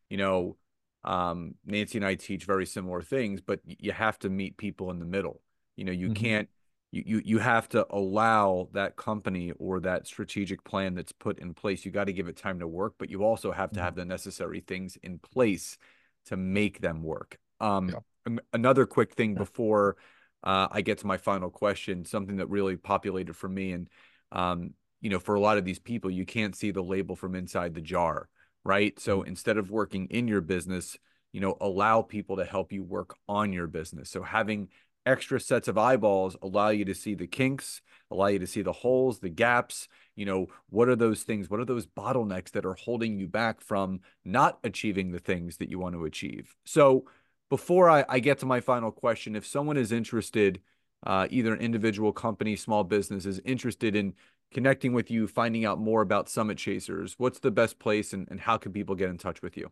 You 0.09 0.17
know, 0.17 0.57
um, 1.03 1.55
Nancy 1.65 1.97
and 1.97 2.05
I 2.05 2.15
teach 2.15 2.45
very 2.45 2.65
similar 2.65 3.01
things, 3.01 3.41
but 3.41 3.59
you 3.65 3.91
have 3.91 4.19
to 4.19 4.29
meet 4.29 4.57
people 4.57 4.91
in 4.91 4.99
the 4.99 5.05
middle. 5.05 5.41
You 5.75 5.85
know, 5.85 5.91
you 5.91 6.07
mm-hmm. 6.07 6.23
can't 6.23 6.49
you, 6.93 7.03
you 7.05 7.21
you 7.25 7.39
have 7.39 7.67
to 7.69 7.85
allow 7.89 8.69
that 8.73 8.95
company 8.95 9.51
or 9.57 9.79
that 9.79 10.05
strategic 10.05 10.63
plan 10.63 10.93
that's 10.93 11.11
put 11.11 11.39
in 11.39 11.53
place 11.53 11.83
you 11.83 11.91
got 11.91 12.05
to 12.05 12.13
give 12.13 12.27
it 12.27 12.37
time 12.37 12.59
to 12.59 12.67
work 12.67 12.93
but 12.99 13.09
you 13.09 13.23
also 13.23 13.51
have 13.51 13.71
to 13.71 13.77
mm-hmm. 13.77 13.85
have 13.85 13.95
the 13.95 14.05
necessary 14.05 14.59
things 14.59 14.95
in 15.01 15.17
place 15.17 15.77
to 16.25 16.37
make 16.37 16.79
them 16.81 17.01
work 17.01 17.39
um 17.59 17.89
yeah. 17.89 18.37
another 18.53 18.85
quick 18.85 19.13
thing 19.13 19.33
before 19.33 19.97
uh, 20.43 20.67
i 20.71 20.81
get 20.81 20.97
to 20.97 21.07
my 21.07 21.17
final 21.17 21.49
question 21.49 22.05
something 22.05 22.37
that 22.37 22.49
really 22.49 22.75
populated 22.75 23.35
for 23.35 23.49
me 23.49 23.71
and 23.71 23.87
um 24.31 24.73
you 25.01 25.09
know 25.09 25.19
for 25.19 25.35
a 25.35 25.39
lot 25.39 25.57
of 25.57 25.65
these 25.65 25.79
people 25.79 26.09
you 26.09 26.25
can't 26.25 26.55
see 26.55 26.71
the 26.71 26.81
label 26.81 27.15
from 27.15 27.35
inside 27.35 27.73
the 27.73 27.81
jar 27.81 28.29
right 28.63 28.99
so 28.99 29.19
mm-hmm. 29.19 29.29
instead 29.29 29.57
of 29.57 29.71
working 29.71 30.07
in 30.07 30.27
your 30.27 30.41
business 30.41 30.97
you 31.31 31.41
know 31.41 31.57
allow 31.61 32.01
people 32.01 32.37
to 32.37 32.45
help 32.45 32.71
you 32.71 32.83
work 32.83 33.15
on 33.27 33.53
your 33.53 33.67
business 33.67 34.09
so 34.09 34.23
having 34.23 34.69
extra 35.05 35.39
sets 35.39 35.67
of 35.67 35.77
eyeballs 35.77 36.35
allow 36.41 36.69
you 36.69 36.85
to 36.85 36.95
see 36.95 37.13
the 37.13 37.27
kinks, 37.27 37.81
allow 38.11 38.27
you 38.27 38.39
to 38.39 38.47
see 38.47 38.61
the 38.61 38.71
holes, 38.71 39.19
the 39.19 39.29
gaps. 39.29 39.87
You 40.15 40.25
know, 40.25 40.47
what 40.69 40.89
are 40.89 40.95
those 40.95 41.23
things? 41.23 41.49
What 41.49 41.59
are 41.59 41.65
those 41.65 41.85
bottlenecks 41.85 42.51
that 42.51 42.65
are 42.65 42.75
holding 42.75 43.19
you 43.19 43.27
back 43.27 43.61
from 43.61 44.01
not 44.23 44.59
achieving 44.63 45.11
the 45.11 45.19
things 45.19 45.57
that 45.57 45.69
you 45.69 45.79
want 45.79 45.95
to 45.95 46.05
achieve? 46.05 46.55
So, 46.65 47.05
before 47.53 47.87
I, 47.87 48.03
I 48.09 48.17
get 48.17 48.39
to 48.39 48.47
my 48.47 48.61
final 48.61 48.91
question, 48.91 49.35
if 49.35 49.45
someone 49.45 49.77
is 49.77 49.91
interested, 49.91 50.59
uh, 51.05 51.27
either 51.29 51.53
an 51.53 51.61
individual 51.61 52.11
company, 52.11 52.55
small 52.55 52.83
business 52.83 53.27
is 53.27 53.39
interested 53.45 53.95
in 53.95 54.15
connecting 54.51 54.91
with 54.91 55.11
you, 55.11 55.27
finding 55.27 55.63
out 55.63 55.77
more 55.77 56.01
about 56.01 56.27
Summit 56.27 56.57
Chasers, 56.57 57.13
what's 57.19 57.37
the 57.37 57.51
best 57.51 57.77
place 57.77 58.11
and, 58.11 58.27
and 58.31 58.39
how 58.39 58.57
can 58.57 58.73
people 58.73 58.95
get 58.95 59.11
in 59.11 59.19
touch 59.19 59.43
with 59.43 59.55
you? 59.55 59.71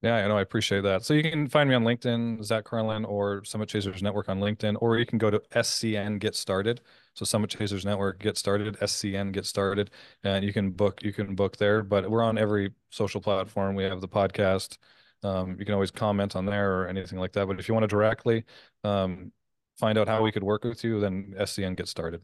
Yeah, 0.00 0.24
I 0.24 0.26
know. 0.26 0.38
I 0.38 0.40
appreciate 0.40 0.84
that. 0.84 1.04
So 1.04 1.12
you 1.12 1.22
can 1.22 1.48
find 1.48 1.68
me 1.68 1.74
on 1.74 1.84
LinkedIn, 1.84 2.42
Zach 2.44 2.64
Carlin, 2.64 3.04
or 3.04 3.44
Summit 3.44 3.68
Chasers 3.68 4.02
Network 4.02 4.30
on 4.30 4.40
LinkedIn, 4.40 4.76
or 4.80 4.96
you 4.96 5.04
can 5.04 5.18
go 5.18 5.28
to 5.28 5.38
SCN 5.54 6.18
Get 6.18 6.34
Started. 6.34 6.80
So 7.12 7.26
Summit 7.26 7.50
Chasers 7.50 7.84
Network 7.84 8.20
Get 8.20 8.38
Started, 8.38 8.78
SCN 8.80 9.32
Get 9.32 9.44
Started, 9.44 9.90
and 10.24 10.46
you 10.46 10.54
can 10.54 10.70
book. 10.70 11.02
You 11.02 11.12
can 11.12 11.34
book 11.34 11.58
there. 11.58 11.82
But 11.82 12.10
we're 12.10 12.22
on 12.22 12.38
every 12.38 12.72
social 12.88 13.20
platform. 13.20 13.74
We 13.74 13.84
have 13.84 14.00
the 14.00 14.08
podcast. 14.08 14.78
Um, 15.22 15.56
you 15.58 15.64
can 15.64 15.74
always 15.74 15.90
comment 15.90 16.36
on 16.36 16.46
there 16.46 16.80
or 16.80 16.88
anything 16.88 17.18
like 17.18 17.32
that. 17.32 17.46
But 17.46 17.58
if 17.58 17.68
you 17.68 17.74
want 17.74 17.84
to 17.84 17.88
directly 17.88 18.44
um, 18.84 19.32
find 19.78 19.98
out 19.98 20.08
how 20.08 20.22
we 20.22 20.32
could 20.32 20.42
work 20.42 20.64
with 20.64 20.82
you, 20.84 21.00
then 21.00 21.34
SCN 21.38 21.76
Get 21.76 21.88
Started. 21.88 22.22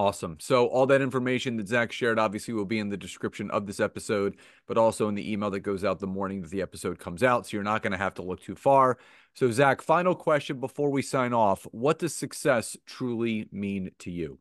Awesome. 0.00 0.38
So 0.40 0.66
all 0.68 0.86
that 0.86 1.02
information 1.02 1.58
that 1.58 1.68
Zach 1.68 1.92
shared 1.92 2.18
obviously 2.18 2.54
will 2.54 2.64
be 2.64 2.78
in 2.78 2.88
the 2.88 2.96
description 2.96 3.50
of 3.50 3.66
this 3.66 3.80
episode, 3.80 4.36
but 4.66 4.78
also 4.78 5.08
in 5.08 5.14
the 5.14 5.30
email 5.30 5.50
that 5.50 5.60
goes 5.60 5.84
out 5.84 5.98
the 5.98 6.06
morning 6.06 6.40
that 6.40 6.50
the 6.50 6.62
episode 6.62 6.98
comes 6.98 7.22
out. 7.22 7.46
So 7.46 7.58
you're 7.58 7.64
not 7.64 7.82
going 7.82 7.92
to 7.92 7.98
have 7.98 8.14
to 8.14 8.22
look 8.22 8.40
too 8.40 8.54
far. 8.54 8.96
So 9.34 9.50
Zach, 9.50 9.82
final 9.82 10.14
question 10.14 10.58
before 10.58 10.88
we 10.88 11.02
sign 11.02 11.34
off: 11.34 11.64
What 11.70 11.98
does 11.98 12.14
success 12.14 12.78
truly 12.86 13.48
mean 13.52 13.90
to 13.98 14.10
you? 14.10 14.38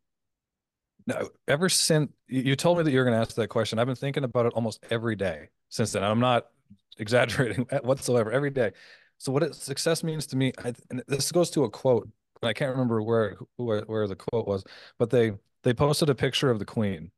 Now, 1.06 1.28
ever 1.46 1.68
since 1.68 2.10
you 2.30 2.56
told 2.56 2.78
me 2.78 2.86
that 2.86 2.92
you 2.92 3.00
were 3.00 3.04
going 3.04 3.16
to 3.16 3.22
ask 3.22 3.36
that 3.36 3.50
question, 3.50 3.80
I've 3.80 3.88
been 3.88 3.96
thinking 3.98 4.24
about 4.24 4.46
it 4.46 4.54
almost 4.54 4.80
every 4.90 5.18
day 5.18 5.50
since 5.68 5.92
then. 5.92 6.06
I'm 6.06 6.22
not 6.22 6.48
exaggerating 7.00 7.66
whatsoever 7.84 8.32
every 8.32 8.52
day. 8.52 8.72
So 9.18 9.32
what 9.32 9.43
it, 9.43 9.56
success 9.56 10.04
means 10.04 10.28
to 10.28 10.38
me, 10.38 10.54
I, 10.64 10.74
and 10.89 11.04
this 11.08 11.32
goes 11.32 11.50
to 11.52 11.64
a 11.64 11.70
quote. 11.70 12.10
I 12.41 12.54
can't 12.54 12.72
remember 12.72 13.02
where 13.02 13.38
where 13.58 13.82
where 13.82 14.08
the 14.08 14.16
quote 14.16 14.47
was, 14.47 14.64
but 14.97 15.10
they 15.10 15.34
they 15.64 15.74
posted 15.74 16.10
a 16.10 16.16
picture 16.16 16.50
of 16.50 16.60
the 16.60 16.66
queen. 16.66 17.12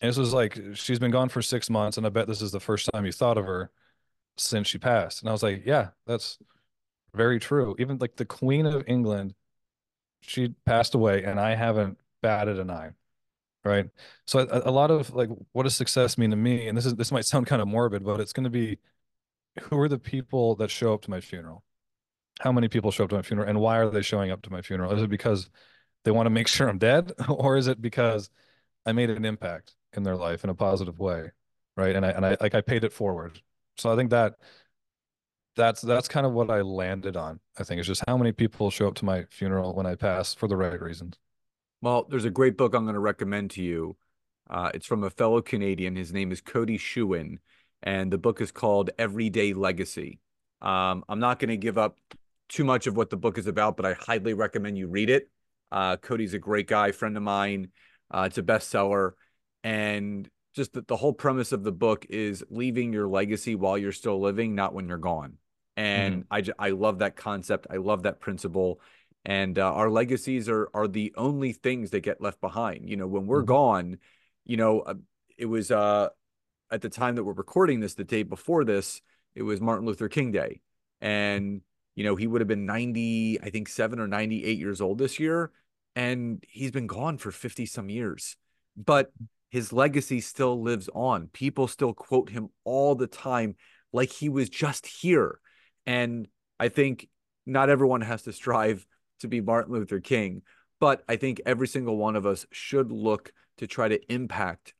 And 0.00 0.08
this 0.08 0.16
was 0.16 0.32
like 0.32 0.58
she's 0.74 0.98
been 0.98 1.10
gone 1.10 1.28
for 1.28 1.42
six 1.42 1.68
months, 1.70 1.96
and 1.98 2.06
I 2.06 2.10
bet 2.10 2.26
this 2.26 2.42
is 2.42 2.52
the 2.52 2.60
first 2.60 2.88
time 2.92 3.04
you 3.04 3.12
thought 3.12 3.38
of 3.38 3.44
her 3.46 3.70
since 4.38 4.68
she 4.68 4.78
passed. 4.78 5.20
And 5.22 5.28
I 5.28 5.32
was 5.32 5.42
like, 5.42 5.64
yeah, 5.66 5.90
that's 6.06 6.38
very 7.14 7.38
true. 7.38 7.76
Even 7.78 7.98
like 7.98 8.16
the 8.16 8.24
Queen 8.24 8.66
of 8.66 8.84
England, 8.86 9.34
she 10.20 10.54
passed 10.66 10.94
away, 10.94 11.24
and 11.24 11.38
I 11.40 11.54
haven't 11.54 11.98
batted 12.22 12.58
an 12.58 12.70
eye. 12.70 12.92
Right. 13.64 13.90
So 14.26 14.40
a, 14.40 14.70
a 14.70 14.72
lot 14.72 14.90
of 14.90 15.14
like, 15.14 15.28
what 15.52 15.64
does 15.64 15.76
success 15.76 16.18
mean 16.18 16.30
to 16.30 16.36
me? 16.36 16.66
And 16.68 16.76
this 16.76 16.86
is 16.86 16.94
this 16.96 17.12
might 17.12 17.26
sound 17.26 17.46
kind 17.46 17.62
of 17.62 17.68
morbid, 17.68 18.04
but 18.04 18.20
it's 18.20 18.32
going 18.32 18.44
to 18.44 18.50
be 18.50 18.78
who 19.60 19.78
are 19.78 19.88
the 19.88 19.98
people 19.98 20.56
that 20.56 20.70
show 20.70 20.94
up 20.94 21.02
to 21.02 21.10
my 21.10 21.20
funeral? 21.20 21.64
How 22.40 22.52
many 22.52 22.68
people 22.68 22.90
show 22.90 23.04
up 23.04 23.10
to 23.10 23.16
my 23.16 23.22
funeral, 23.22 23.48
and 23.48 23.60
why 23.60 23.78
are 23.78 23.90
they 23.90 24.02
showing 24.02 24.30
up 24.30 24.42
to 24.42 24.50
my 24.50 24.62
funeral? 24.62 24.92
Is 24.92 25.02
it 25.02 25.10
because 25.10 25.50
they 26.04 26.10
want 26.10 26.26
to 26.26 26.30
make 26.30 26.48
sure 26.48 26.68
I'm 26.68 26.78
dead, 26.78 27.12
or 27.28 27.56
is 27.56 27.66
it 27.66 27.80
because 27.80 28.30
I 28.86 28.92
made 28.92 29.10
an 29.10 29.24
impact 29.24 29.74
in 29.92 30.02
their 30.02 30.16
life 30.16 30.44
in 30.44 30.50
a 30.50 30.54
positive 30.54 30.98
way, 30.98 31.30
right? 31.76 31.94
And 31.94 32.04
I 32.04 32.10
and 32.10 32.24
I 32.26 32.36
like 32.40 32.54
I 32.54 32.60
paid 32.60 32.84
it 32.84 32.92
forward. 32.92 33.40
So 33.76 33.92
I 33.92 33.96
think 33.96 34.10
that 34.10 34.34
that's 35.56 35.82
that's 35.82 36.08
kind 36.08 36.26
of 36.26 36.32
what 36.32 36.50
I 36.50 36.62
landed 36.62 37.16
on. 37.16 37.40
I 37.58 37.64
think 37.64 37.78
it's 37.78 37.88
just 37.88 38.04
how 38.06 38.16
many 38.16 38.32
people 38.32 38.70
show 38.70 38.88
up 38.88 38.94
to 38.96 39.04
my 39.04 39.24
funeral 39.30 39.74
when 39.74 39.86
I 39.86 39.94
pass 39.94 40.34
for 40.34 40.48
the 40.48 40.56
right 40.56 40.80
reasons. 40.80 41.18
Well, 41.80 42.06
there's 42.08 42.24
a 42.24 42.30
great 42.30 42.56
book 42.56 42.74
I'm 42.74 42.84
going 42.84 42.94
to 42.94 43.00
recommend 43.00 43.50
to 43.52 43.62
you. 43.62 43.96
Uh, 44.48 44.70
it's 44.74 44.86
from 44.86 45.04
a 45.04 45.10
fellow 45.10 45.42
Canadian. 45.42 45.96
His 45.96 46.12
name 46.12 46.32
is 46.32 46.40
Cody 46.40 46.78
Schewin, 46.78 47.38
and 47.82 48.12
the 48.12 48.18
book 48.18 48.40
is 48.40 48.52
called 48.52 48.90
Everyday 48.98 49.54
Legacy. 49.54 50.20
Um, 50.60 51.04
I'm 51.08 51.18
not 51.18 51.38
going 51.38 51.50
to 51.50 51.56
give 51.56 51.78
up 51.78 51.98
too 52.48 52.64
much 52.64 52.86
of 52.86 52.96
what 52.96 53.10
the 53.10 53.16
book 53.16 53.38
is 53.38 53.46
about, 53.46 53.76
but 53.76 53.86
I 53.86 53.94
highly 53.94 54.34
recommend 54.34 54.78
you 54.78 54.88
read 54.88 55.10
it. 55.10 55.28
Uh, 55.70 55.96
Cody's 55.96 56.34
a 56.34 56.38
great 56.38 56.68
guy, 56.68 56.92
friend 56.92 57.16
of 57.16 57.22
mine. 57.22 57.68
Uh, 58.10 58.24
it's 58.26 58.38
a 58.38 58.42
bestseller, 58.42 59.12
and 59.64 60.28
just 60.54 60.74
the, 60.74 60.82
the 60.82 60.96
whole 60.96 61.14
premise 61.14 61.52
of 61.52 61.64
the 61.64 61.72
book 61.72 62.06
is 62.10 62.44
leaving 62.50 62.92
your 62.92 63.08
legacy 63.08 63.54
while 63.54 63.78
you're 63.78 63.90
still 63.90 64.20
living, 64.20 64.54
not 64.54 64.74
when 64.74 64.86
you're 64.86 64.98
gone. 64.98 65.38
And 65.76 66.24
mm-hmm. 66.28 66.52
I, 66.60 66.66
I 66.66 66.70
love 66.70 66.98
that 66.98 67.16
concept. 67.16 67.66
I 67.70 67.76
love 67.76 68.02
that 68.02 68.20
principle. 68.20 68.80
And 69.24 69.58
uh, 69.58 69.72
our 69.72 69.88
legacies 69.88 70.48
are 70.48 70.68
are 70.74 70.88
the 70.88 71.14
only 71.16 71.52
things 71.52 71.90
that 71.90 72.00
get 72.00 72.20
left 72.20 72.40
behind. 72.40 72.90
You 72.90 72.96
know, 72.96 73.06
when 73.06 73.26
we're 73.26 73.38
mm-hmm. 73.38 73.46
gone, 73.46 73.98
you 74.44 74.56
know, 74.56 74.80
uh, 74.80 74.94
it 75.38 75.46
was 75.46 75.70
uh, 75.70 76.08
at 76.72 76.80
the 76.80 76.88
time 76.88 77.14
that 77.16 77.24
we're 77.24 77.34
recording 77.34 77.80
this, 77.80 77.94
the 77.94 78.02
day 78.02 78.22
before 78.22 78.64
this, 78.64 79.02
it 79.34 79.42
was 79.42 79.60
Martin 79.60 79.86
Luther 79.86 80.08
King 80.08 80.32
Day, 80.32 80.62
and 81.00 81.60
you 81.94 82.02
know 82.02 82.16
he 82.16 82.26
would 82.26 82.40
have 82.40 82.48
been 82.48 82.66
ninety, 82.66 83.38
I 83.40 83.50
think 83.50 83.68
seven 83.68 84.00
or 84.00 84.08
ninety 84.08 84.44
eight 84.44 84.58
years 84.58 84.80
old 84.80 84.98
this 84.98 85.20
year, 85.20 85.52
and 85.94 86.42
he's 86.48 86.70
been 86.70 86.86
gone 86.86 87.18
for 87.18 87.30
fifty 87.30 87.66
some 87.66 87.90
years. 87.90 88.36
But 88.76 89.12
his 89.50 89.72
legacy 89.72 90.22
still 90.22 90.62
lives 90.62 90.88
on. 90.94 91.28
People 91.28 91.68
still 91.68 91.92
quote 91.92 92.30
him 92.30 92.48
all 92.64 92.94
the 92.94 93.06
time, 93.06 93.54
like 93.92 94.10
he 94.10 94.30
was 94.30 94.48
just 94.48 94.86
here. 94.86 95.38
And 95.86 96.26
I 96.58 96.70
think 96.70 97.08
not 97.44 97.68
everyone 97.68 98.00
has 98.00 98.22
to 98.22 98.32
strive 98.32 98.86
to 99.20 99.28
be 99.28 99.42
Martin 99.42 99.74
Luther 99.74 100.00
King, 100.00 100.40
but 100.80 101.04
I 101.06 101.16
think 101.16 101.42
every 101.44 101.68
single 101.68 101.98
one 101.98 102.16
of 102.16 102.24
us 102.24 102.46
should 102.50 102.90
look 102.90 103.30
to 103.58 103.66
try 103.66 103.88
to 103.88 104.12
impact 104.12 104.72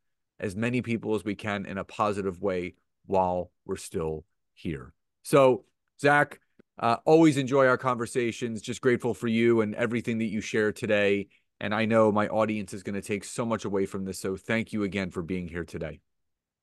as 0.43 0.57
many 0.57 0.83
people 0.83 1.15
as 1.15 1.25
we 1.25 1.35
can 1.35 1.65
in 1.65 1.79
a 1.79 1.85
positive 1.85 2.43
way 2.43 2.75
while 3.07 3.51
we're 3.65 3.77
still 3.77 4.25
here. 4.53 4.93
So, 5.23 5.65
Zach, 6.01 6.41
uh, 6.79 6.97
always 7.07 7.37
enjoy 7.37 7.67
our 7.67 7.79
conversations. 7.79 8.61
Just 8.61 8.81
grateful 8.81 9.15
for 9.15 9.29
you 9.29 9.61
and 9.61 9.75
everything 9.75 10.19
that 10.19 10.27
you 10.27 10.41
share 10.41 10.73
today. 10.73 11.29
And 11.61 11.73
I 11.73 11.85
know 11.85 12.11
my 12.11 12.27
audience 12.27 12.75
is 12.75 12.83
going 12.83 12.97
to 12.97 13.03
take 13.03 13.23
so 13.23 13.47
much 13.47 13.65
away 13.65 13.87
from 13.87 14.05
this. 14.05 14.19
So, 14.19 14.37
thank 14.37 14.73
you 14.73 14.83
again 14.83 15.11
for 15.11 15.23
being 15.23 15.49
here 15.49 15.65
today. 15.65 16.01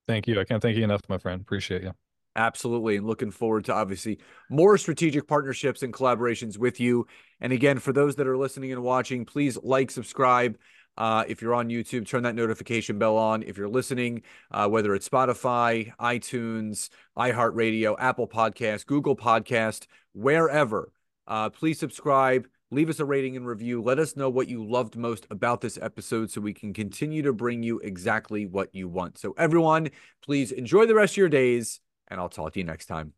Thank 0.07 0.27
you. 0.27 0.39
I 0.39 0.43
can't 0.43 0.61
thank 0.61 0.75
you 0.75 0.83
enough, 0.83 1.01
my 1.07 1.17
friend. 1.17 1.41
Appreciate 1.41 1.83
you. 1.83 1.93
Absolutely. 2.35 2.95
And 2.95 3.05
looking 3.05 3.31
forward 3.31 3.65
to 3.65 3.73
obviously 3.73 4.19
more 4.49 4.77
strategic 4.77 5.27
partnerships 5.27 5.83
and 5.83 5.93
collaborations 5.93 6.57
with 6.57 6.79
you. 6.79 7.07
And 7.41 7.51
again, 7.51 7.79
for 7.79 7.91
those 7.91 8.15
that 8.15 8.27
are 8.27 8.37
listening 8.37 8.71
and 8.71 8.81
watching, 8.81 9.25
please 9.25 9.57
like, 9.61 9.91
subscribe. 9.91 10.57
Uh, 10.99 11.23
if 11.27 11.41
you're 11.41 11.55
on 11.55 11.69
YouTube, 11.69 12.05
turn 12.05 12.23
that 12.23 12.35
notification 12.35 12.99
bell 12.99 13.17
on. 13.17 13.41
If 13.41 13.57
you're 13.57 13.69
listening, 13.69 14.21
uh, 14.51 14.67
whether 14.67 14.93
it's 14.93 15.07
Spotify, 15.07 15.93
iTunes, 15.97 16.89
iHeartRadio, 17.17 17.95
Apple 17.97 18.27
Podcast, 18.27 18.85
Google 18.85 19.15
Podcast, 19.15 19.87
wherever, 20.13 20.91
uh, 21.25 21.49
please 21.49 21.79
subscribe. 21.79 22.47
Leave 22.69 22.89
us 22.89 22.99
a 22.99 23.05
rating 23.05 23.35
and 23.35 23.47
review. 23.47 23.81
Let 23.81 23.97
us 23.97 24.15
know 24.15 24.29
what 24.29 24.47
you 24.47 24.63
loved 24.63 24.95
most 24.95 25.25
about 25.31 25.61
this 25.61 25.79
episode 25.81 26.29
so 26.29 26.41
we 26.41 26.53
can 26.53 26.73
continue 26.73 27.23
to 27.23 27.33
bring 27.33 27.63
you 27.63 27.79
exactly 27.79 28.45
what 28.45 28.75
you 28.75 28.87
want. 28.87 29.17
So, 29.17 29.33
everyone, 29.37 29.89
please 30.21 30.51
enjoy 30.51 30.85
the 30.85 30.93
rest 30.93 31.13
of 31.13 31.17
your 31.17 31.29
days 31.29 31.79
and 32.09 32.19
I'll 32.19 32.29
talk 32.29 32.53
to 32.53 32.59
you 32.59 32.65
next 32.65 32.87
time. 32.87 33.13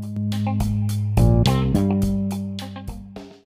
Thank 0.43 0.65
you. 0.65 0.80